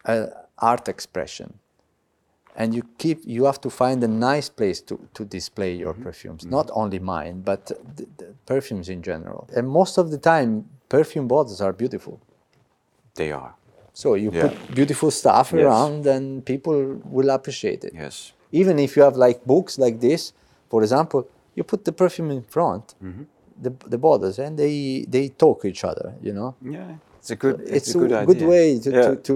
an 0.05 0.31
art 0.59 0.87
expression. 0.87 1.59
And 2.57 2.73
you 2.73 2.83
keep 2.97 3.19
you 3.25 3.45
have 3.45 3.59
to 3.61 3.69
find 3.69 4.03
a 4.03 4.07
nice 4.07 4.47
place 4.49 4.79
to, 4.81 4.95
to 5.13 5.25
display 5.25 5.75
your 5.75 5.93
perfumes. 5.93 6.45
Not 6.45 6.69
only 6.73 6.99
mine, 6.99 7.41
but 7.41 7.65
the, 7.65 8.05
the 8.17 8.27
perfumes 8.45 8.87
in 8.89 9.01
general. 9.01 9.47
And 9.55 9.67
most 9.67 9.97
of 9.97 10.09
the 10.11 10.17
time 10.17 10.49
perfume 10.87 11.27
bottles 11.27 11.59
are 11.61 11.73
beautiful. 11.73 12.19
They 13.15 13.31
are. 13.31 13.53
So 13.93 14.15
you 14.15 14.29
Yeah. 14.31 14.47
put 14.47 14.75
beautiful 14.75 15.11
stuff 15.11 15.51
Yes. 15.51 15.61
around 15.63 16.05
and 16.07 16.43
people 16.45 16.77
will 17.15 17.29
appreciate 17.29 17.83
it. 17.87 17.93
Yes. 17.93 18.31
even 18.51 18.79
if 18.79 18.95
you 18.95 19.03
have 19.03 19.17
like 19.27 19.39
books 19.45 19.77
like 19.77 19.99
this, 19.99 20.31
for 20.69 20.81
example, 20.83 21.21
you 21.55 21.63
put 21.63 21.83
the 21.83 21.91
perfume 21.91 22.31
in 22.31 22.41
front, 22.55 22.95
Mm-hmm. 23.03 23.23
the, 23.65 23.71
the 23.93 23.97
bottles, 23.97 24.39
and 24.39 24.57
they 24.57 25.05
they 25.15 25.25
talk 25.43 25.65
each 25.65 25.83
other. 25.83 26.07
You 26.27 26.33
know, 26.33 26.49
Yeah. 26.61 26.95
It's 27.19 27.31
a 27.31 27.35
good. 27.35 27.57
it's, 27.77 27.89
a 27.95 27.97
good, 27.99 28.11
a 28.11 28.19
idea. 28.19 28.25
good 28.31 28.43
way 28.53 28.79
to, 28.83 28.89
Yeah. 28.91 29.01
to, 29.07 29.15
to. 29.27 29.33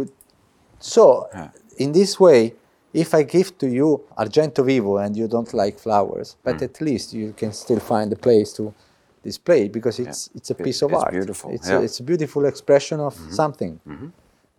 So, 0.80 1.04
Yeah. 1.34 1.50
in 1.84 1.92
this 1.92 2.20
way, 2.20 2.54
if 2.94 3.14
I 3.14 3.24
give 3.24 3.58
to 3.60 3.68
you 3.68 4.04
Argento 4.18 4.64
Vivo 4.66 4.98
and 4.98 5.16
you 5.16 5.28
don't 5.28 5.54
like 5.54 5.78
flowers, 5.80 6.36
but 6.44 6.56
Mm. 6.58 6.64
at 6.64 6.82
least 6.82 7.14
you 7.14 7.34
can 7.34 7.52
still 7.54 7.80
find 7.80 8.12
a 8.14 8.16
place 8.16 8.54
to 8.54 8.74
displayed 9.24 9.72
because 9.72 10.00
it's 10.00 10.30
it's 10.38 10.50
a 10.50 10.56
piece 10.56 10.82
of 10.86 10.92
it's 10.92 11.02
art. 11.04 11.12
beautiful, 11.12 11.52
It's 11.52 11.68
yeah. 11.68 11.74
Mm-hmm. 11.76 11.82
a, 11.82 11.86
it's 11.86 12.00
a 12.00 12.04
beautiful 12.04 12.46
expression 12.46 13.00
of 13.00 13.14
something. 13.32 13.80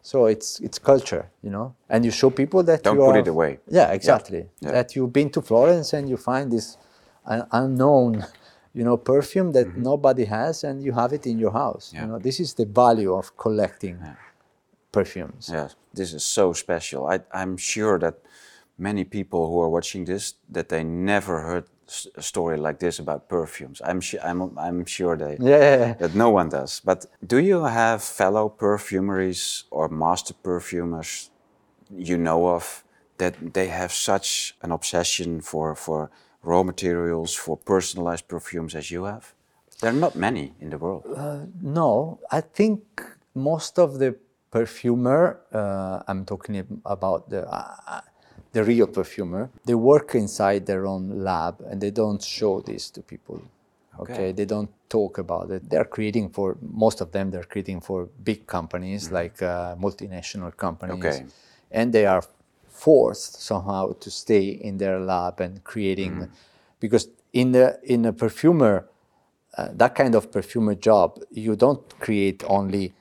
So 0.02 0.26
it's 0.34 0.60
it's 0.66 0.78
culture, 0.78 1.24
you 1.42 1.50
know, 1.50 1.66
and 1.92 2.04
you 2.06 2.10
show 2.20 2.30
people 2.30 2.62
that 2.70 2.82
Don't 2.82 2.96
you 2.96 3.04
put 3.04 3.16
are, 3.16 3.18
it 3.22 3.28
away. 3.28 3.52
Yeah, 3.78 3.92
exactly. 3.98 4.42
Yeah. 4.60 4.72
That 4.76 4.94
you've 4.96 5.12
been 5.12 5.30
to 5.30 5.40
Florence 5.42 5.88
and 5.96 6.08
you 6.08 6.16
find 6.16 6.50
this 6.50 6.76
un- 7.26 7.46
unknown, 7.52 8.12
you 8.78 8.84
know, 8.86 8.96
perfume 8.96 9.52
that 9.52 9.68
nobody 9.76 10.24
has, 10.24 10.64
and 10.64 10.82
you 10.86 10.92
have 10.92 11.12
it 11.18 11.26
in 11.26 11.36
your 11.38 11.52
house. 11.52 11.84
Mm-hmm. 11.88 11.96
Yeah. 11.96 12.02
You 12.02 12.08
know, 12.12 12.18
this 12.28 12.38
is 12.44 12.54
the 12.54 12.64
value 12.84 13.12
of 13.20 13.24
collecting 13.36 13.96
perfumes. 14.92 15.50
Yes, 15.52 15.74
this 15.94 16.12
is 16.12 16.24
so 16.24 16.52
special. 16.52 17.06
I, 17.06 17.20
I'm 17.32 17.56
sure 17.56 17.98
that 17.98 18.14
many 18.78 19.04
people 19.04 19.48
who 19.48 19.60
are 19.60 19.68
watching 19.68 20.04
this 20.06 20.34
that 20.48 20.68
they 20.68 20.82
never 20.84 21.40
heard 21.40 21.64
a 22.16 22.22
story 22.22 22.56
like 22.56 22.78
this 22.78 22.98
about 22.98 23.28
perfumes. 23.28 23.82
I'm 23.84 24.00
I'm 24.22 24.58
I'm 24.58 24.84
sure 24.86 25.16
they 25.16 25.36
Yeah, 25.40 25.94
that 25.94 26.14
no 26.14 26.30
one 26.30 26.48
does. 26.48 26.80
But 26.84 27.06
do 27.26 27.36
you 27.36 27.64
have 27.64 28.02
fellow 28.02 28.48
perfumeries 28.48 29.64
or 29.70 29.88
master 29.88 30.34
perfumers 30.42 31.30
you 31.90 32.16
know 32.16 32.48
of 32.48 32.84
that 33.18 33.34
they 33.54 33.68
have 33.68 33.92
such 33.92 34.54
an 34.62 34.70
obsession 34.70 35.40
for 35.40 35.74
for 35.74 36.10
raw 36.42 36.62
materials 36.62 37.34
for 37.34 37.56
personalized 37.56 38.28
perfumes 38.28 38.74
as 38.74 38.90
you 38.90 39.04
have? 39.04 39.34
There 39.80 39.90
are 39.90 40.00
not 40.00 40.14
many 40.14 40.54
in 40.60 40.70
the 40.70 40.78
world. 40.78 41.04
Uh, 41.16 41.46
no, 41.62 42.18
I 42.30 42.40
think 42.40 43.02
most 43.34 43.78
of 43.78 43.98
the 43.98 44.14
perfumer, 44.50 45.40
uh, 45.52 46.02
I'm 46.08 46.24
talking 46.24 46.80
about 46.84 47.30
the 47.30 47.46
uh, 47.48 48.00
the 48.52 48.64
real 48.64 48.86
perfumer, 48.88 49.48
they 49.64 49.74
work 49.74 50.14
inside 50.14 50.66
their 50.66 50.84
own 50.86 51.22
lab 51.22 51.60
and 51.70 51.80
they 51.80 51.90
don't 51.90 52.22
show 52.22 52.60
this 52.60 52.90
to 52.90 53.00
people. 53.02 53.40
Okay, 53.98 54.12
Okay. 54.12 54.32
they 54.32 54.44
don't 54.44 54.70
talk 54.88 55.18
about 55.18 55.50
it. 55.50 55.68
They're 55.70 55.84
creating 55.96 56.30
for 56.30 56.56
most 56.60 57.00
of 57.00 57.12
them. 57.12 57.30
They're 57.30 57.44
creating 57.54 57.80
for 57.82 58.08
big 58.24 58.46
companies 58.46 59.10
like 59.12 59.42
uh, 59.42 59.76
multinational 59.76 60.56
companies, 60.56 61.04
Okay. 61.04 61.26
and 61.70 61.92
they 61.92 62.06
are 62.06 62.22
forced 62.68 63.42
somehow 63.42 63.92
to 64.00 64.10
stay 64.10 64.48
in 64.48 64.78
their 64.78 64.98
lab 64.98 65.40
and 65.40 65.62
creating, 65.64 66.28
because 66.80 67.08
in 67.32 67.52
the 67.52 67.78
in 67.82 68.04
a 68.06 68.12
perfumer 68.12 68.88
uh, 69.56 69.68
that 69.74 69.94
kind 69.94 70.14
of 70.14 70.30
perfumer 70.32 70.74
job, 70.74 71.20
you 71.30 71.56
don't 71.56 71.82
create 72.00 72.42
only 72.46 72.94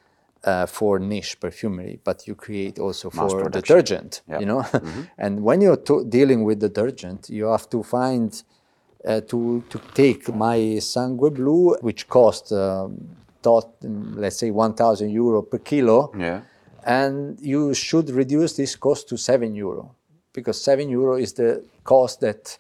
uh, 0.44 0.66
for 0.66 1.00
niche 1.00 1.40
perfumery, 1.40 2.00
but 2.04 2.28
you 2.28 2.36
create 2.36 2.80
also 2.80 3.10
Mass 3.14 3.32
for 3.32 3.44
production. 3.44 3.62
detergent. 3.62 4.22
Yeah. 4.28 4.40
You 4.40 4.46
know, 4.46 4.66
and 5.18 5.44
when 5.44 5.62
you're 5.62 5.78
to- 5.90 6.06
dealing 6.06 6.44
with 6.44 6.60
detergent, 6.60 7.30
you 7.30 7.46
have 7.48 7.70
to 7.70 7.84
find 7.84 8.32
uh, 9.06 9.22
to 9.22 9.64
to 9.70 9.80
take 9.94 10.30
my 10.34 10.58
Sangueblu, 10.80 11.82
which 11.82 12.08
cost 12.08 12.52
um, 12.52 12.98
thought, 13.42 13.70
let's 13.84 14.38
say 14.38 14.52
1,000 14.52 15.10
euro 15.10 15.42
per 15.42 15.60
kilo, 15.60 16.12
Yeah. 16.18 16.42
and 16.84 17.40
you 17.42 17.74
should 17.74 18.10
reduce 18.10 18.54
this 18.56 18.76
cost 18.76 19.08
to 19.10 19.18
seven 19.18 19.56
euro 19.56 19.96
because 20.34 20.62
seven 20.62 20.90
euro 20.90 21.16
is 21.16 21.34
the 21.34 21.64
cost 21.84 22.20
that 22.22 22.58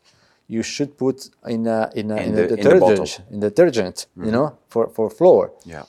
you 0.47 0.63
should 0.63 0.97
put 0.97 1.29
in 1.47 1.67
a, 1.67 1.89
in 1.95 2.11
a, 2.11 2.15
In 2.17 2.23
in 2.29 2.35
the- 2.35 2.41
a 2.41 2.43
in 2.43 2.49
the 2.49 2.55
detergent. 2.55 2.99
Mm-hmm. 3.09 3.33
in 3.33 3.39
detergent 3.39 4.07
you 4.17 4.31
know 4.31 4.57
for, 4.69 4.87
for 4.89 5.09
floor 5.09 5.51
Yeah. 5.65 5.83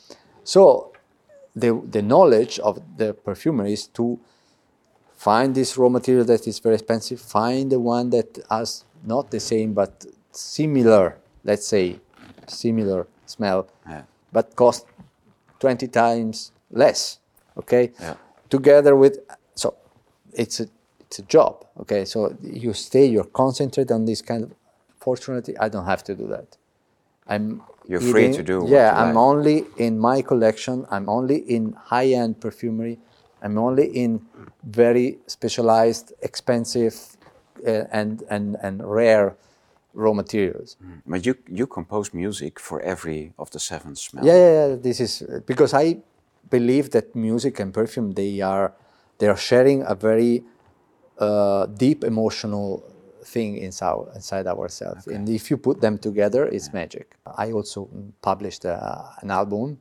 so 0.45 0.90
the 1.55 1.81
the 1.91 2.03
knowledge 2.03 2.59
of 2.61 2.81
the 2.97 3.13
perfumer 3.15 3.67
is 3.67 3.87
to 3.89 4.19
find 5.17 5.55
this 5.55 5.77
raw 5.77 5.89
material 5.89 6.25
that 6.25 6.47
is 6.47 6.59
very 6.59 6.75
expensive 6.77 7.21
find 7.21 7.71
the 7.73 7.79
one 7.81 8.11
that 8.11 8.39
has 8.51 8.85
not 9.05 9.31
the 9.31 9.41
same 9.41 9.73
but 9.75 10.07
similar 10.33 11.19
let's 11.45 11.67
say 11.67 11.99
similar 12.47 13.07
smell 13.27 13.67
Yeah. 13.89 14.03
but 14.33 14.55
cost 14.57 14.87
20 15.59 15.89
times 15.89 16.53
less 16.71 17.19
okay 17.57 17.93
Yeah. 18.01 18.15
together 18.49 18.95
with 18.97 19.19
so 19.55 19.75
it's 20.33 20.61
a 20.61 20.67
it's 21.01 21.19
a 21.19 21.23
job 21.23 21.65
okay 21.81 22.05
so 22.05 22.35
you 22.43 22.73
stay 22.73 23.05
you're 23.07 23.25
concentrated 23.43 23.91
on 23.93 24.05
this 24.05 24.23
kind 24.23 24.45
of 24.45 24.51
fortunately 25.01 25.57
i 25.59 25.69
don't 25.69 25.87
have 25.87 26.03
to 26.05 26.15
do 26.15 26.27
that 26.29 26.57
i'm 27.27 27.63
You're 27.89 28.01
free 28.01 28.31
to 28.33 28.43
do 28.43 28.61
what 28.63 28.71
yeah 28.71 28.93
i'm 29.01 29.15
like. 29.15 29.17
only 29.31 29.65
in 29.77 29.99
my 29.99 30.23
collection 30.23 30.87
i'm 30.91 31.09
only 31.09 31.37
in 31.57 31.73
high-end 31.93 32.41
perfumery 32.41 32.99
i'm 33.43 33.59
only 33.59 33.87
in 34.03 34.21
very 34.63 35.19
specialized 35.27 36.13
expensive 36.23 36.95
uh, 37.67 37.85
and 38.01 38.23
and 38.31 38.57
and 38.63 38.75
rare 38.85 39.37
raw 39.95 40.13
materials 40.13 40.77
But 41.07 41.27
you 41.27 41.35
you 41.59 41.67
compose 41.67 42.11
music 42.15 42.61
for 42.61 42.81
every 42.81 43.33
of 43.37 43.51
the 43.51 43.59
seven 43.59 43.97
smells. 43.97 44.27
yeah, 44.27 44.37
yeah, 44.45 44.53
yeah. 44.69 44.77
This 44.87 45.01
is 45.01 45.13
because 45.47 45.73
I 45.75 45.87
believe 46.51 46.91
that 46.91 47.15
music 47.15 47.61
and 47.61 47.73
perfume 47.75 48.13
they 48.13 48.41
are 48.41 48.73
they 49.19 49.29
are 49.29 49.37
sharing 49.37 49.83
a 49.83 49.95
very 49.95 50.43
uh, 51.19 51.67
deep 51.67 52.05
emotional 52.05 52.83
thing 53.35 53.57
inside 53.67 53.99
inside 54.15 54.47
ourselves, 54.55 55.07
and 55.15 55.29
if 55.29 55.51
you 55.51 55.57
put 55.69 55.81
them 55.81 55.99
together, 55.99 56.43
it's 56.57 56.69
magic. 56.73 57.07
I 57.45 57.53
also 57.53 57.89
published 58.23 58.65
uh, 58.65 59.23
an 59.23 59.31
album 59.31 59.79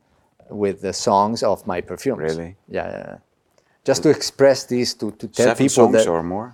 with 0.64 0.76
the 0.80 0.92
songs 0.92 1.42
of 1.42 1.66
my 1.66 1.80
perfumes. 1.90 2.18
Really? 2.28 2.56
Yeah, 2.68 2.88
yeah. 2.90 3.04
yeah. 3.08 3.18
Just 3.88 4.02
to 4.02 4.10
express 4.10 4.64
this 4.64 4.94
to 5.00 5.06
to 5.20 5.26
tell 5.28 5.46
Seven 5.46 5.56
people 5.64 5.74
songs 5.84 5.94
that 6.04 6.08
or 6.10 6.22
more? 6.22 6.48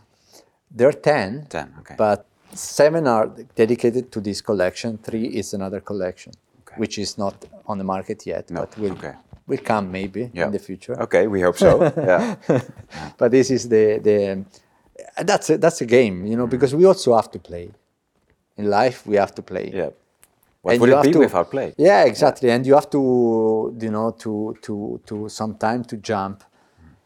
there 0.76 0.88
are 0.88 0.98
ten. 1.12 1.46
Ten, 1.48 1.68
okay. 1.80 1.94
But 1.96 2.18
seven 2.54 3.06
are 3.06 3.26
dedicated 3.54 4.04
to 4.12 4.20
this 4.20 4.40
collection. 4.42 4.98
Three 5.08 5.26
is 5.40 5.54
another 5.54 5.80
collection, 5.80 6.32
Okay. 6.62 6.76
which 6.82 6.98
is 6.98 7.18
not 7.18 7.34
on 7.66 7.78
the 7.78 7.84
market 7.84 8.26
yet, 8.26 8.50
No, 8.50 8.60
but 8.60 8.78
will 8.78 8.92
okay. 8.98 9.14
will 9.48 9.62
come 9.72 9.90
maybe 9.90 10.20
Yeah. 10.32 10.46
in 10.46 10.52
the 10.52 10.58
future. 10.68 10.94
Okay, 11.02 11.26
we 11.26 11.40
hope 11.46 11.58
so. 11.58 11.70
yeah. 12.12 12.36
But 13.18 13.30
this 13.30 13.50
is 13.50 13.62
the 13.68 13.86
the 14.08 14.18
that's 15.22 15.50
a, 15.50 15.58
that's 15.58 15.80
a 15.80 15.86
game, 15.86 16.26
you 16.26 16.36
know, 16.36 16.46
mm. 16.46 16.50
because 16.50 16.74
we 16.74 16.84
also 16.84 17.14
have 17.16 17.30
to 17.32 17.38
play. 17.38 17.70
In 18.56 18.70
life, 18.70 19.06
we 19.06 19.16
have 19.16 19.34
to 19.34 19.42
play. 19.42 19.70
Yeah. 19.74 19.90
What 20.62 20.72
And 20.72 20.80
would 20.80 20.90
it 20.90 20.94
have 20.96 21.04
be 21.04 21.12
to- 21.12 21.18
without 21.20 21.50
play? 21.50 21.74
Yeah, 21.76 22.04
exactly. 22.04 22.50
And 22.50 22.66
you 22.66 22.74
have 22.74 22.88
to, 22.90 23.76
you 23.80 23.90
know, 23.90 24.10
to 24.18 24.56
to 24.62 25.00
to 25.06 25.28
some 25.28 25.56
time 25.56 25.84
to 25.84 25.96
jump 25.96 26.42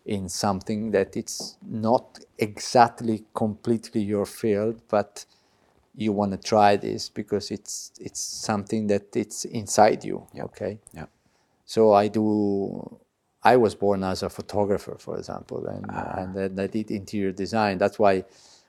in 0.07 0.29
something 0.29 0.93
that 0.93 1.17
it's 1.17 1.57
not 1.69 2.21
exactly 2.39 3.25
completely 3.35 4.01
your 4.01 4.27
field, 4.27 4.81
but 4.89 5.27
you 5.97 6.13
want 6.13 6.31
to 6.33 6.39
try 6.39 6.77
this 6.77 7.09
because 7.11 7.51
it's 7.51 7.93
it's 8.01 8.21
something 8.21 8.87
that 8.87 9.15
it's 9.17 9.45
inside 9.45 10.05
you. 10.05 10.27
Yeah. 10.33 10.45
Okay. 10.45 10.79
Yeah. 10.95 11.07
So 11.67 11.93
I 11.93 12.09
do. 12.09 12.99
I 13.43 13.57
was 13.57 13.75
born 13.75 14.05
as 14.05 14.23
a 14.23 14.29
photographer, 14.29 14.97
for 14.99 15.17
example, 15.17 15.67
and 15.67 15.87
Ah. 15.89 16.21
and 16.21 16.35
then 16.35 16.59
I 16.61 16.67
did 16.67 16.91
interior 16.91 17.33
design. 17.33 17.79
That's 17.79 17.99
why 17.99 18.25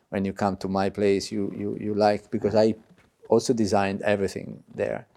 when 0.10 0.26
you 0.26 0.34
come 0.34 0.56
to 0.58 0.68
my 0.68 0.90
place, 0.90 1.32
you 1.36 1.52
you 1.62 1.78
you 1.80 1.94
like 1.94 2.30
because 2.32 2.56
I 2.56 2.76
also 3.30 3.54
designed 3.54 4.02
everything 4.02 4.64
there. 4.76 5.08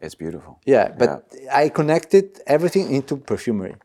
It's 0.00 0.16
beautiful. 0.16 0.58
Yeah, 0.66 0.88
but 0.98 1.10
I 1.52 1.68
connected 1.68 2.40
everything 2.46 2.92
into 2.92 3.16
perfumery. 3.16 3.76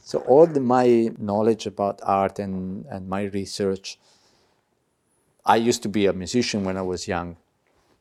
So 0.00 0.18
all 0.28 0.46
the, 0.46 0.60
my 0.60 1.10
knowledge 1.18 1.66
about 1.66 2.00
art 2.02 2.38
and, 2.38 2.84
and 2.86 3.08
my 3.08 3.22
research, 3.24 3.98
I 5.44 5.56
used 5.56 5.82
to 5.82 5.88
be 5.88 6.06
a 6.06 6.12
musician 6.12 6.62
when 6.64 6.76
I 6.76 6.82
was 6.82 7.08
young. 7.08 7.36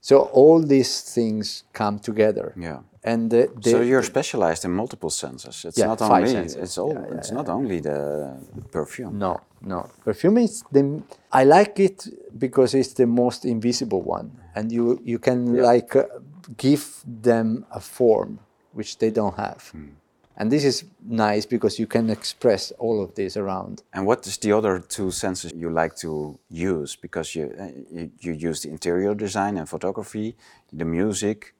So 0.01 0.15
all 0.33 0.61
these 0.61 1.01
things 1.01 1.63
come 1.73 1.97
together. 1.97 2.53
Yeah. 2.57 2.79
And 3.05 3.29
the, 3.29 3.49
the, 3.61 3.69
so 3.71 3.81
you're 3.81 4.03
specialized 4.03 4.63
in 4.63 4.71
multiple 4.71 5.09
senses. 5.09 5.65
It's 5.65 5.77
Yeah, 5.77 5.87
not 5.87 6.01
only 6.01 6.29
senses. 6.29 6.55
it's 6.55 6.77
all 6.77 6.93
Yeah, 6.93 7.05
yeah, 7.09 7.17
it's 7.17 7.31
not 7.31 7.49
only 7.49 7.81
the, 7.81 8.37
the 8.55 8.61
perfume. 8.61 9.17
No, 9.19 9.41
no. 9.61 9.89
Perfume 10.05 10.37
is 10.37 10.63
the. 10.71 11.01
I 11.31 11.43
like 11.43 11.79
it 11.79 12.07
because 12.37 12.73
it's 12.73 12.93
the 12.93 13.05
most 13.05 13.43
invisible 13.43 14.01
one, 14.01 14.31
and 14.55 14.71
you 14.71 15.01
you 15.03 15.19
can 15.19 15.57
like 15.57 15.95
uh, 15.97 16.05
give 16.55 16.85
them 17.21 17.65
a 17.71 17.79
form 17.79 18.39
which 18.71 18.97
they 18.99 19.11
don't 19.11 19.35
have, 19.35 19.73
and 20.37 20.49
this 20.49 20.63
is 20.63 20.85
nice 21.05 21.45
because 21.45 21.77
you 21.79 21.87
can 21.87 22.09
express 22.09 22.71
all 22.79 23.03
of 23.03 23.13
this 23.15 23.37
around. 23.37 23.83
And 23.93 24.05
what 24.07 24.25
is 24.27 24.37
the 24.37 24.51
other 24.53 24.79
two 24.79 25.11
senses 25.11 25.51
you 25.53 25.69
like 25.69 25.95
to 25.97 26.39
use? 26.49 26.95
Because 26.95 27.35
you 27.35 27.53
uh, 27.59 27.67
you, 27.91 28.11
you 28.19 28.49
use 28.49 28.61
the 28.61 28.69
interior 28.69 29.13
design 29.15 29.57
and 29.57 29.67
photography, 29.67 30.35
the 30.71 30.85
music. 30.85 31.53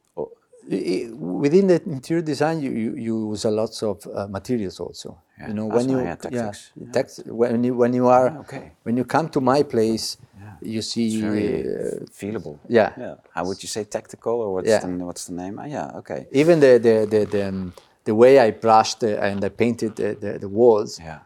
I- 0.72 0.76
I- 0.76 1.10
Within 1.14 1.68
the 1.68 1.82
interior 1.86 2.22
design, 2.24 2.62
you, 2.62 2.72
you, 2.72 2.96
you 2.96 3.30
use 3.32 3.44
a 3.46 3.52
lot 3.52 3.84
of 3.84 4.08
uh, 4.08 4.28
materials 4.28 4.80
also. 4.80 5.18
Yeah. 5.40 5.48
You 5.50 5.54
know, 5.56 5.66
when 5.66 5.90
you 5.90 6.00
yeah, 6.00 6.16
tactics. 6.16 6.72
yeah, 6.76 6.92
text- 6.92 7.26
when 7.28 7.64
you 7.64 7.74
when 7.76 7.94
you 7.94 8.08
are 8.08 8.28
Ah, 8.30 8.40
okay. 8.40 8.72
when 8.84 8.96
you 8.98 9.04
come 9.06 9.28
to 9.30 9.42
my 9.42 9.64
place, 9.64 10.18
you 10.62 10.82
see 10.82 11.08
It's 11.08 11.16
very 11.16 11.50
uh, 11.68 12.06
feelable. 12.20 12.58
yeah. 12.70 12.92
Yeah. 12.98 13.16
How 13.36 13.44
would 13.46 13.62
you 13.64 13.68
say 13.68 13.84
tactical 13.84 14.34
or 14.44 14.54
what's 14.54 14.70
Yeah. 14.70 14.80
the 14.86 15.06
what's 15.06 15.26
the 15.26 15.34
name? 15.34 15.60
Ah, 15.60 15.66
yeah. 15.66 15.98
Okay. 16.00 16.28
even 16.32 16.60
the 16.60 16.80
the 16.80 16.96
the 17.14 17.26
the, 17.26 17.48
um, 17.50 17.74
the 18.06 18.14
way 18.16 18.40
I 18.48 18.52
brushed 18.52 19.04
uh, 19.04 19.28
and 19.28 19.44
I 19.44 19.50
painted 19.50 19.96
the, 19.96 20.16
the, 20.16 20.40
the 20.40 20.48
walls, 20.50 21.00
Yeah. 21.00 21.20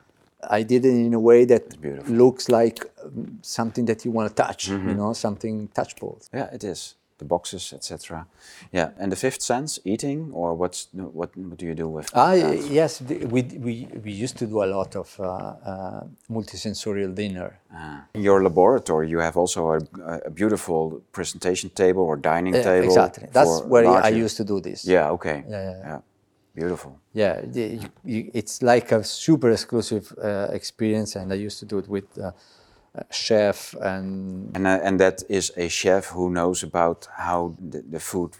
I 0.60 0.64
did 0.64 0.86
it 0.86 0.94
in 1.08 1.14
a 1.14 1.20
way 1.20 1.46
that 1.46 1.64
looks 2.10 2.48
like 2.50 2.80
um, 3.04 3.40
something 3.42 3.86
that 3.88 4.04
you 4.06 4.12
want 4.14 4.30
to 4.30 4.44
touch, 4.44 4.70
Mm-hmm. 4.70 4.90
you 4.90 4.96
know, 4.96 5.14
something 5.14 5.68
touchable. 5.76 6.16
Yeah, 6.34 6.50
it 6.54 6.64
is. 6.64 6.96
The 7.18 7.26
boxes, 7.26 7.74
etc. 7.74 8.26
Yeah, 8.72 8.89
and 8.99 9.11
the 9.11 9.15
fifth 9.15 9.41
sense, 9.41 9.80
eating, 9.86 10.32
or 10.34 10.53
what's 10.53 10.88
what, 10.93 11.36
what 11.38 11.57
do 11.57 11.65
you 11.65 11.76
do 11.76 11.88
with? 11.88 12.09
Ah, 12.13 12.36
that? 12.36 12.57
yes, 12.70 13.01
we, 13.01 13.41
we, 13.41 13.88
we 14.03 14.11
used 14.11 14.38
to 14.38 14.45
do 14.45 14.63
a 14.63 14.65
lot 14.65 14.95
of 14.95 15.20
uh, 15.20 15.24
uh, 15.26 16.03
multisensorial 16.30 17.13
dinner. 17.15 17.59
Ah. 17.74 18.03
In 18.13 18.22
your 18.24 18.43
laboratory, 18.43 19.09
you 19.09 19.20
have 19.20 19.38
also 19.38 19.72
a, 19.72 19.80
a 20.26 20.30
beautiful 20.30 21.01
presentation 21.11 21.70
table 21.70 22.03
or 22.03 22.18
dining 22.18 22.55
Uh, 22.55 22.63
table. 22.63 22.86
exactly. 22.86 23.28
That's 23.32 23.61
where 23.63 23.88
I 23.88 24.09
used 24.09 24.38
to 24.38 24.43
do 24.43 24.59
this. 24.61 24.86
Yeah. 24.86 25.11
Okay. 25.11 25.43
Yeah, 25.49 25.63
yeah, 25.72 25.80
yeah. 25.88 25.99
Beautiful. 26.55 26.99
Yeah, 27.13 27.41
the- 27.45 27.78
you, 27.82 27.89
you, 28.03 28.32
it's 28.34 28.61
like 28.61 28.91
a 28.91 29.03
super 29.03 29.51
exclusive 29.51 30.11
uh, 30.24 30.47
experience, 30.51 31.15
and 31.15 31.32
I 31.32 31.36
used 31.45 31.59
to 31.59 31.65
do 31.65 31.78
it 31.78 31.88
with 31.88 32.05
uh, 32.18 32.32
chef 33.10 33.74
and 33.82 34.56
And 34.56 34.66
uh, 34.68 34.80
and 34.88 35.00
that 35.00 35.24
is 35.30 35.52
a 35.58 35.68
chef 35.70 36.06
who 36.16 36.30
knows 36.30 36.64
about 36.64 37.08
how 37.18 37.56
the, 37.72 37.82
the 37.91 38.00
food 38.00 38.32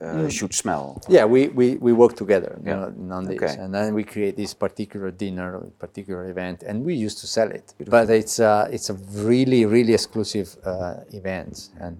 uh, 0.00 0.06
Mm. 0.06 0.30
should 0.30 0.54
smell. 0.54 1.00
yeah, 1.08 1.24
we, 1.24 1.48
we, 1.48 1.76
we 1.86 1.92
work 1.92 2.14
together 2.16 2.58
Yeah. 2.64 2.74
know, 2.76 3.14
on 3.16 3.24
this, 3.24 3.42
Okay. 3.42 3.56
and 3.62 3.72
then 3.74 3.94
we 3.94 4.04
create 4.04 4.36
this 4.36 4.52
particular 4.54 5.10
dinner, 5.10 5.48
or 5.56 5.62
particular 5.78 6.28
event, 6.28 6.62
and 6.68 6.84
we 6.84 6.94
used 7.06 7.18
to 7.22 7.26
sell 7.26 7.50
it. 7.50 7.72
But 7.88 8.10
it's 8.10 8.38
uh, 8.38 8.68
it's 8.76 8.90
a 8.90 8.96
really 9.30 9.64
really 9.64 9.94
exclusive 9.94 10.48
uh, 10.64 11.18
event, 11.20 11.70
and 11.80 11.96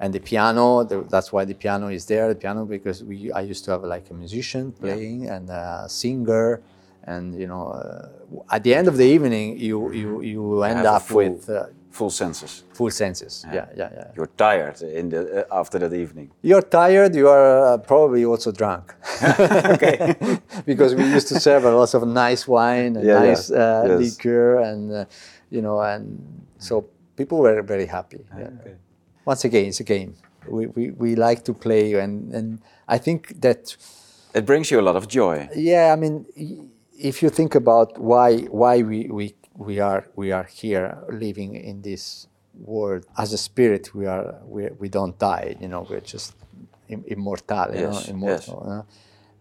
and 0.00 0.12
the 0.12 0.20
piano. 0.20 0.84
The, 0.84 0.96
that's 1.14 1.30
why 1.32 1.44
the 1.46 1.54
piano 1.54 1.88
is 1.88 2.04
there. 2.06 2.28
The 2.28 2.34
piano 2.44 2.66
because 2.66 3.02
we 3.10 3.16
I 3.32 3.40
used 3.52 3.64
to 3.66 3.70
have 3.74 3.82
like 3.84 4.06
a 4.10 4.14
musician 4.24 4.72
playing 4.72 5.28
and 5.34 5.48
a 5.48 5.86
singer, 5.88 6.60
and 7.06 7.34
you 7.42 7.46
know 7.46 7.64
uh, 7.68 8.54
at 8.56 8.62
the 8.64 8.74
end 8.74 8.88
of 8.88 8.96
the 8.96 9.04
evening 9.16 9.58
you 9.58 9.92
you 9.92 10.20
you 10.22 10.62
end 10.62 10.86
up 10.86 11.02
full- 11.02 11.18
with 11.18 11.48
uh, 11.48 11.66
Full 11.94 12.10
senses. 12.10 12.64
full 12.72 12.90
senses. 12.90 13.44
Yeah, 13.52 13.66
yeah, 13.76 13.88
yeah. 13.98 14.10
You're 14.16 14.32
tired 14.36 14.82
in 14.82 15.10
the 15.10 15.20
uh, 15.46 15.60
after 15.60 15.78
that 15.78 15.92
evening. 15.92 16.28
You're 16.42 16.66
tired. 16.82 17.14
You 17.14 17.28
are 17.28 17.74
uh, 17.74 17.78
probably 17.78 18.24
also 18.24 18.50
drunk. 18.50 18.92
okay. 19.74 20.16
because 20.66 20.94
we 20.96 21.04
used 21.04 21.28
to 21.28 21.38
serve 21.38 21.64
a 21.64 21.70
lot 21.70 21.94
of 21.94 22.02
nice 22.08 22.48
wine 22.48 22.96
and 22.96 23.04
Yeah, 23.06 23.22
yeah. 23.22 23.28
nice 23.30 23.48
uh, 23.50 23.84
Yes. 23.88 23.98
liquor, 24.00 24.58
and 24.58 24.90
uh, 24.92 25.04
you 25.50 25.62
know, 25.62 25.78
and 25.80 26.18
so 26.58 26.84
people 27.16 27.38
were 27.38 27.62
very 27.62 27.86
happy. 27.86 28.24
yeah. 28.38 28.48
Okay. 28.60 28.74
Once 29.24 29.44
again, 29.44 29.66
it's 29.66 29.80
a 29.80 29.84
game. 29.84 30.14
We, 30.48 30.66
we, 30.66 30.90
we 30.90 31.14
like 31.14 31.44
to 31.44 31.54
play, 31.54 31.94
and, 31.94 32.34
and 32.34 32.58
I 32.88 32.98
think 32.98 33.40
that 33.40 33.76
It 34.34 34.44
brings 34.44 34.68
you 34.70 34.80
a 34.80 34.82
lot 34.88 34.96
of 34.96 35.06
joy. 35.06 35.48
yeah, 35.54 35.92
I 35.92 35.96
mean, 35.96 36.26
y- 36.36 36.66
if 36.98 37.22
you 37.22 37.30
think 37.30 37.54
about 37.54 37.98
why 37.98 38.38
why 38.50 38.82
we, 38.82 39.08
we, 39.10 39.34
we 39.56 39.80
are 39.80 40.06
we 40.16 40.32
are 40.32 40.44
here 40.44 40.98
living 41.10 41.54
in 41.56 41.82
this 41.82 42.28
world 42.54 43.04
as 43.18 43.32
a 43.32 43.38
spirit, 43.38 43.94
we 43.94 44.06
are 44.06 44.40
we, 44.46 44.68
we 44.78 44.88
don't 44.88 45.18
die. 45.18 45.56
You 45.60 45.68
know, 45.68 45.86
we're 45.88 46.00
just 46.00 46.34
im- 46.88 47.04
immortal. 47.06 47.74
You 47.74 47.80
Yes, 47.80 48.08
know, 48.08 48.28
yes. 48.28 48.48
immortal. 48.48 48.66
uh, 48.70 48.82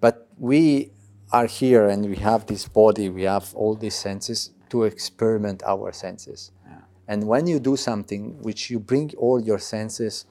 but 0.02 0.28
we 0.38 0.92
are 1.32 1.46
here, 1.48 1.88
and 1.88 2.06
we 2.10 2.16
have 2.18 2.46
this 2.48 2.68
body. 2.68 3.10
We 3.10 3.24
have 3.24 3.54
all 3.56 3.76
these 3.76 3.96
senses 3.96 4.52
to 4.70 4.84
experiment 4.84 5.64
our 5.66 5.92
senses. 5.92 6.52
And 7.08 7.28
when 7.28 7.48
you 7.48 7.60
do 7.60 7.76
something 7.76 8.42
which 8.42 8.70
you 8.72 8.80
bring 8.80 9.12
all 9.18 9.40
your 9.42 9.60
senses 9.60 10.26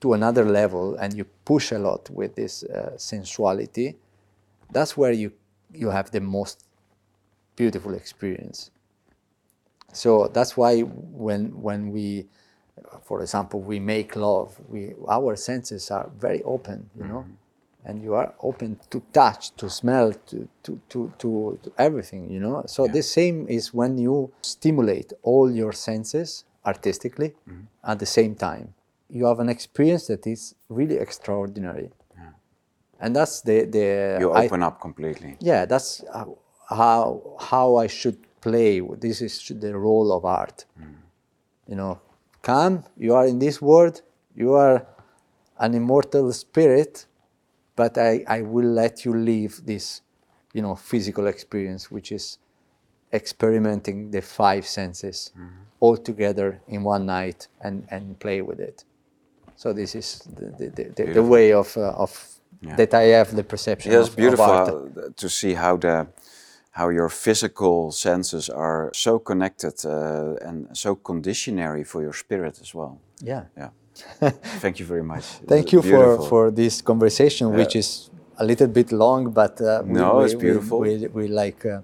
to 0.00 0.12
another 0.14 0.44
level 0.44 0.94
and 0.96 1.12
you 1.14 1.24
push 1.44 1.72
a 1.72 1.78
lot 1.78 2.08
with 2.10 2.36
this 2.36 2.62
uh, 2.64 2.96
sensuality, 2.96 3.96
that's 4.72 4.96
where 4.96 5.12
you 5.12 5.32
you 5.74 5.90
have 5.90 6.10
the 6.10 6.20
most 6.20 6.64
beautiful 7.56 7.94
experience. 7.94 8.70
So 9.92 10.28
that's 10.28 10.56
why 10.56 10.80
when 10.80 11.60
when 11.60 11.92
we, 11.92 12.26
for 13.02 13.22
example, 13.22 13.60
we 13.60 13.78
make 13.78 14.16
love, 14.16 14.58
we 14.68 14.94
our 15.08 15.36
senses 15.36 15.90
are 15.90 16.10
very 16.18 16.42
open, 16.42 16.90
you 16.98 17.04
know, 17.04 17.22
mm-hmm. 17.22 17.86
and 17.88 18.02
you 18.02 18.14
are 18.14 18.34
open 18.42 18.78
to 18.90 19.02
touch, 19.12 19.54
to 19.56 19.70
smell, 19.70 20.12
to 20.12 20.48
to 20.64 20.80
to 20.88 21.12
to, 21.18 21.58
to 21.62 21.72
everything, 21.78 22.28
you 22.30 22.40
know. 22.40 22.64
So 22.66 22.88
the 22.88 23.02
same 23.02 23.46
is 23.48 23.72
when 23.72 23.98
you 23.98 24.32
stimulate 24.42 25.12
all 25.22 25.50
your 25.50 25.72
senses 25.72 26.44
artistically 26.66 27.34
mm-hmm. 27.48 27.66
at 27.84 27.98
the 27.98 28.06
same 28.06 28.34
time. 28.34 28.74
You 29.08 29.26
have 29.26 29.38
an 29.38 29.48
experience 29.48 30.08
that 30.08 30.26
is 30.26 30.56
really 30.68 30.96
extraordinary. 30.96 31.90
And 33.04 33.14
that's 33.14 33.42
the 33.42 33.66
the 33.66 34.16
You 34.20 34.32
I- 34.32 34.46
open 34.46 34.62
up 34.62 34.80
completely. 34.80 35.36
yeah, 35.40 35.66
that's 35.66 36.02
how 36.70 37.18
how 37.38 37.76
I 37.84 37.86
should 37.88 38.16
play. 38.40 38.80
This 38.98 39.20
is 39.20 39.52
the 39.60 39.72
role 39.76 40.10
of 40.16 40.24
art. 40.24 40.64
You 41.68 41.76
know, 41.76 42.00
come. 42.42 42.84
You 42.96 43.14
are 43.14 43.26
in 43.26 43.38
this 43.38 43.60
world. 43.60 44.02
You 44.34 44.54
are 44.54 44.86
an 45.58 45.74
immortal 45.74 46.32
spirit, 46.32 47.06
but 47.76 47.98
I 47.98 48.24
I 48.38 48.40
will 48.42 48.70
let 48.82 49.04
you 49.04 49.12
live 49.12 49.60
this, 49.66 50.02
you 50.54 50.62
know, 50.62 50.74
physical 50.74 51.26
experience, 51.26 51.90
which 51.90 52.10
is 52.12 52.38
experimenting 53.12 54.10
the 54.10 54.20
five 54.22 54.64
senses 54.66 55.32
all 55.80 55.96
together 55.96 56.60
in 56.68 56.84
one 56.86 57.04
night 57.04 57.48
and 57.60 57.86
and 57.90 58.18
play 58.18 58.40
with 58.42 58.60
it. 58.60 58.84
So 59.56 59.72
this 59.74 59.94
is 59.94 60.18
the 60.36 60.46
the, 60.58 60.68
the, 60.76 60.84
the, 60.96 61.12
the 61.12 61.22
way 61.22 61.52
of 61.52 61.76
uh, 61.76 61.92
of 62.04 62.33
Yeah. 62.66 62.76
that 62.76 62.94
I 62.94 63.02
have 63.18 63.34
the 63.36 63.42
perception. 63.44 63.92
Yeah, 63.92 64.00
it's 64.00 64.08
of- 64.08 64.14
of 64.14 64.16
beautiful 64.16 64.44
art. 64.44 65.16
to 65.16 65.28
see 65.28 65.54
how 65.54 65.76
the 65.78 66.06
how 66.70 66.88
your 66.90 67.08
physical 67.08 67.92
senses 67.92 68.50
are 68.50 68.90
so 68.92 69.18
connected 69.20 69.74
uh, 69.86 70.48
and 70.48 70.66
so 70.72 70.94
conditionary 70.96 71.84
for 71.84 72.02
your 72.02 72.12
spirit 72.12 72.58
as 72.60 72.74
well. 72.74 72.98
Yeah. 73.22 73.42
Yeah. 73.56 73.70
Thank 74.60 74.80
you 74.80 74.86
very 74.86 75.02
much. 75.04 75.24
Thank 75.46 75.64
It's 75.66 75.72
you 75.72 75.82
for, 75.82 75.88
beautiful. 75.88 76.26
for 76.26 76.50
this 76.50 76.82
conversation, 76.82 77.52
which 77.52 77.76
is 77.76 78.10
a 78.38 78.44
little 78.44 78.66
bit 78.66 78.90
long, 78.90 79.30
but 79.30 79.60
uh, 79.60 79.82
we, 79.86 79.92
No, 79.92 80.16
we, 80.18 80.24
it's 80.24 80.34
beautiful. 80.34 80.80
We, 80.80 80.96
we, 80.96 81.06
we 81.08 81.28
like. 81.28 81.64
Uh, 81.64 81.80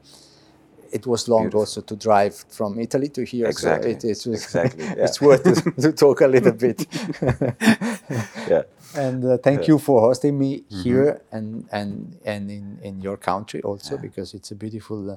it 0.93 1.07
was 1.07 1.29
long 1.29 1.43
Beautiful. 1.43 1.61
also 1.61 1.81
to 1.83 1.97
drive 1.97 2.35
from 2.49 2.79
Italy 2.79 3.09
to 3.11 3.23
here, 3.25 3.47
Exactly. 3.49 3.93
so 3.93 3.97
it, 3.97 4.05
it 4.05 4.27
was, 4.31 4.43
Exactly, 4.45 4.85
yeah. 4.97 5.05
it's 5.05 5.21
worth 5.21 5.43
to, 5.45 5.71
to 5.83 5.93
talk 5.93 6.21
a 6.21 6.27
little 6.27 6.53
bit. 6.53 6.87
yeah. 8.49 8.63
and 8.97 9.25
uh, 9.25 9.37
thank 9.39 9.69
you 9.69 9.79
for 9.79 10.01
hosting 10.01 10.39
me 10.39 10.51
Mm-hmm. 10.71 10.83
here 10.83 11.21
and 11.33 11.67
and 11.73 12.17
and 12.25 12.51
in, 12.51 12.79
in 12.83 13.01
your 13.01 13.17
country 13.17 13.61
also 13.63 13.97
because 13.99 14.35
it's 14.37 14.51
a 14.53 14.55
beautiful 14.55 15.11
uh, 15.11 15.17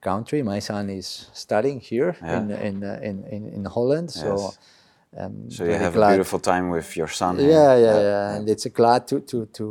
country. 0.00 0.42
My 0.42 0.60
son 0.60 0.90
is 0.90 1.28
studying 1.32 1.80
here 1.80 2.14
Yeah. 2.22 2.38
in, 2.40 2.50
in, 2.50 2.84
uh, 2.84 2.98
in 3.02 3.24
in 3.30 3.42
in 3.54 3.64
Holland, 3.64 4.10
so. 4.10 4.26
Yes. 4.36 4.58
Um, 5.18 5.50
So 5.50 5.64
you 5.64 5.72
have 5.78 5.92
glad- 5.94 6.12
a 6.12 6.16
beautiful 6.16 6.38
time 6.40 6.70
with 6.70 6.96
your 6.96 7.08
son. 7.10 7.38
here. 7.38 7.50
yeah, 7.50 7.76
yeah, 7.76 8.00
yeah, 8.00 8.36
and 8.36 8.48
it's 8.48 8.66
a 8.66 8.70
glad 8.70 9.06
to 9.08 9.20
to 9.20 9.46
to, 9.46 9.62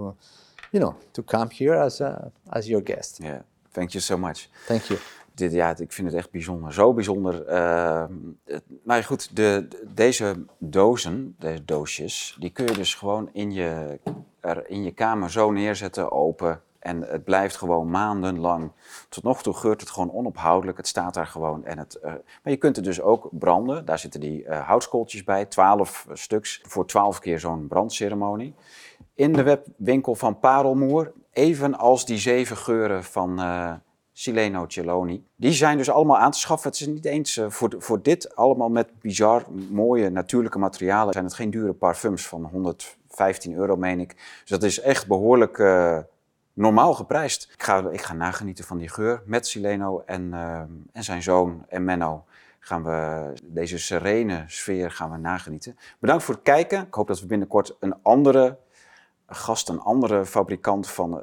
you 0.73 0.80
know, 0.80 0.95
to 1.13 1.23
come 1.23 1.49
here 1.49 1.75
as 1.86 2.01
a 2.01 2.32
as 2.51 2.65
your 2.67 2.82
guest. 2.84 3.19
Yeah. 3.23 3.41
Thank 3.73 3.93
you 3.93 4.01
so 4.01 4.17
much. 4.17 4.49
Thank 4.67 4.89
you. 4.89 4.97
Dit, 5.39 5.51
ja, 5.51 5.77
ik 5.77 5.91
vind 5.91 6.07
het 6.07 6.15
echt 6.17 6.31
bijzonder. 6.31 6.73
Zo 6.73 6.93
bijzonder. 6.93 7.45
eh, 7.45 8.05
het- 8.45 8.63
maar 8.83 9.03
goed, 9.03 9.35
de, 9.35 9.65
de- 9.69 9.85
deze 9.93 10.45
dozen, 10.57 11.35
deze 11.39 11.65
doosjes, 11.65 12.37
die 12.39 12.49
kun 12.49 12.65
je 12.65 12.73
dus 12.73 12.95
gewoon 12.95 13.29
in 13.33 13.51
je, 13.51 13.99
er 14.39 14.69
in 14.69 14.83
je 14.83 14.91
kamer 14.91 15.31
zo 15.31 15.51
neerzetten, 15.51 16.11
open. 16.11 16.61
En 16.79 17.01
het 17.01 17.23
blijft 17.23 17.55
gewoon 17.55 17.89
maandenlang. 17.89 18.71
Tot 19.09 19.23
nog 19.23 19.41
toe 19.41 19.53
geurt 19.53 19.81
het 19.81 19.89
gewoon 19.89 20.11
onophoudelijk. 20.13 20.77
Het 20.77 20.87
staat 20.87 21.13
daar 21.13 21.27
gewoon. 21.27 21.65
En 21.65 21.77
het, 21.77 21.95
eh, 21.95 22.11
maar 22.13 22.53
je 22.53 22.57
kunt 22.57 22.75
het 22.75 22.85
dus 22.85 23.01
ook 23.01 23.29
branden. 23.31 23.85
Daar 23.85 23.99
zitten 23.99 24.19
die 24.19 24.45
eh, 24.45 24.67
houtskooltjes 24.67 25.23
bij, 25.23 25.45
12 25.45 26.07
stuks 26.13 26.61
voor 26.67 26.85
12 26.87 27.19
keer 27.19 27.39
zo'n 27.39 27.67
brandceremonie. 27.67 28.53
In 29.13 29.33
de 29.33 29.43
webwinkel 29.43 30.15
van 30.15 30.39
Parelmoer, 30.39 31.11
evenals 31.31 32.05
die 32.05 32.17
zeven 32.17 32.57
geuren 32.57 33.03
van 33.03 33.39
eh 33.39 33.73
Sileno 34.20 34.65
Celoni. 34.67 35.26
Die 35.36 35.51
zijn 35.51 35.78
dus 35.78 35.89
allemaal 35.89 36.17
aan 36.17 36.32
te 36.32 36.39
schaffen. 36.39 36.70
Het 36.70 36.80
is 36.80 36.88
niet 36.88 37.05
eens 37.05 37.38
eh, 37.38 37.49
voor, 37.49 37.76
voor 37.78 38.01
dit 38.01 38.36
allemaal 38.36 38.70
met 38.70 38.99
bizar 38.99 39.43
mooie 39.70 40.09
natuurlijke 40.09 40.59
materialen. 40.59 41.13
Zijn 41.13 41.26
het 41.26 41.34
geen 41.34 41.49
dure 41.49 41.74
parfums 41.74 42.28
van 42.28 42.43
115 42.43 43.53
euro, 43.53 43.76
meen 43.76 43.99
ik. 43.99 44.15
Dus 44.39 44.49
dat 44.49 44.63
is 44.63 44.80
echt 44.80 45.07
behoorlijk 45.07 45.59
eh, 45.59 45.97
normaal 46.53 46.93
geprijsd. 46.93 47.49
Ik 47.53 47.63
ga, 47.63 47.89
ik 47.89 48.01
ga 48.01 48.13
nagenieten 48.13 48.65
van 48.65 48.78
die 48.78 48.89
geur 48.89 49.22
met 49.26 49.47
Sileno 49.47 50.03
en, 50.05 50.34
eh, 50.34 50.59
en 50.91 51.03
zijn 51.03 51.24
zoon 51.24 51.65
en 51.67 51.84
Menno. 51.84 52.26
Gaan 52.59 52.84
we 52.84 53.34
deze 53.43 53.78
serene 53.78 54.43
sfeer 54.47 54.91
gaan 54.91 55.11
we 55.11 55.17
nagenieten. 55.17 55.78
Bedankt 55.99 56.24
voor 56.24 56.34
het 56.34 56.43
kijken. 56.43 56.86
Ik 56.88 56.93
hoop 56.93 57.07
dat 57.07 57.20
we 57.20 57.28
binnenkort 57.28 57.76
een 57.80 57.95
andere 58.01 58.57
gast, 59.28 59.70
een 59.70 59.80
andere 59.80 60.26
fabrikant 60.26 60.89
van 60.89 61.22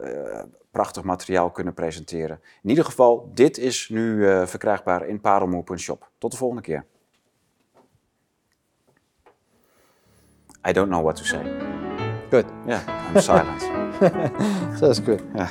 prachtig 0.77 1.03
materiaal 1.03 1.51
kunnen 1.51 1.75
presenteren. 1.75 2.41
In 2.63 2.69
ieder 2.69 2.85
geval, 2.85 3.31
dit 3.35 3.59
is 3.59 3.89
nu 3.89 4.29
eh, 4.29 4.47
verkrijgbaar 4.47 5.07
in 5.07 5.21
parelmoer.shop. 5.21 6.11
Tot 6.19 6.31
de 6.31 6.37
volgende 6.37 6.63
keer. 6.63 6.85
I 10.69 10.73
don't 10.73 10.89
know 10.89 11.03
what 11.03 11.17
to 11.17 11.25
say. 11.25 11.43
Good. 12.31 12.45
Yeah, 12.67 12.81
I'm 13.15 13.21
silent. 13.21 13.61
That's 14.81 14.99
good. 14.99 15.23
Yeah. 15.35 15.49